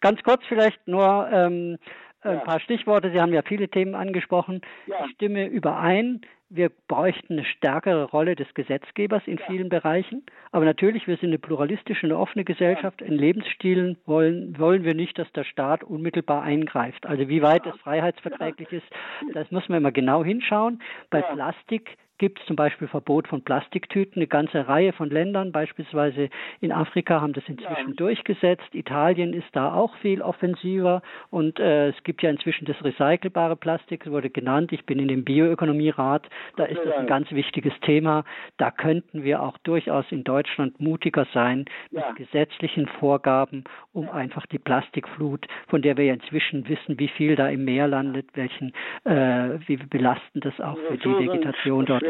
[0.00, 1.78] ganz kurz vielleicht nur ähm,
[2.22, 2.40] ein ja.
[2.40, 3.10] paar Stichworte.
[3.10, 4.60] Sie haben ja viele Themen angesprochen.
[4.86, 5.04] Ja.
[5.06, 6.20] Ich stimme überein
[6.50, 9.46] wir bräuchten eine stärkere Rolle des Gesetzgebers in ja.
[9.46, 10.26] vielen Bereichen.
[10.50, 13.00] Aber natürlich, wir sind eine pluralistische, eine offene Gesellschaft.
[13.00, 17.06] In Lebensstilen wollen, wollen wir nicht, dass der Staat unmittelbar eingreift.
[17.06, 18.86] Also wie weit es freiheitsverträglich ist,
[19.32, 20.82] das muss man immer genau hinschauen.
[21.08, 24.20] Bei Plastik gibt es zum Beispiel Verbot von Plastiktüten.
[24.20, 26.28] Eine ganze Reihe von Ländern, beispielsweise
[26.60, 27.94] in Afrika, haben das inzwischen ja.
[27.96, 28.74] durchgesetzt.
[28.74, 34.04] Italien ist da auch viel offensiver und äh, es gibt ja inzwischen das recycelbare Plastik,
[34.04, 34.70] es wurde genannt.
[34.72, 38.24] Ich bin in dem Bioökonomierat, da ist das ein ganz wichtiges Thema.
[38.58, 42.12] Da könnten wir auch durchaus in Deutschland mutiger sein mit ja.
[42.12, 43.64] gesetzlichen Vorgaben,
[43.94, 47.88] um einfach die Plastikflut, von der wir ja inzwischen wissen, wie viel da im Meer
[47.88, 48.74] landet, welchen,
[49.04, 52.09] äh, wie belastend das auch für die Vegetation dort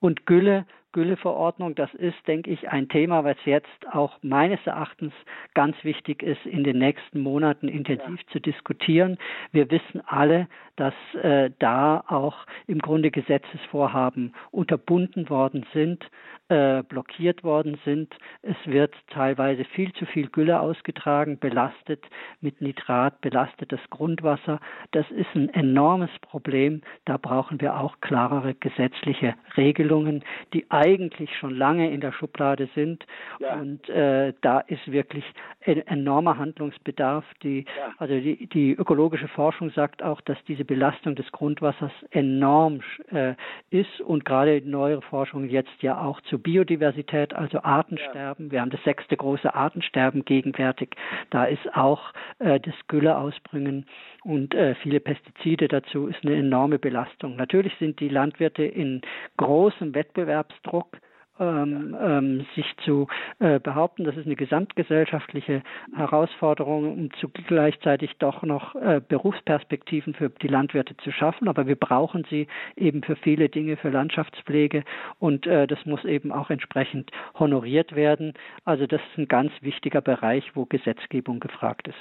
[0.00, 5.12] und Gülle, Gülleverordnung, das ist, denke ich, ein Thema, was jetzt auch meines Erachtens
[5.54, 8.32] ganz wichtig ist, in den nächsten Monaten intensiv ja.
[8.32, 9.16] zu diskutieren.
[9.52, 16.04] Wir wissen alle, dass äh, da auch im Grunde Gesetzesvorhaben unterbunden worden sind,
[16.50, 18.12] äh, blockiert worden sind.
[18.42, 22.04] Es wird teilweise viel zu viel Gülle ausgetragen, belastet
[22.40, 24.58] mit Nitrat, belastet das Grundwasser.
[24.90, 26.82] Das ist ein enormes Problem.
[27.04, 33.06] Da brauchen wir auch klarere gesetzliche Regelungen, die eigentlich schon lange in der Schublade sind.
[33.38, 33.54] Ja.
[33.54, 35.24] Und äh, da ist wirklich
[35.64, 37.24] ein enormer Handlungsbedarf.
[37.44, 37.94] Die, ja.
[37.98, 42.80] Also die, die ökologische Forschung sagt auch, dass diese Belastung des Grundwassers enorm
[43.12, 43.34] äh,
[43.70, 48.50] ist und gerade neuere Forschung jetzt ja auch zu Biodiversität, also Artensterben.
[48.50, 50.96] Wir haben das sechste große Artensterben gegenwärtig.
[51.30, 53.86] Da ist auch äh, das Gülleausbringen
[54.24, 57.36] und äh, viele Pestizide dazu ist eine enorme Belastung.
[57.36, 59.02] Natürlich sind die Landwirte in
[59.36, 60.98] großem Wettbewerbsdruck
[61.40, 63.08] ähm, ähm, sich zu
[63.38, 64.04] äh, behaupten.
[64.04, 65.62] Das ist eine gesamtgesellschaftliche
[65.96, 71.48] Herausforderung, um zu gleichzeitig doch noch äh, Berufsperspektiven für die Landwirte zu schaffen.
[71.48, 72.46] Aber wir brauchen sie
[72.76, 74.84] eben für viele Dinge, für Landschaftspflege
[75.18, 78.34] und äh, das muss eben auch entsprechend honoriert werden.
[78.64, 81.96] Also das ist ein ganz wichtiger Bereich, wo Gesetzgebung gefragt ist.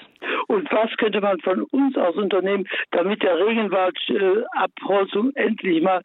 [0.47, 6.01] Und was könnte man von uns aus unternehmen, damit der Regenwaldabholzung endlich mal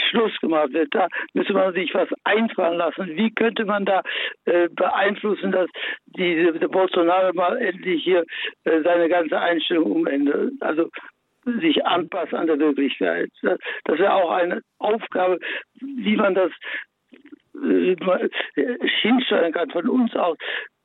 [0.00, 0.94] Schluss gemacht wird.
[0.94, 3.16] Da müsste man sich was einfallen lassen.
[3.16, 4.02] Wie könnte man da
[4.44, 5.68] äh, beeinflussen, dass
[6.06, 8.24] diese, der Bolsonaro mal endlich hier
[8.64, 10.52] äh, seine ganze Einstellung umändert?
[10.60, 10.90] Also
[11.60, 13.30] sich anpasst an der Wirklichkeit.
[13.42, 15.38] Das, wäre auch eine Aufgabe,
[15.80, 16.52] wie man das
[17.54, 17.96] äh,
[19.00, 20.36] hinsteuern kann von uns aus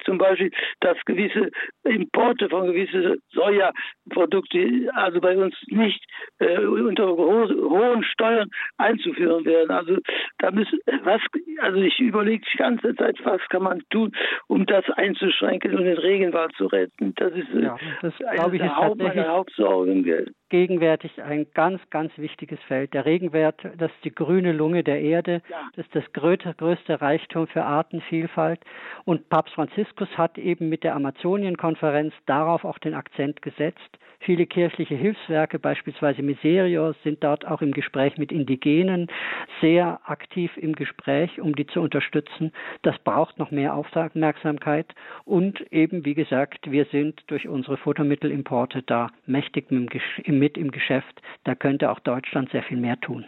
[0.06, 0.52] zum Beispiel,
[0.82, 1.49] dass gewisse
[1.84, 6.03] Importe von gewissen Sojaprodukten also bei uns nicht
[6.40, 9.72] äh, unter ho hohen Steuern einzuführen werden.
[9.72, 9.98] Also
[10.40, 11.22] da müssen was
[11.60, 14.11] also ich überlege die ganze Zeit, was kann man tun,
[14.48, 17.14] um das einzuschränken und den Regenwald zu retten.
[17.15, 20.34] Das ist ja, das, eine ich, der Haupt, meine Hauptsorgen.
[20.49, 22.94] Gegenwärtig ein ganz, ganz wichtiges Feld.
[22.94, 25.70] Der Regenwert, das ist die grüne Lunge der Erde, ja.
[25.76, 28.60] das ist das größte, größte Reichtum für Artenvielfalt.
[29.06, 29.82] Und Papst Franziskus
[30.18, 33.97] hat eben mit der Amazonienkonferenz darauf auch den Akzent gesetzt.
[34.19, 39.07] Viele kirchliche Hilfswerke, beispielsweise Miserios, sind dort auch im Gespräch mit Indigenen
[39.60, 42.53] sehr aktiv im Gespräch, um die zu unterstützen.
[42.84, 44.88] Das braucht noch mehr Aufmerksamkeit
[45.26, 51.22] und eben, wie gesagt, wir sind durch unsere Futtermittelimporte da mächtig mit im Geschäft.
[51.43, 53.26] Da könnte auch Deutschland sehr viel mehr tun.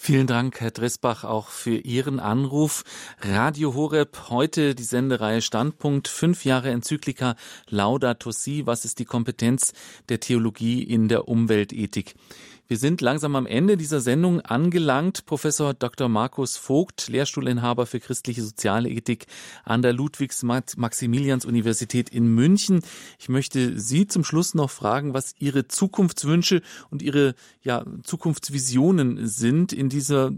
[0.00, 2.84] Vielen Dank, Herr Dressbach, auch für Ihren Anruf.
[3.20, 7.34] Radio Horeb, heute die Sendereihe Standpunkt, fünf Jahre Enzyklika
[7.68, 9.72] Laudato Si, was ist die Kompetenz
[10.08, 12.14] der Theologie in der Umweltethik?
[12.70, 15.24] Wir sind langsam am Ende dieser Sendung angelangt.
[15.24, 16.10] Professor Dr.
[16.10, 19.24] Markus Vogt, Lehrstuhlinhaber für christliche soziale Ethik
[19.64, 22.82] an der Ludwigs-Maximilians-Universität in München.
[23.18, 29.72] Ich möchte Sie zum Schluss noch fragen, was Ihre Zukunftswünsche und Ihre ja, Zukunftsvisionen sind
[29.72, 30.32] in dieser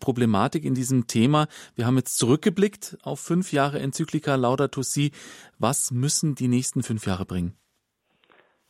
[0.00, 1.46] Problematik, in diesem Thema.
[1.76, 5.12] Wir haben jetzt zurückgeblickt auf fünf Jahre Enzyklika Laudato Si.
[5.60, 7.54] Was müssen die nächsten fünf Jahre bringen?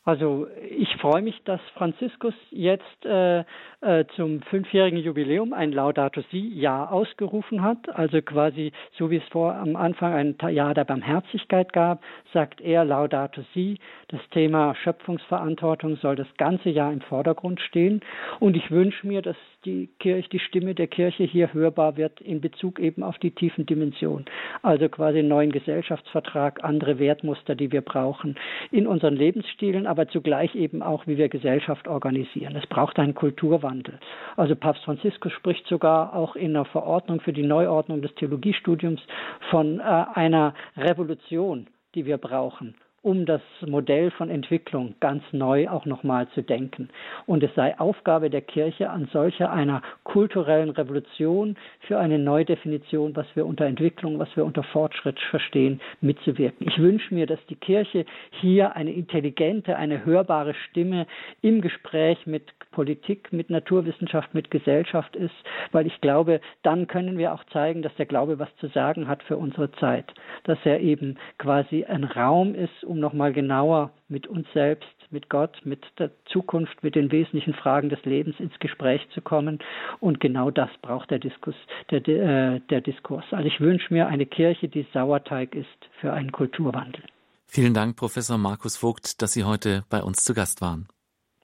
[0.05, 3.43] Also ich freue mich, dass Franziskus jetzt äh,
[3.81, 7.89] äh, zum fünfjährigen Jubiläum ein Laudato Si-Jahr ausgerufen hat.
[7.89, 12.01] Also quasi so wie es vor am Anfang ein Jahr der Barmherzigkeit gab,
[12.33, 13.77] sagt er Laudato Si.
[14.07, 18.01] Das Thema Schöpfungsverantwortung soll das ganze Jahr im Vordergrund stehen.
[18.39, 22.39] Und ich wünsche mir, dass die Kirche, die Stimme der Kirche hier hörbar wird in
[22.39, 24.25] Bezug eben auf die tiefen Dimensionen.
[24.61, 28.37] Also quasi einen neuen Gesellschaftsvertrag, andere Wertmuster, die wir brauchen
[28.71, 32.55] in unseren Lebensstilen, aber zugleich eben auch, wie wir Gesellschaft organisieren.
[32.55, 33.99] Es braucht einen Kulturwandel.
[34.37, 39.01] Also Papst Franziskus spricht sogar auch in der Verordnung für die Neuordnung des Theologiestudiums
[39.49, 45.85] von äh, einer Revolution, die wir brauchen um das Modell von Entwicklung ganz neu auch
[45.85, 46.89] nochmal zu denken.
[47.25, 53.27] Und es sei Aufgabe der Kirche, an solcher einer kulturellen Revolution für eine Neudefinition, was
[53.35, 56.67] wir unter Entwicklung, was wir unter Fortschritt verstehen, mitzuwirken.
[56.67, 61.07] Ich wünsche mir, dass die Kirche hier eine intelligente, eine hörbare Stimme
[61.41, 62.43] im Gespräch mit
[62.79, 65.35] Politik, mit Naturwissenschaft, mit Gesellschaft ist,
[65.73, 69.21] weil ich glaube, dann können wir auch zeigen, dass der Glaube was zu sagen hat
[69.23, 70.05] für unsere Zeit,
[70.45, 75.59] dass er eben quasi ein Raum ist, um nochmal genauer mit uns selbst, mit Gott,
[75.65, 79.59] mit der Zukunft, mit den wesentlichen Fragen des Lebens ins Gespräch zu kommen.
[79.99, 81.55] Und genau das braucht der, Diskus,
[81.91, 83.25] der, äh, der Diskurs.
[83.31, 87.03] Also ich wünsche mir eine Kirche, die Sauerteig ist für einen Kulturwandel.
[87.45, 90.87] Vielen Dank, Professor Markus Vogt, dass Sie heute bei uns zu Gast waren.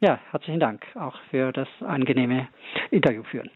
[0.02, 2.50] Ja, herzlichen Dank auch für das angenehme
[2.92, 3.50] Interview führen.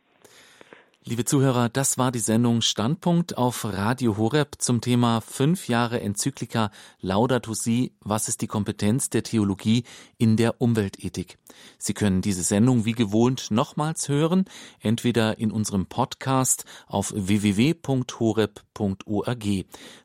[1.05, 6.71] Liebe Zuhörer, das war die Sendung Standpunkt auf Radio Horeb zum Thema fünf Jahre Enzyklika
[6.99, 9.85] Laudato Si, was ist die Kompetenz der Theologie
[10.17, 11.37] in der Umweltethik?
[11.77, 14.43] Sie können diese Sendung wie gewohnt nochmals hören,
[14.81, 19.45] entweder in unserem Podcast auf www.horeb.org.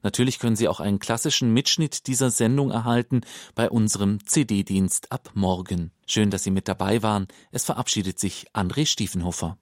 [0.04, 3.22] Natürlich können Sie auch einen klassischen Mitschnitt dieser Sendung erhalten
[3.56, 5.90] bei unserem CD-Dienst ab morgen.
[6.06, 7.26] Schön, dass Sie mit dabei waren.
[7.50, 9.58] Es verabschiedet sich André Stiefenhofer.